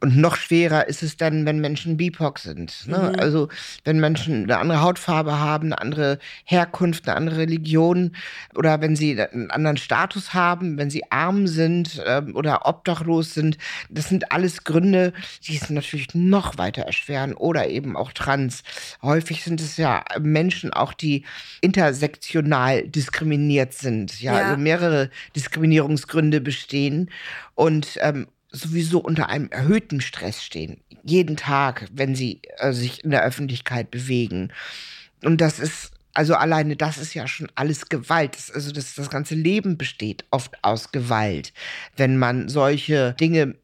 Und 0.00 0.16
noch 0.18 0.36
schwerer 0.36 0.88
ist 0.88 1.02
es 1.02 1.16
dann, 1.16 1.46
wenn 1.46 1.58
Menschen 1.60 1.96
BIPOC 1.96 2.38
sind. 2.38 2.86
Ne? 2.86 3.12
Mhm. 3.14 3.20
Also 3.20 3.48
wenn 3.84 3.98
Menschen 3.98 4.44
eine 4.44 4.58
andere 4.58 4.82
Hautfarbe 4.82 5.38
haben, 5.38 5.72
eine 5.72 5.80
andere 5.80 6.18
Herkunft, 6.44 7.08
eine 7.08 7.16
andere 7.16 7.38
Religion 7.38 8.14
oder 8.54 8.80
wenn 8.82 8.94
sie 8.94 9.20
einen 9.20 9.50
anderen 9.50 9.78
Status 9.78 10.34
haben, 10.34 10.76
wenn 10.76 10.90
sie 10.90 11.10
arm 11.10 11.46
sind 11.46 12.02
ähm, 12.06 12.36
oder 12.36 12.66
obdachlos 12.66 13.32
sind. 13.34 13.56
Das 13.88 14.08
sind 14.08 14.32
alles 14.32 14.64
Gründe, 14.64 15.12
die 15.46 15.56
es 15.56 15.70
natürlich 15.70 16.14
noch 16.14 16.58
weiter 16.58 16.82
erschweren 16.82 17.34
oder 17.34 17.68
eben 17.68 17.96
auch 17.96 18.12
trans. 18.12 18.62
Häufig 19.02 19.44
sind 19.44 19.60
es 19.60 19.76
ja 19.78 20.04
Menschen 20.20 20.72
auch, 20.72 20.92
die 20.92 21.24
intersektional 21.62 22.86
diskriminiert 22.88 23.72
sind. 23.72 24.20
Ja, 24.20 24.34
Ja. 24.40 24.44
also 24.46 24.60
mehrere 24.60 25.10
Diskriminierungsgründe 25.34 26.40
bestehen 26.40 27.10
und 27.54 27.98
ähm, 28.00 28.26
sowieso 28.60 28.98
unter 28.98 29.28
einem 29.28 29.48
erhöhten 29.50 30.00
Stress 30.00 30.42
stehen. 30.42 30.80
Jeden 31.02 31.36
Tag, 31.36 31.88
wenn 31.92 32.14
sie 32.14 32.40
äh, 32.58 32.72
sich 32.72 33.04
in 33.04 33.10
der 33.10 33.24
Öffentlichkeit 33.24 33.90
bewegen. 33.90 34.52
Und 35.22 35.40
das 35.40 35.58
ist, 35.58 35.92
also 36.14 36.34
alleine 36.34 36.76
das 36.76 36.98
ist 36.98 37.14
ja 37.14 37.26
schon 37.26 37.48
alles 37.54 37.88
Gewalt. 37.88 38.34
Das, 38.34 38.50
also 38.50 38.72
das, 38.72 38.94
das 38.94 39.10
ganze 39.10 39.34
Leben 39.34 39.76
besteht 39.76 40.24
oft 40.30 40.52
aus 40.62 40.92
Gewalt, 40.92 41.52
wenn 41.96 42.16
man 42.16 42.48
solche 42.48 43.14
Dinge 43.20 43.54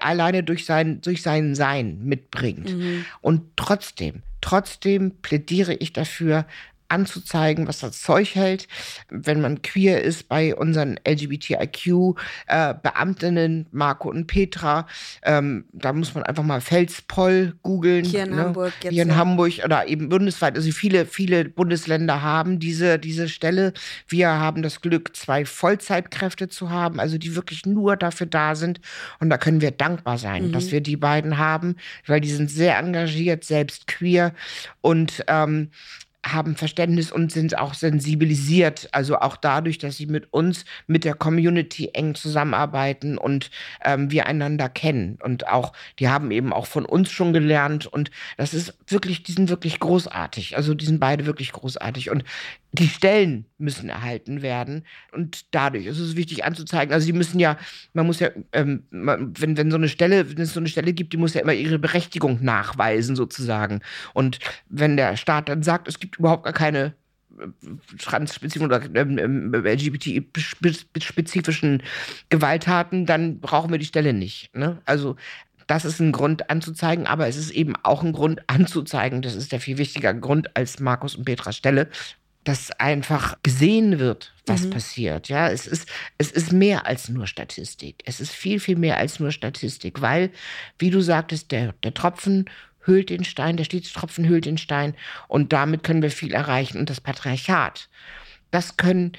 alleine 0.00 0.42
durch 0.42 0.64
sein, 0.64 1.00
durch 1.00 1.22
sein 1.22 1.54
Sein 1.54 1.98
mitbringt. 2.02 2.74
Und 3.20 3.42
trotzdem, 3.56 4.22
trotzdem 4.40 5.12
plädiere 5.22 5.74
ich 5.74 5.92
dafür, 5.92 6.46
anzuzeigen, 6.88 7.66
was 7.66 7.80
das 7.80 8.00
Zeug 8.00 8.34
hält, 8.34 8.68
wenn 9.08 9.40
man 9.40 9.62
queer 9.62 10.02
ist 10.02 10.28
bei 10.28 10.54
unseren 10.54 11.00
LGBTIQ-Beamtinnen, 11.06 13.66
Marco 13.70 14.10
und 14.10 14.26
Petra. 14.26 14.86
Ähm, 15.22 15.64
da 15.72 15.92
muss 15.92 16.14
man 16.14 16.24
einfach 16.24 16.42
mal 16.42 16.60
Felspoll 16.60 17.54
googeln. 17.62 18.04
Hier 18.04 18.24
in 18.24 18.36
Hamburg 18.36 18.72
jetzt, 18.82 18.92
Hier 18.92 19.02
in 19.02 19.10
ja. 19.10 19.16
Hamburg 19.16 19.52
oder 19.64 19.88
eben 19.88 20.08
bundesweit. 20.08 20.56
Also 20.56 20.70
viele, 20.70 21.06
viele 21.06 21.44
Bundesländer 21.44 22.22
haben 22.22 22.58
diese, 22.58 22.98
diese 22.98 23.28
Stelle. 23.28 23.72
Wir 24.08 24.28
haben 24.28 24.62
das 24.62 24.80
Glück, 24.80 25.16
zwei 25.16 25.44
Vollzeitkräfte 25.44 26.48
zu 26.48 26.70
haben, 26.70 27.00
also 27.00 27.18
die 27.18 27.36
wirklich 27.36 27.66
nur 27.66 27.96
dafür 27.96 28.26
da 28.26 28.54
sind. 28.54 28.80
Und 29.20 29.30
da 29.30 29.38
können 29.38 29.60
wir 29.60 29.70
dankbar 29.70 30.18
sein, 30.18 30.52
dass 30.52 30.72
wir 30.72 30.80
die 30.80 30.96
beiden 30.96 31.38
haben, 31.38 31.76
weil 32.06 32.20
die 32.20 32.30
sind 32.30 32.50
sehr 32.50 32.78
engagiert, 32.78 33.44
selbst 33.44 33.86
queer 33.86 34.34
und 34.80 35.24
ähm, 35.28 35.70
haben 36.32 36.56
Verständnis 36.56 37.12
und 37.12 37.32
sind 37.32 37.56
auch 37.58 37.74
sensibilisiert. 37.74 38.88
Also 38.92 39.18
auch 39.18 39.36
dadurch, 39.36 39.78
dass 39.78 39.96
sie 39.96 40.06
mit 40.06 40.32
uns, 40.32 40.64
mit 40.86 41.04
der 41.04 41.14
Community 41.14 41.90
eng 41.92 42.14
zusammenarbeiten 42.14 43.18
und 43.18 43.50
ähm, 43.84 44.10
wir 44.10 44.26
einander 44.26 44.68
kennen. 44.68 45.18
Und 45.22 45.48
auch, 45.48 45.72
die 45.98 46.08
haben 46.08 46.30
eben 46.30 46.52
auch 46.52 46.66
von 46.66 46.84
uns 46.84 47.10
schon 47.10 47.32
gelernt. 47.32 47.86
Und 47.86 48.10
das 48.36 48.54
ist 48.54 48.74
wirklich, 48.88 49.22
die 49.22 49.32
sind 49.32 49.48
wirklich 49.48 49.78
großartig. 49.80 50.56
Also 50.56 50.74
die 50.74 50.86
sind 50.86 51.00
beide 51.00 51.26
wirklich 51.26 51.52
großartig. 51.52 52.10
Und 52.10 52.24
die 52.78 52.88
Stellen 52.88 53.46
müssen 53.58 53.88
erhalten 53.88 54.42
werden. 54.42 54.84
Und 55.12 55.54
dadurch 55.54 55.86
ist 55.86 55.98
es 55.98 56.16
wichtig 56.16 56.44
anzuzeigen. 56.44 56.92
Also 56.92 57.06
sie 57.06 57.12
müssen 57.12 57.38
ja, 57.38 57.56
man 57.92 58.06
muss 58.06 58.18
ja, 58.20 58.30
ähm, 58.52 58.84
wenn, 58.90 59.56
wenn 59.56 59.70
so 59.70 59.76
eine 59.76 59.88
Stelle, 59.88 60.30
wenn 60.30 60.42
es 60.42 60.52
so 60.52 60.60
eine 60.60 60.68
Stelle 60.68 60.92
gibt, 60.92 61.12
die 61.12 61.16
muss 61.16 61.34
ja 61.34 61.42
immer 61.42 61.54
ihre 61.54 61.78
Berechtigung 61.78 62.42
nachweisen, 62.42 63.16
sozusagen. 63.16 63.80
Und 64.14 64.38
wenn 64.68 64.96
der 64.96 65.16
Staat 65.16 65.48
dann 65.48 65.62
sagt, 65.62 65.88
es 65.88 65.98
gibt 65.98 66.18
überhaupt 66.18 66.44
gar 66.44 66.52
keine 66.52 66.94
äh, 67.38 67.46
transspezifischen 67.98 68.66
oder 68.66 68.82
ähm, 68.94 69.18
ähm 69.18 69.54
LGBT-spezifischen 69.54 71.82
Gewalttaten, 72.28 73.06
dann 73.06 73.40
brauchen 73.40 73.70
wir 73.70 73.78
die 73.78 73.86
Stelle 73.86 74.12
nicht. 74.12 74.54
Ne? 74.54 74.82
Also 74.84 75.16
das 75.66 75.84
ist 75.84 76.00
ein 76.00 76.12
Grund 76.12 76.48
anzuzeigen, 76.48 77.06
aber 77.06 77.26
es 77.26 77.36
ist 77.36 77.50
eben 77.50 77.74
auch 77.82 78.04
ein 78.04 78.12
Grund 78.12 78.48
anzuzeigen. 78.48 79.22
Das 79.22 79.34
ist 79.34 79.52
der 79.52 79.60
viel 79.60 79.78
wichtigere 79.78 80.18
Grund 80.18 80.56
als 80.56 80.78
Markus 80.78 81.16
und 81.16 81.24
Petras 81.24 81.56
Stelle, 81.56 81.88
dass 82.46 82.70
einfach 82.78 83.42
gesehen 83.42 83.98
wird, 83.98 84.32
was 84.46 84.62
mhm. 84.62 84.70
passiert. 84.70 85.28
Ja, 85.28 85.50
es 85.50 85.66
ist, 85.66 85.88
es 86.16 86.30
ist 86.30 86.52
mehr 86.52 86.86
als 86.86 87.08
nur 87.08 87.26
Statistik. 87.26 88.04
Es 88.04 88.20
ist 88.20 88.30
viel, 88.30 88.60
viel 88.60 88.76
mehr 88.76 88.98
als 88.98 89.18
nur 89.18 89.32
Statistik, 89.32 90.00
weil, 90.00 90.30
wie 90.78 90.90
du 90.90 91.00
sagtest, 91.00 91.50
der, 91.50 91.72
der 91.82 91.92
Tropfen 91.92 92.48
hüllt 92.82 93.10
den 93.10 93.24
Stein, 93.24 93.56
der 93.56 93.64
Stiegstropfen 93.64 94.28
hüllt 94.28 94.44
den 94.44 94.58
Stein 94.58 94.94
und 95.26 95.52
damit 95.52 95.82
können 95.82 96.02
wir 96.02 96.10
viel 96.12 96.32
erreichen. 96.32 96.78
Und 96.78 96.88
das 96.88 97.00
Patriarchat, 97.00 97.88
das 98.52 98.76
können 98.76 99.12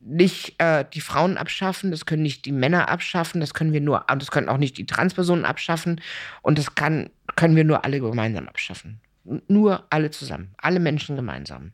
nicht 0.00 0.56
äh, 0.58 0.84
die 0.92 1.00
Frauen 1.00 1.38
abschaffen, 1.38 1.90
das 1.90 2.04
können 2.04 2.22
nicht 2.22 2.44
die 2.44 2.52
Männer 2.52 2.90
abschaffen, 2.90 3.40
das 3.40 3.54
können 3.54 3.72
wir 3.72 3.80
nur, 3.80 4.04
das 4.06 4.30
können 4.30 4.50
auch 4.50 4.58
nicht 4.58 4.76
die 4.76 4.84
Transpersonen 4.84 5.46
abschaffen 5.46 6.02
und 6.42 6.58
das 6.58 6.74
kann, 6.74 7.08
können 7.36 7.56
wir 7.56 7.64
nur 7.64 7.86
alle 7.86 8.00
gemeinsam 8.00 8.46
abschaffen. 8.48 9.00
Nur 9.48 9.86
alle 9.88 10.10
zusammen, 10.10 10.54
alle 10.58 10.78
Menschen 10.78 11.16
gemeinsam. 11.16 11.72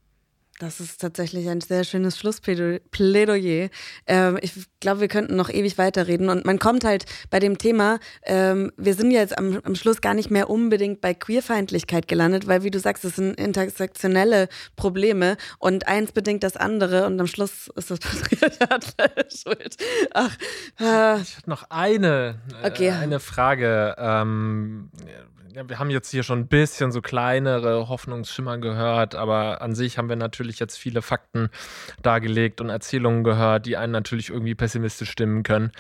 Das 0.59 0.81
ist 0.81 1.01
tatsächlich 1.01 1.49
ein 1.49 1.61
sehr 1.61 1.83
schönes 1.83 2.17
Schlussplädoyer. 2.19 3.69
Ähm, 4.07 4.39
ich 4.43 4.53
glaube, 4.81 5.01
wir 5.01 5.09
könnten 5.09 5.35
noch 5.35 5.49
ewig 5.49 5.79
weiterreden. 5.79 6.29
Und 6.29 6.45
man 6.45 6.59
kommt 6.59 6.85
halt 6.85 7.05
bei 7.31 7.41
dem 7.41 7.59
Thema, 7.59 7.99
ähm, 8.25 8.71
wir 8.77 8.95
sind 8.95 9.11
jetzt 9.11 9.37
am, 9.37 9.61
am, 9.65 9.75
Schluss 9.75 10.01
gar 10.01 10.15
nicht 10.15 10.31
mehr 10.31 10.51
unbedingt 10.51 11.01
bei 11.01 11.15
Queerfeindlichkeit 11.15 12.07
gelandet, 12.07 12.47
weil, 12.47 12.63
wie 12.63 12.71
du 12.71 12.79
sagst, 12.79 13.05
es 13.05 13.17
sind 13.17 13.41
intersektionelle 13.41 14.49
Probleme 14.77 15.37
und 15.59 15.89
eins 15.89 16.13
bedingt 16.13 16.45
das 16.45 16.57
andere 16.57 17.07
und 17.07 17.19
am 17.19 17.27
Schluss 17.27 17.69
ist 17.75 17.91
das 17.91 17.99
Patriarchat 18.01 19.33
schuld. 19.33 19.77
Ach, 20.13 20.37
äh. 20.79 21.21
Ich 21.23 21.37
hatte 21.37 21.51
noch 21.51 21.65
eine, 21.71 22.41
äh, 22.63 22.69
okay. 22.69 22.91
eine 22.91 23.21
Frage. 23.21 23.97
Ähm, 23.99 24.91
ja, 25.55 25.69
wir 25.69 25.79
haben 25.79 25.91
jetzt 25.91 26.11
hier 26.11 26.23
schon 26.23 26.41
ein 26.41 26.47
bisschen 26.47 26.93
so 26.93 27.01
kleinere 27.03 27.89
Hoffnungsschimmer 27.89 28.59
gehört, 28.59 29.15
aber 29.15 29.61
an 29.61 29.75
sich 29.75 29.99
haben 29.99 30.09
wir 30.09 30.17
natürlich 30.17 30.59
jetzt 30.59 30.77
viele 30.77 31.03
Fakten 31.03 31.51
dargelegt 32.03 32.61
und 32.61 32.71
Erzählungen 32.71 33.25
gehört, 33.25 33.67
die 33.67 33.77
einen 33.77 33.93
natürlich 33.93 34.31
irgendwie 34.31 34.55
pessimistisch 34.55 35.11
stimmen 35.11 35.43
können. 35.43 35.73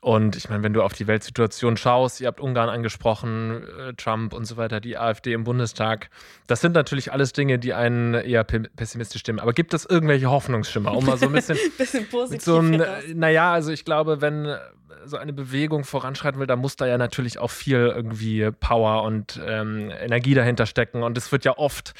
Und 0.00 0.36
ich 0.36 0.48
meine, 0.48 0.62
wenn 0.62 0.72
du 0.72 0.82
auf 0.82 0.92
die 0.92 1.08
Weltsituation 1.08 1.76
schaust, 1.76 2.20
ihr 2.20 2.28
habt 2.28 2.40
Ungarn 2.40 2.68
angesprochen, 2.68 3.64
äh, 3.78 3.94
Trump 3.94 4.32
und 4.32 4.44
so 4.44 4.56
weiter, 4.56 4.80
die 4.80 4.96
AfD 4.96 5.32
im 5.32 5.42
Bundestag, 5.44 6.10
das 6.46 6.60
sind 6.60 6.74
natürlich 6.74 7.12
alles 7.12 7.32
Dinge, 7.32 7.58
die 7.58 7.74
einen 7.74 8.14
eher 8.14 8.44
pessimistisch 8.44 9.20
stimmen. 9.20 9.40
Aber 9.40 9.52
gibt 9.52 9.74
es 9.74 9.84
irgendwelche 9.84 10.30
Hoffnungsschimmer, 10.30 10.96
um 10.96 11.04
mal 11.04 11.16
so 11.16 11.26
ein 11.26 11.32
bisschen, 11.32 11.58
bisschen 11.78 12.08
positiv 12.08 12.44
so 12.44 12.58
ein, 12.58 12.82
naja, 13.14 13.52
also 13.52 13.72
ich 13.72 13.84
glaube, 13.84 14.20
wenn 14.20 14.56
so 15.04 15.16
eine 15.16 15.32
Bewegung 15.32 15.84
voranschreiten 15.84 16.38
will, 16.38 16.46
da 16.46 16.56
muss 16.56 16.76
da 16.76 16.86
ja 16.86 16.98
natürlich 16.98 17.38
auch 17.38 17.50
viel 17.50 17.92
irgendwie 17.94 18.50
Power 18.50 19.02
und 19.02 19.40
ähm, 19.44 19.90
Energie 20.00 20.34
dahinter 20.34 20.66
stecken. 20.66 21.02
Und 21.02 21.16
es 21.16 21.32
wird 21.32 21.44
ja 21.44 21.56
oft 21.56 21.94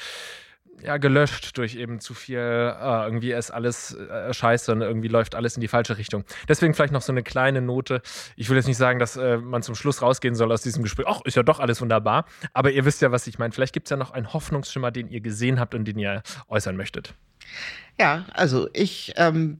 ja, 0.83 0.97
gelöscht 0.97 1.57
durch 1.57 1.75
eben 1.75 1.99
zu 1.99 2.13
viel, 2.13 2.37
äh, 2.37 3.05
irgendwie 3.05 3.31
ist 3.31 3.51
alles 3.51 3.95
äh, 3.95 4.33
scheiße 4.33 4.71
und 4.71 4.81
irgendwie 4.81 5.07
läuft 5.07 5.35
alles 5.35 5.55
in 5.55 5.61
die 5.61 5.67
falsche 5.67 5.97
Richtung. 5.97 6.23
Deswegen 6.47 6.73
vielleicht 6.73 6.93
noch 6.93 7.01
so 7.01 7.11
eine 7.11 7.23
kleine 7.23 7.61
Note. 7.61 8.01
Ich 8.35 8.49
will 8.49 8.57
jetzt 8.57 8.67
nicht 8.67 8.77
sagen, 8.77 8.99
dass 8.99 9.17
äh, 9.17 9.37
man 9.37 9.61
zum 9.61 9.75
Schluss 9.75 10.01
rausgehen 10.01 10.35
soll 10.35 10.51
aus 10.51 10.61
diesem 10.61 10.83
Gespräch. 10.83 11.05
Ach, 11.07 11.21
ist 11.25 11.35
ja 11.35 11.43
doch 11.43 11.59
alles 11.59 11.81
wunderbar. 11.81 12.25
Aber 12.53 12.71
ihr 12.71 12.85
wisst 12.85 13.01
ja, 13.01 13.11
was 13.11 13.27
ich 13.27 13.39
meine. 13.39 13.53
Vielleicht 13.53 13.73
gibt 13.73 13.87
es 13.87 13.91
ja 13.91 13.97
noch 13.97 14.11
einen 14.11 14.33
Hoffnungsschimmer, 14.33 14.91
den 14.91 15.09
ihr 15.09 15.21
gesehen 15.21 15.59
habt 15.59 15.75
und 15.75 15.85
den 15.85 15.99
ihr 15.99 16.23
äußern 16.47 16.75
möchtet. 16.75 17.13
Ja, 17.99 18.25
also 18.33 18.69
ich, 18.71 19.11
ähm, 19.17 19.59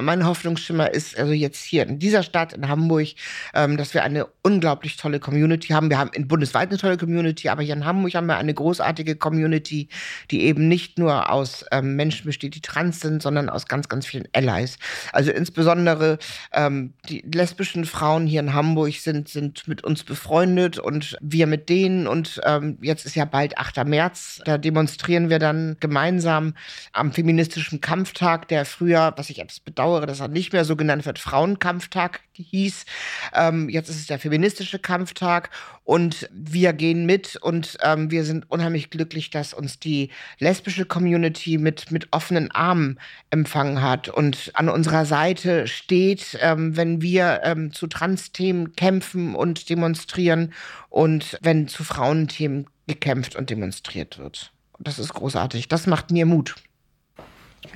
mein 0.00 0.26
Hoffnungsschimmer 0.26 0.92
ist 0.92 1.16
also 1.16 1.32
jetzt 1.32 1.62
hier 1.62 1.86
in 1.86 2.00
dieser 2.00 2.24
Stadt, 2.24 2.52
in 2.52 2.68
Hamburg, 2.68 3.08
ähm, 3.54 3.76
dass 3.76 3.94
wir 3.94 4.02
eine 4.02 4.26
unglaublich 4.42 4.96
tolle 4.96 5.20
Community 5.20 5.68
haben. 5.68 5.88
Wir 5.88 5.98
haben 5.98 6.10
in 6.12 6.26
bundesweit 6.26 6.70
eine 6.70 6.78
tolle 6.78 6.96
Community, 6.96 7.48
aber 7.48 7.62
hier 7.62 7.74
in 7.74 7.84
Hamburg 7.84 8.14
haben 8.14 8.26
wir 8.26 8.36
eine 8.36 8.52
großartige 8.52 9.14
Community, 9.14 9.88
die 10.32 10.42
eben 10.42 10.66
nicht 10.66 10.98
nur 10.98 11.30
aus 11.30 11.64
ähm, 11.70 11.94
Menschen 11.94 12.26
besteht, 12.26 12.56
die 12.56 12.62
trans 12.62 12.98
sind, 12.98 13.22
sondern 13.22 13.48
aus 13.48 13.66
ganz, 13.66 13.88
ganz 13.88 14.06
vielen 14.06 14.26
Allies. 14.32 14.78
Also 15.12 15.30
insbesondere 15.30 16.18
ähm, 16.52 16.94
die 17.08 17.20
lesbischen 17.32 17.84
Frauen 17.84 18.26
hier 18.26 18.40
in 18.40 18.54
Hamburg 18.54 18.94
sind, 18.94 19.28
sind 19.28 19.68
mit 19.68 19.84
uns 19.84 20.02
befreundet 20.02 20.80
und 20.80 21.16
wir 21.20 21.46
mit 21.46 21.68
denen. 21.68 22.08
Und 22.08 22.40
ähm, 22.44 22.78
jetzt 22.80 23.06
ist 23.06 23.14
ja 23.14 23.24
bald 23.24 23.56
8. 23.56 23.84
März, 23.84 24.40
da 24.44 24.58
demonstrieren 24.58 25.30
wir 25.30 25.38
dann 25.38 25.76
gemeinsam 25.78 26.54
am 26.92 27.12
feministischen 27.18 27.80
Kampftag, 27.80 28.46
der 28.46 28.64
früher, 28.64 29.12
was 29.16 29.28
ich 29.28 29.40
etwas 29.40 29.58
bedauere, 29.58 30.06
dass 30.06 30.20
er 30.20 30.28
nicht 30.28 30.52
mehr 30.52 30.64
so 30.64 30.76
genannt 30.76 31.04
wird, 31.04 31.18
Frauenkampftag 31.18 32.20
hieß. 32.32 32.86
Ähm, 33.34 33.68
jetzt 33.68 33.88
ist 33.88 33.96
es 33.96 34.06
der 34.06 34.20
feministische 34.20 34.78
Kampftag 34.78 35.50
und 35.82 36.28
wir 36.32 36.72
gehen 36.72 37.06
mit 37.06 37.34
und 37.34 37.76
ähm, 37.82 38.12
wir 38.12 38.22
sind 38.22 38.48
unheimlich 38.48 38.90
glücklich, 38.90 39.30
dass 39.30 39.52
uns 39.52 39.80
die 39.80 40.10
lesbische 40.38 40.84
Community 40.84 41.58
mit, 41.58 41.90
mit 41.90 42.06
offenen 42.12 42.52
Armen 42.52 43.00
empfangen 43.30 43.82
hat 43.82 44.08
und 44.08 44.52
an 44.54 44.68
unserer 44.68 45.04
Seite 45.04 45.66
steht, 45.66 46.38
ähm, 46.40 46.76
wenn 46.76 47.02
wir 47.02 47.40
ähm, 47.42 47.72
zu 47.72 47.88
Trans-Themen 47.88 48.74
kämpfen 48.74 49.34
und 49.34 49.70
demonstrieren 49.70 50.52
und 50.88 51.36
wenn 51.42 51.66
zu 51.66 51.82
Frauenthemen 51.82 52.68
gekämpft 52.86 53.34
und 53.34 53.50
demonstriert 53.50 54.18
wird. 54.18 54.52
Das 54.78 55.00
ist 55.00 55.12
großartig. 55.14 55.66
Das 55.66 55.88
macht 55.88 56.12
mir 56.12 56.24
Mut. 56.24 56.54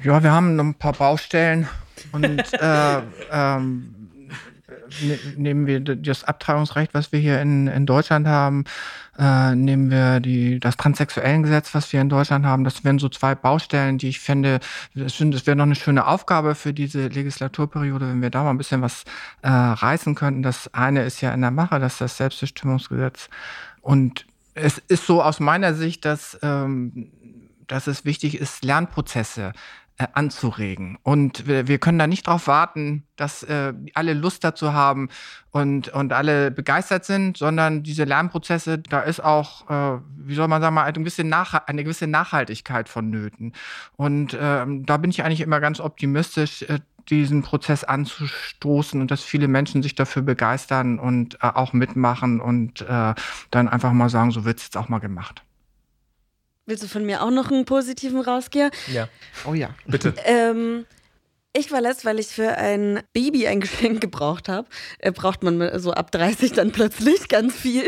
Ja, 0.05 0.21
wir 0.21 0.33
haben 0.33 0.57
noch 0.57 0.65
ein 0.65 0.75
paar 0.75 0.95
Baustellen 0.95 1.69
und 2.11 2.41
äh, 2.55 3.03
ähm, 3.31 3.95
ne, 5.01 5.19
nehmen 5.37 5.67
wir 5.69 5.79
das 5.81 6.25
Abtreibungsrecht, 6.25 6.93
was 6.93 7.13
wir 7.13 7.21
hier 7.21 7.41
in, 7.41 7.69
in 7.69 7.87
Deutschland 7.87 8.27
haben, 8.27 8.65
äh, 9.17 9.55
nehmen 9.55 9.93
wir 9.93 10.19
die, 10.19 10.59
das 10.59 10.77
Transsexuellengesetz, 10.77 11.73
was 11.75 11.93
wir 11.93 12.01
in 12.01 12.09
Deutschland 12.09 12.45
haben. 12.45 12.65
Das 12.65 12.83
wären 12.83 12.99
so 12.99 13.09
zwei 13.09 13.37
Baustellen, 13.37 13.99
die 13.99 14.09
ich 14.09 14.19
fände, 14.19 14.59
das, 14.97 15.19
das 15.19 15.47
wäre 15.47 15.57
noch 15.57 15.67
eine 15.67 15.77
schöne 15.77 16.05
Aufgabe 16.05 16.57
für 16.57 16.73
diese 16.73 17.07
Legislaturperiode, 17.07 18.09
wenn 18.09 18.23
wir 18.23 18.31
da 18.31 18.43
mal 18.43 18.51
ein 18.51 18.59
bisschen 18.59 18.83
was 18.83 19.05
äh, 19.43 19.49
reißen 19.49 20.17
könnten. 20.17 20.43
Das 20.43 20.75
eine 20.75 21.05
ist 21.05 21.21
ja 21.21 21.33
in 21.33 21.43
der 21.43 21.53
Mache, 21.53 21.79
das 21.79 21.93
ist 21.93 22.01
das 22.01 22.17
Selbstbestimmungsgesetz. 22.17 23.29
Und 23.83 24.27
es 24.55 24.79
ist 24.79 25.07
so 25.07 25.23
aus 25.23 25.39
meiner 25.39 25.75
Sicht, 25.75 26.05
dass 26.05 26.39
ähm, 26.43 27.11
dass 27.73 27.87
es 27.87 28.05
wichtig 28.05 28.39
ist, 28.39 28.65
Lernprozesse 28.65 29.53
äh, 29.99 30.07
anzuregen. 30.15 30.99
Und 31.03 31.47
wir, 31.47 31.69
wir, 31.69 31.79
können 31.79 31.99
da 31.99 32.07
nicht 32.07 32.27
darauf 32.27 32.47
warten, 32.47 33.05
dass 33.17 33.43
äh, 33.43 33.75
alle 33.95 34.15
Lust 34.15 34.43
dazu 34.43 34.73
haben 34.73 35.09
und, 35.51 35.89
und 35.89 36.13
alle 36.13 36.51
begeistert 36.51 37.05
sind, 37.05 37.37
sondern 37.37 37.83
diese 37.83 38.05
Lernprozesse, 38.05 38.79
da 38.79 39.01
ist 39.01 39.23
auch, 39.23 39.69
äh, 39.71 40.01
wie 40.17 40.35
soll 40.35 40.49
man 40.49 40.63
sagen, 40.63 40.75
mal 40.75 40.85
eine 40.85 40.93
gewisse, 40.95 41.25
Nach 41.25 41.67
eine 41.67 41.85
gewisse 41.85 42.07
Nachhaltigkeit 42.07 42.89
vonnöten. 42.89 43.53
Und 43.97 44.37
ähm, 44.41 44.87
da 44.87 44.97
bin 44.97 45.11
ich 45.11 45.23
eigentlich 45.25 45.43
immer 45.43 45.61
ganz 45.61 45.79
optimistisch, 45.79 46.63
äh, 46.63 46.79
diesen 47.09 47.43
Prozess 47.43 47.85
anzustoßen 47.85 49.01
und 49.01 49.11
dass 49.11 49.23
viele 49.23 49.49
Menschen 49.49 49.83
sich 49.83 49.95
dafür 49.95 50.23
begeistern 50.23 50.99
und 50.99 51.35
äh, 51.37 51.49
auch 51.49 51.73
mitmachen 51.73 52.41
und 52.41 52.81
äh, 52.83 53.15
dann 53.51 53.69
einfach 53.69 53.93
mal 53.93 54.09
sagen, 54.09 54.31
so 54.31 54.45
wird 54.45 54.59
es 54.59 54.65
jetzt 54.65 54.77
auch 54.77 54.89
mal 54.89 55.01
gemacht. 55.01 55.43
Willst 56.67 56.85
du 56.85 56.87
von 56.89 57.05
mir 57.05 57.23
auch 57.23 57.31
noch 57.31 57.51
einen 57.51 57.65
positiven 57.65 58.21
rausgehen? 58.21 58.71
Ja. 58.93 59.09
Oh 59.47 59.55
ja. 59.55 59.71
Bitte. 59.87 60.15
Ähm, 60.25 60.87
Ich 61.55 61.71
war 61.71 61.83
letzt, 61.83 62.07
weil 62.07 62.19
ich 62.19 62.29
für 62.29 62.57
ein 62.57 63.03
Baby 63.13 63.47
ein 63.47 63.61
Geschenk 63.61 64.01
gebraucht 64.01 64.49
habe. 64.49 64.67
Äh, 65.01 65.13
braucht 65.13 65.43
man 65.43 65.79
so 65.79 65.93
ab 65.93 66.11
30 66.11 66.53
dann 66.53 66.73
plötzlich 66.73 67.29
ganz 67.29 67.55
viel. 67.55 67.85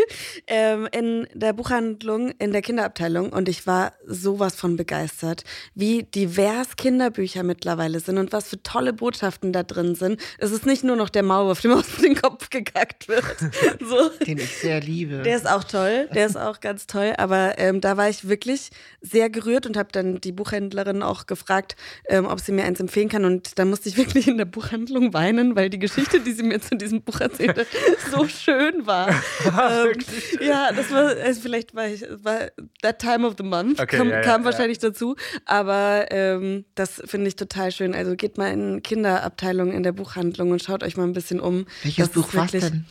Ähm, 0.46 0.86
in 0.92 1.26
der 1.32 1.54
Buchhandlung, 1.54 2.32
in 2.32 2.52
der 2.52 2.60
Kinderabteilung. 2.60 3.32
Und 3.32 3.48
ich 3.48 3.66
war 3.66 3.94
sowas 4.06 4.54
von 4.54 4.76
begeistert, 4.76 5.44
wie 5.74 6.02
divers 6.02 6.76
Kinderbücher 6.76 7.42
mittlerweile 7.42 8.00
sind 8.00 8.18
und 8.18 8.32
was 8.32 8.48
für 8.48 8.62
tolle 8.62 8.92
Botschaften 8.92 9.54
da 9.54 9.62
drin 9.62 9.94
sind. 9.94 10.20
Es 10.36 10.50
ist 10.50 10.66
nicht 10.66 10.84
nur 10.84 10.96
noch 10.96 11.08
der 11.08 11.22
Maulwurf, 11.22 11.62
dem 11.62 11.72
aus 11.72 11.86
dem 12.02 12.16
Kopf 12.16 12.50
gekackt 12.50 13.08
wird. 13.08 13.24
so. 13.80 14.10
Den 14.26 14.40
ich 14.40 14.58
sehr 14.58 14.80
liebe. 14.80 15.22
Der 15.22 15.36
ist 15.36 15.48
auch 15.48 15.64
toll, 15.64 16.10
der 16.14 16.26
ist 16.26 16.36
auch 16.36 16.60
ganz 16.60 16.86
toll. 16.86 17.14
Aber 17.16 17.58
ähm, 17.58 17.80
da 17.80 17.96
war 17.96 18.10
ich 18.10 18.28
wirklich 18.28 18.68
sehr 19.00 19.30
gerührt 19.30 19.64
und 19.64 19.78
habe 19.78 19.88
dann 19.90 20.20
die 20.20 20.32
Buchhändlerin 20.32 21.02
auch 21.02 21.24
gefragt, 21.24 21.76
ähm, 22.10 22.26
ob 22.26 22.40
sie 22.40 22.52
mir 22.52 22.64
eins 22.64 22.78
empfehlen 22.78 23.08
kann. 23.08 23.24
Und 23.24 23.53
da 23.54 23.64
musste 23.64 23.88
ich 23.88 23.96
wirklich 23.96 24.28
in 24.28 24.36
der 24.38 24.44
Buchhandlung 24.44 25.12
weinen, 25.14 25.56
weil 25.56 25.70
die 25.70 25.78
Geschichte, 25.78 26.20
die 26.20 26.32
sie 26.32 26.42
mir 26.42 26.60
zu 26.60 26.76
diesem 26.76 27.02
Buch 27.02 27.20
erzählte, 27.20 27.66
so 28.10 28.26
schön 28.28 28.86
war. 28.86 29.08
ähm, 29.10 29.92
ja, 30.40 30.72
das 30.72 30.90
war, 30.90 31.08
also 31.16 31.40
vielleicht 31.40 31.74
war 31.74 31.86
ich, 31.86 32.02
war 32.22 32.50
that 32.82 32.98
time 33.00 33.26
of 33.26 33.34
the 33.38 33.44
month, 33.44 33.80
Okay, 33.80 33.96
kam, 33.96 34.08
ja, 34.10 34.16
ja, 34.16 34.22
kam 34.22 34.40
ja. 34.42 34.44
wahrscheinlich 34.46 34.78
dazu. 34.78 35.16
Aber 35.46 36.06
ähm, 36.10 36.64
das 36.74 37.02
finde 37.04 37.28
ich 37.28 37.36
total 37.36 37.70
schön. 37.72 37.94
Also 37.94 38.16
geht 38.16 38.38
mal 38.38 38.52
in 38.52 38.82
Kinderabteilungen 38.82 39.74
in 39.74 39.82
der 39.82 39.92
Buchhandlung 39.92 40.50
und 40.50 40.62
schaut 40.62 40.82
euch 40.82 40.96
mal 40.96 41.04
ein 41.04 41.12
bisschen 41.12 41.40
um. 41.40 41.66
Welches 41.82 42.06
Das 42.10 42.14
Buch 42.14 42.34
war 42.34 42.46
denn? 42.46 42.84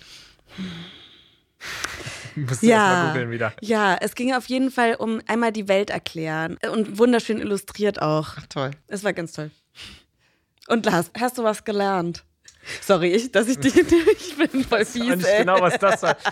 Musst 2.36 2.64
du 2.64 2.68
Ja. 2.68 3.08
googeln 3.10 3.30
wieder. 3.32 3.54
Ja, 3.62 3.96
es 4.02 4.16
ging 4.16 4.34
auf 4.34 4.48
jeden 4.48 4.72
Fall 4.72 4.96
um 4.96 5.22
einmal 5.28 5.52
die 5.52 5.68
Welt 5.68 5.90
erklären 5.92 6.58
und 6.72 6.98
wunderschön 6.98 7.40
illustriert 7.40 8.02
auch. 8.02 8.30
Ach 8.38 8.48
toll. 8.48 8.72
Es 8.88 9.04
war 9.04 9.14
ganz 9.14 9.34
toll. 9.34 9.52
Und 10.68 10.86
Lars, 10.86 11.12
hast 11.18 11.38
du 11.38 11.44
was 11.44 11.64
gelernt? 11.64 12.26
Sorry, 12.82 13.10
ich, 13.10 13.32
dass 13.32 13.48
ich 13.48 13.60
dich. 13.60 13.74
Ich 14.34 14.38
bin 14.38 14.64
voll 14.64 14.86
fies, 14.86 15.18
nicht 15.18 15.26
ey. 15.26 15.40
genau, 15.40 15.62
was 15.62 15.78
das 15.78 16.02
sagt. 16.02 16.24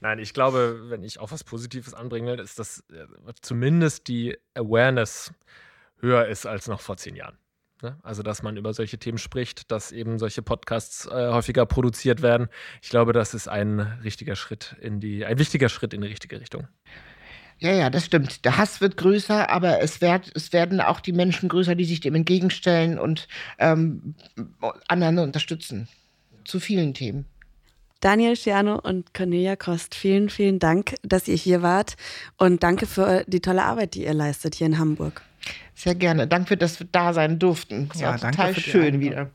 Nein, 0.00 0.18
ich 0.18 0.32
glaube, 0.32 0.88
wenn 0.88 1.02
ich 1.02 1.20
auch 1.20 1.30
was 1.30 1.44
Positives 1.44 1.94
anbringen 1.94 2.26
will, 2.26 2.40
ist, 2.40 2.58
dass 2.58 2.80
äh, 2.90 3.06
zumindest 3.40 4.08
die 4.08 4.36
Awareness 4.54 5.32
höher 6.00 6.26
ist 6.26 6.46
als 6.46 6.68
noch 6.68 6.80
vor 6.80 6.96
zehn 6.96 7.16
Jahren. 7.16 7.38
Ne? 7.82 7.98
Also, 8.02 8.22
dass 8.22 8.42
man 8.42 8.56
über 8.56 8.72
solche 8.72 8.98
Themen 8.98 9.18
spricht, 9.18 9.70
dass 9.70 9.92
eben 9.92 10.18
solche 10.18 10.42
Podcasts 10.42 11.06
äh, 11.06 11.28
häufiger 11.28 11.66
produziert 11.66 12.22
werden. 12.22 12.48
Ich 12.82 12.88
glaube, 12.88 13.12
das 13.12 13.34
ist 13.34 13.48
ein 13.48 13.80
richtiger 13.80 14.36
Schritt 14.36 14.74
in 14.80 15.00
die, 15.00 15.24
ein 15.24 15.38
wichtiger 15.38 15.68
Schritt 15.68 15.94
in 15.94 16.00
die 16.00 16.08
richtige 16.08 16.40
Richtung. 16.40 16.66
Ja, 17.60 17.72
ja, 17.72 17.88
das 17.90 18.04
stimmt. 18.04 18.44
Der 18.44 18.56
Hass 18.58 18.80
wird 18.80 18.96
größer, 18.96 19.48
aber 19.48 19.80
es, 19.80 20.00
werd, 20.00 20.30
es 20.34 20.52
werden 20.52 20.80
auch 20.80 21.00
die 21.00 21.12
Menschen 21.12 21.48
größer, 21.48 21.74
die 21.74 21.84
sich 21.84 22.00
dem 22.00 22.14
entgegenstellen 22.14 22.98
und 22.98 23.26
ähm, 23.58 24.14
anderen 24.88 25.18
unterstützen. 25.18 25.88
Zu 26.44 26.60
vielen 26.60 26.92
Themen. 26.94 27.24
Daniel 28.00 28.36
Schiano 28.36 28.78
und 28.78 29.14
Cornelia 29.14 29.56
Kost, 29.56 29.94
vielen, 29.94 30.28
vielen 30.28 30.58
Dank, 30.58 30.94
dass 31.02 31.26
ihr 31.26 31.36
hier 31.36 31.62
wart. 31.62 31.96
Und 32.36 32.62
danke 32.62 32.84
für 32.84 33.24
die 33.26 33.40
tolle 33.40 33.62
Arbeit, 33.62 33.94
die 33.94 34.04
ihr 34.04 34.12
leistet 34.12 34.56
hier 34.56 34.66
in 34.66 34.78
Hamburg. 34.78 35.22
Sehr 35.74 35.94
gerne. 35.94 36.26
Danke, 36.26 36.58
dass 36.58 36.78
wir 36.80 36.86
da 36.92 37.14
sein 37.14 37.38
durften. 37.38 37.88
Es 37.94 38.00
Ja, 38.00 38.10
war 38.10 38.18
danke 38.18 38.36
total 38.36 38.54
schön 38.56 38.94
Einladung. 38.94 39.00
wieder. 39.00 39.30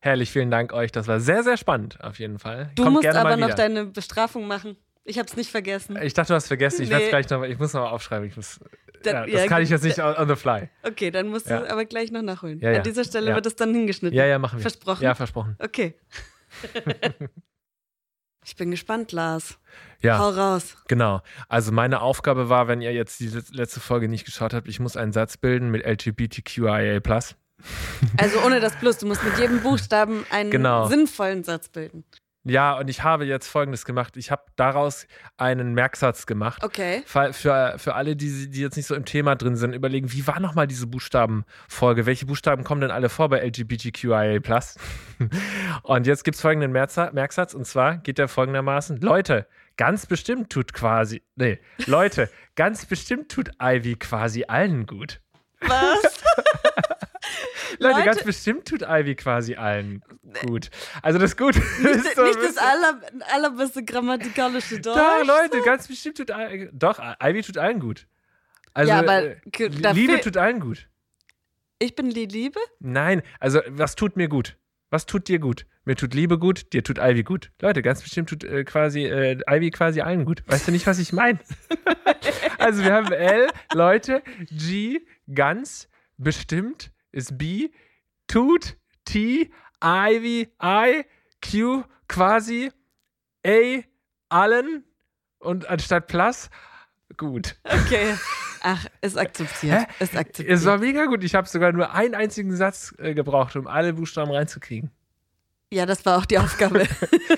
Herrlich, 0.00 0.30
vielen 0.30 0.50
Dank 0.50 0.72
euch. 0.72 0.92
Das 0.92 1.08
war 1.08 1.20
sehr, 1.20 1.42
sehr 1.42 1.56
spannend, 1.56 2.02
auf 2.02 2.18
jeden 2.18 2.38
Fall. 2.38 2.70
Du 2.74 2.82
Kommt 2.82 2.94
musst 2.94 3.02
gerne 3.02 3.20
aber 3.20 3.36
mal 3.36 3.48
noch 3.48 3.54
deine 3.54 3.86
Bestrafung 3.86 4.46
machen. 4.46 4.76
Ich 5.10 5.18
hab's 5.18 5.36
nicht 5.36 5.50
vergessen. 5.50 5.98
Ich 6.00 6.14
dachte, 6.14 6.28
du 6.28 6.34
hast 6.34 6.46
vergessen. 6.46 6.82
Ich 6.82 6.90
werde 6.90 7.04
Nee. 7.04 7.10
gleich 7.10 7.28
noch, 7.30 7.42
ich 7.42 7.58
muss 7.58 7.72
noch 7.72 7.82
mal 7.82 7.90
aufschreiben. 7.90 8.28
Ich 8.28 8.36
muss, 8.36 8.60
Dann- 9.02 9.14
ja, 9.14 9.26
das 9.26 9.32
ja, 9.42 9.46
kann 9.48 9.62
ich 9.62 9.70
jetzt 9.70 9.82
nicht 9.84 9.98
on, 9.98 10.28
the 10.28 10.36
fly. 10.36 10.68
Okay, 10.82 11.10
dann 11.10 11.28
musst 11.28 11.46
Ja. 11.48 11.60
du 11.60 11.70
aber 11.70 11.84
gleich 11.84 12.12
noch 12.12 12.22
nachholen. 12.22 12.60
Ja, 12.60 12.70
ja. 12.70 12.78
An 12.78 12.84
dieser 12.84 13.04
Stelle 13.04 13.30
Ja. 13.30 13.34
wird 13.34 13.46
es 13.46 13.56
dann 13.56 13.74
hingeschnitten. 13.74 14.16
Ja, 14.16 14.24
ja, 14.26 14.38
machen 14.38 14.58
wir. 14.58 14.62
Versprochen? 14.62 15.02
Ja, 15.02 15.14
versprochen. 15.14 15.56
Okay. 15.58 15.94
ich 18.44 18.56
bin 18.56 18.70
gespannt, 18.70 19.12
Lars. 19.12 19.58
Ja. 20.00 20.18
Hau 20.18 20.30
raus. 20.30 20.76
Genau. 20.88 21.22
Also 21.48 21.72
meine 21.72 22.00
Aufgabe 22.00 22.48
war, 22.48 22.68
wenn 22.68 22.80
ihr 22.80 22.92
jetzt 22.92 23.20
die 23.20 23.28
letzte 23.52 23.80
Folge 23.80 24.08
nicht 24.08 24.24
geschaut 24.24 24.54
habt, 24.54 24.68
ich 24.68 24.80
muss 24.80 24.96
einen 24.96 25.12
Satz 25.12 25.36
bilden 25.36 25.70
mit 25.70 25.84
LGBTQIA+. 25.84 27.00
Also 28.16 28.40
ohne 28.44 28.60
das 28.60 28.76
Plus. 28.76 28.98
Du 28.98 29.06
musst 29.06 29.22
mit 29.22 29.38
jedem 29.38 29.60
Buchstaben 29.62 30.24
einen 30.30 30.50
Genau. 30.50 30.86
sinnvollen 30.86 31.44
Satz 31.44 31.68
bilden. 31.68 32.04
Ja, 32.44 32.78
und 32.78 32.88
ich 32.88 33.02
habe 33.02 33.26
jetzt 33.26 33.48
Folgendes 33.48 33.84
gemacht. 33.84 34.16
Ich 34.16 34.30
habe 34.30 34.42
daraus 34.56 35.06
einen 35.36 35.74
Merksatz 35.74 36.24
gemacht. 36.24 36.64
Okay. 36.64 37.02
Für, 37.04 37.34
für, 37.34 37.74
für 37.76 37.94
alle, 37.94 38.16
die, 38.16 38.48
die 38.50 38.60
jetzt 38.60 38.76
nicht 38.76 38.86
so 38.86 38.94
im 38.94 39.04
Thema 39.04 39.36
drin 39.36 39.56
sind, 39.56 39.74
überlegen, 39.74 40.10
wie 40.12 40.26
war 40.26 40.40
nochmal 40.40 40.66
diese 40.66 40.86
Buchstabenfolge? 40.86 42.06
Welche 42.06 42.24
Buchstaben 42.24 42.64
kommen 42.64 42.80
denn 42.80 42.90
alle 42.90 43.10
vor 43.10 43.28
bei 43.28 43.40
LGBTQIA+. 43.46 44.40
und 45.82 46.06
jetzt 46.06 46.24
gibt 46.24 46.36
es 46.36 46.40
folgenden 46.40 46.72
Merksa- 46.74 47.12
Merksatz, 47.12 47.52
und 47.52 47.66
zwar 47.66 47.98
geht 47.98 48.16
der 48.16 48.28
folgendermaßen. 48.28 49.00
Leute, 49.00 49.46
ganz 49.76 50.06
bestimmt 50.06 50.50
tut 50.50 50.72
quasi, 50.72 51.22
nee, 51.36 51.58
Leute, 51.86 52.30
ganz 52.54 52.86
bestimmt 52.86 53.30
tut 53.30 53.50
Ivy 53.62 53.96
quasi 53.96 54.44
allen 54.48 54.86
gut. 54.86 55.20
Was? 55.60 56.19
Leute, 57.78 57.94
Leute- 57.94 58.04
ganz 58.04 58.24
bestimmt 58.24 58.68
tut 58.68 58.82
Ivy 58.82 59.14
quasi 59.14 59.54
allen 59.54 60.02
gut. 60.46 60.70
Also 61.02 61.18
das 61.18 61.36
gut 61.36 61.56
Nicht, 61.82 61.94
ist 61.94 62.16
so 62.16 62.24
nicht 62.24 62.42
das 62.42 62.56
aller, 62.56 63.00
allerbeste 63.32 63.84
grammatikalische 63.84 64.80
Deutsch. 64.80 64.96
Doch, 64.96 65.24
Leute, 65.26 65.62
ganz 65.64 65.88
bestimmt 65.88 66.16
tut 66.16 66.30
Ivy, 66.30 66.68
doch, 66.72 67.00
Ivy 67.22 67.42
tut 67.42 67.58
allen 67.58 67.80
gut. 67.80 68.06
Also 68.74 68.90
Ja, 68.90 68.98
aber 69.00 69.22
äh, 69.22 69.36
Liebe 69.92 70.20
tut 70.20 70.36
allen 70.36 70.60
gut. 70.60 70.88
Ich 71.78 71.94
bin 71.94 72.10
die 72.10 72.26
Liebe? 72.26 72.60
Nein, 72.78 73.22
also 73.38 73.60
was 73.68 73.94
tut 73.96 74.16
mir 74.16 74.28
gut? 74.28 74.56
Was 74.90 75.06
tut 75.06 75.28
dir 75.28 75.38
gut? 75.38 75.66
Mir 75.84 75.96
tut 75.96 76.14
Liebe 76.14 76.38
gut, 76.38 76.72
dir 76.72 76.84
tut 76.84 76.98
Ivy 76.98 77.22
gut. 77.22 77.52
Leute, 77.62 77.80
ganz 77.80 78.02
bestimmt 78.02 78.28
tut 78.28 78.44
äh, 78.44 78.64
quasi 78.64 79.04
äh, 79.06 79.38
Ivy 79.48 79.70
quasi 79.70 80.00
allen 80.02 80.24
gut. 80.24 80.42
Weißt 80.46 80.68
du 80.68 80.72
nicht, 80.72 80.86
was 80.86 80.98
ich 80.98 81.12
meine? 81.12 81.38
also 82.58 82.84
wir 82.84 82.92
haben 82.92 83.10
L, 83.12 83.48
Leute, 83.72 84.22
G, 84.50 85.00
ganz, 85.32 85.88
bestimmt, 86.18 86.92
ist 87.12 87.38
B, 87.38 87.70
tut, 88.26 88.76
T, 89.04 89.50
Ivy, 89.82 90.48
I, 90.62 91.04
Q, 91.42 91.84
quasi, 92.08 92.70
A, 93.46 93.82
allen 94.28 94.84
und 95.38 95.68
anstatt 95.68 96.06
Plus, 96.06 96.50
gut. 97.16 97.56
Okay. 97.64 98.14
Ach, 98.62 98.86
ist 99.00 99.16
akzeptiert. 99.16 99.88
Hä? 99.88 100.04
Ist 100.04 100.16
akzeptiert. 100.16 100.50
Es 100.50 100.66
war 100.66 100.78
mega 100.78 101.06
gut. 101.06 101.24
Ich 101.24 101.34
habe 101.34 101.48
sogar 101.48 101.72
nur 101.72 101.92
einen 101.92 102.14
einzigen 102.14 102.54
Satz 102.54 102.94
äh, 102.98 103.14
gebraucht, 103.14 103.56
um 103.56 103.66
alle 103.66 103.94
Buchstaben 103.94 104.30
reinzukriegen. 104.30 104.90
Ja, 105.72 105.86
das 105.86 106.04
war 106.04 106.18
auch 106.18 106.26
die 106.26 106.38
Aufgabe. 106.38 106.86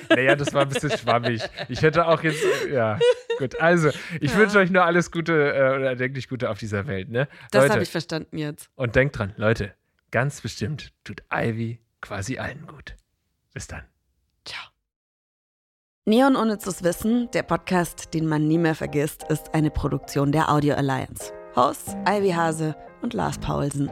Naja, 0.09 0.37
das 0.37 0.53
war 0.53 0.63
ein 0.63 0.69
bisschen 0.69 0.91
schwammig. 0.91 1.43
Ich 1.71 1.81
hätte 1.81 2.07
auch 2.07 2.23
jetzt, 2.23 2.45
äh, 2.67 2.75
ja, 2.75 2.99
gut. 3.39 3.59
Also, 3.63 3.91
ich 4.21 4.37
wünsche 4.37 4.59
euch 4.59 4.71
nur 4.71 4.85
alles 4.85 5.11
Gute 5.11 5.33
äh, 5.33 5.75
oder 5.75 5.87
erdenklich 5.87 6.29
Gute 6.29 6.51
auf 6.51 6.59
dieser 6.59 6.87
Welt, 6.87 7.09
ne? 7.09 7.29
Das 7.51 7.71
habe 7.71 7.83
ich 7.83 7.91
verstanden 7.91 8.37
jetzt. 8.37 8.69
und 8.75 8.95
denkt 8.95 9.17
dran, 9.19 9.33
Leute, 9.37 9.73
ganz 10.11 10.43
bestimmt 10.43 10.93
tut 11.03 11.23
Ivy 11.33 11.81
quasi 12.03 12.39
allen 12.39 12.67
gut. 12.67 12.95
Bis 13.55 13.69
dann. 13.69 13.85
Ciao. 14.45 14.63
Neon 16.05 16.37
Unnützes 16.37 16.83
Wissen, 16.83 17.31
der 17.33 17.43
Podcast, 17.43 18.13
den 18.13 18.27
man 18.27 18.47
nie 18.47 18.59
mehr 18.59 18.75
vergisst, 18.75 19.25
ist 19.31 19.55
eine 19.55 19.71
Produktion 19.71 20.31
der 20.31 20.51
Audio 20.51 20.75
Alliance. 20.75 21.33
Hosts 21.57 21.97
Ivy 22.07 22.33
Hase 22.33 22.77
und 23.03 23.15
Lars 23.15 23.39
Paulsen. 23.39 23.91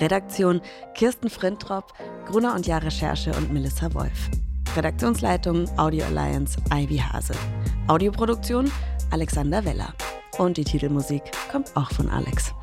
Redaktion 0.00 0.60
Kirsten 0.94 1.30
Frintrop, 1.30 1.92
Gruner 2.26 2.54
und 2.54 2.66
Jahr 2.66 2.82
Recherche 2.82 3.32
und 3.32 3.52
Melissa 3.52 3.92
Wolf. 3.94 4.30
Redaktionsleitung 4.76 5.68
Audio 5.78 6.04
Alliance 6.04 6.58
Ivy 6.72 6.98
Hase. 6.98 7.34
Audioproduktion 7.86 8.70
Alexander 9.10 9.64
Weller. 9.64 9.92
Und 10.38 10.56
die 10.56 10.64
Titelmusik 10.64 11.22
kommt 11.50 11.76
auch 11.76 11.90
von 11.90 12.08
Alex. 12.08 12.54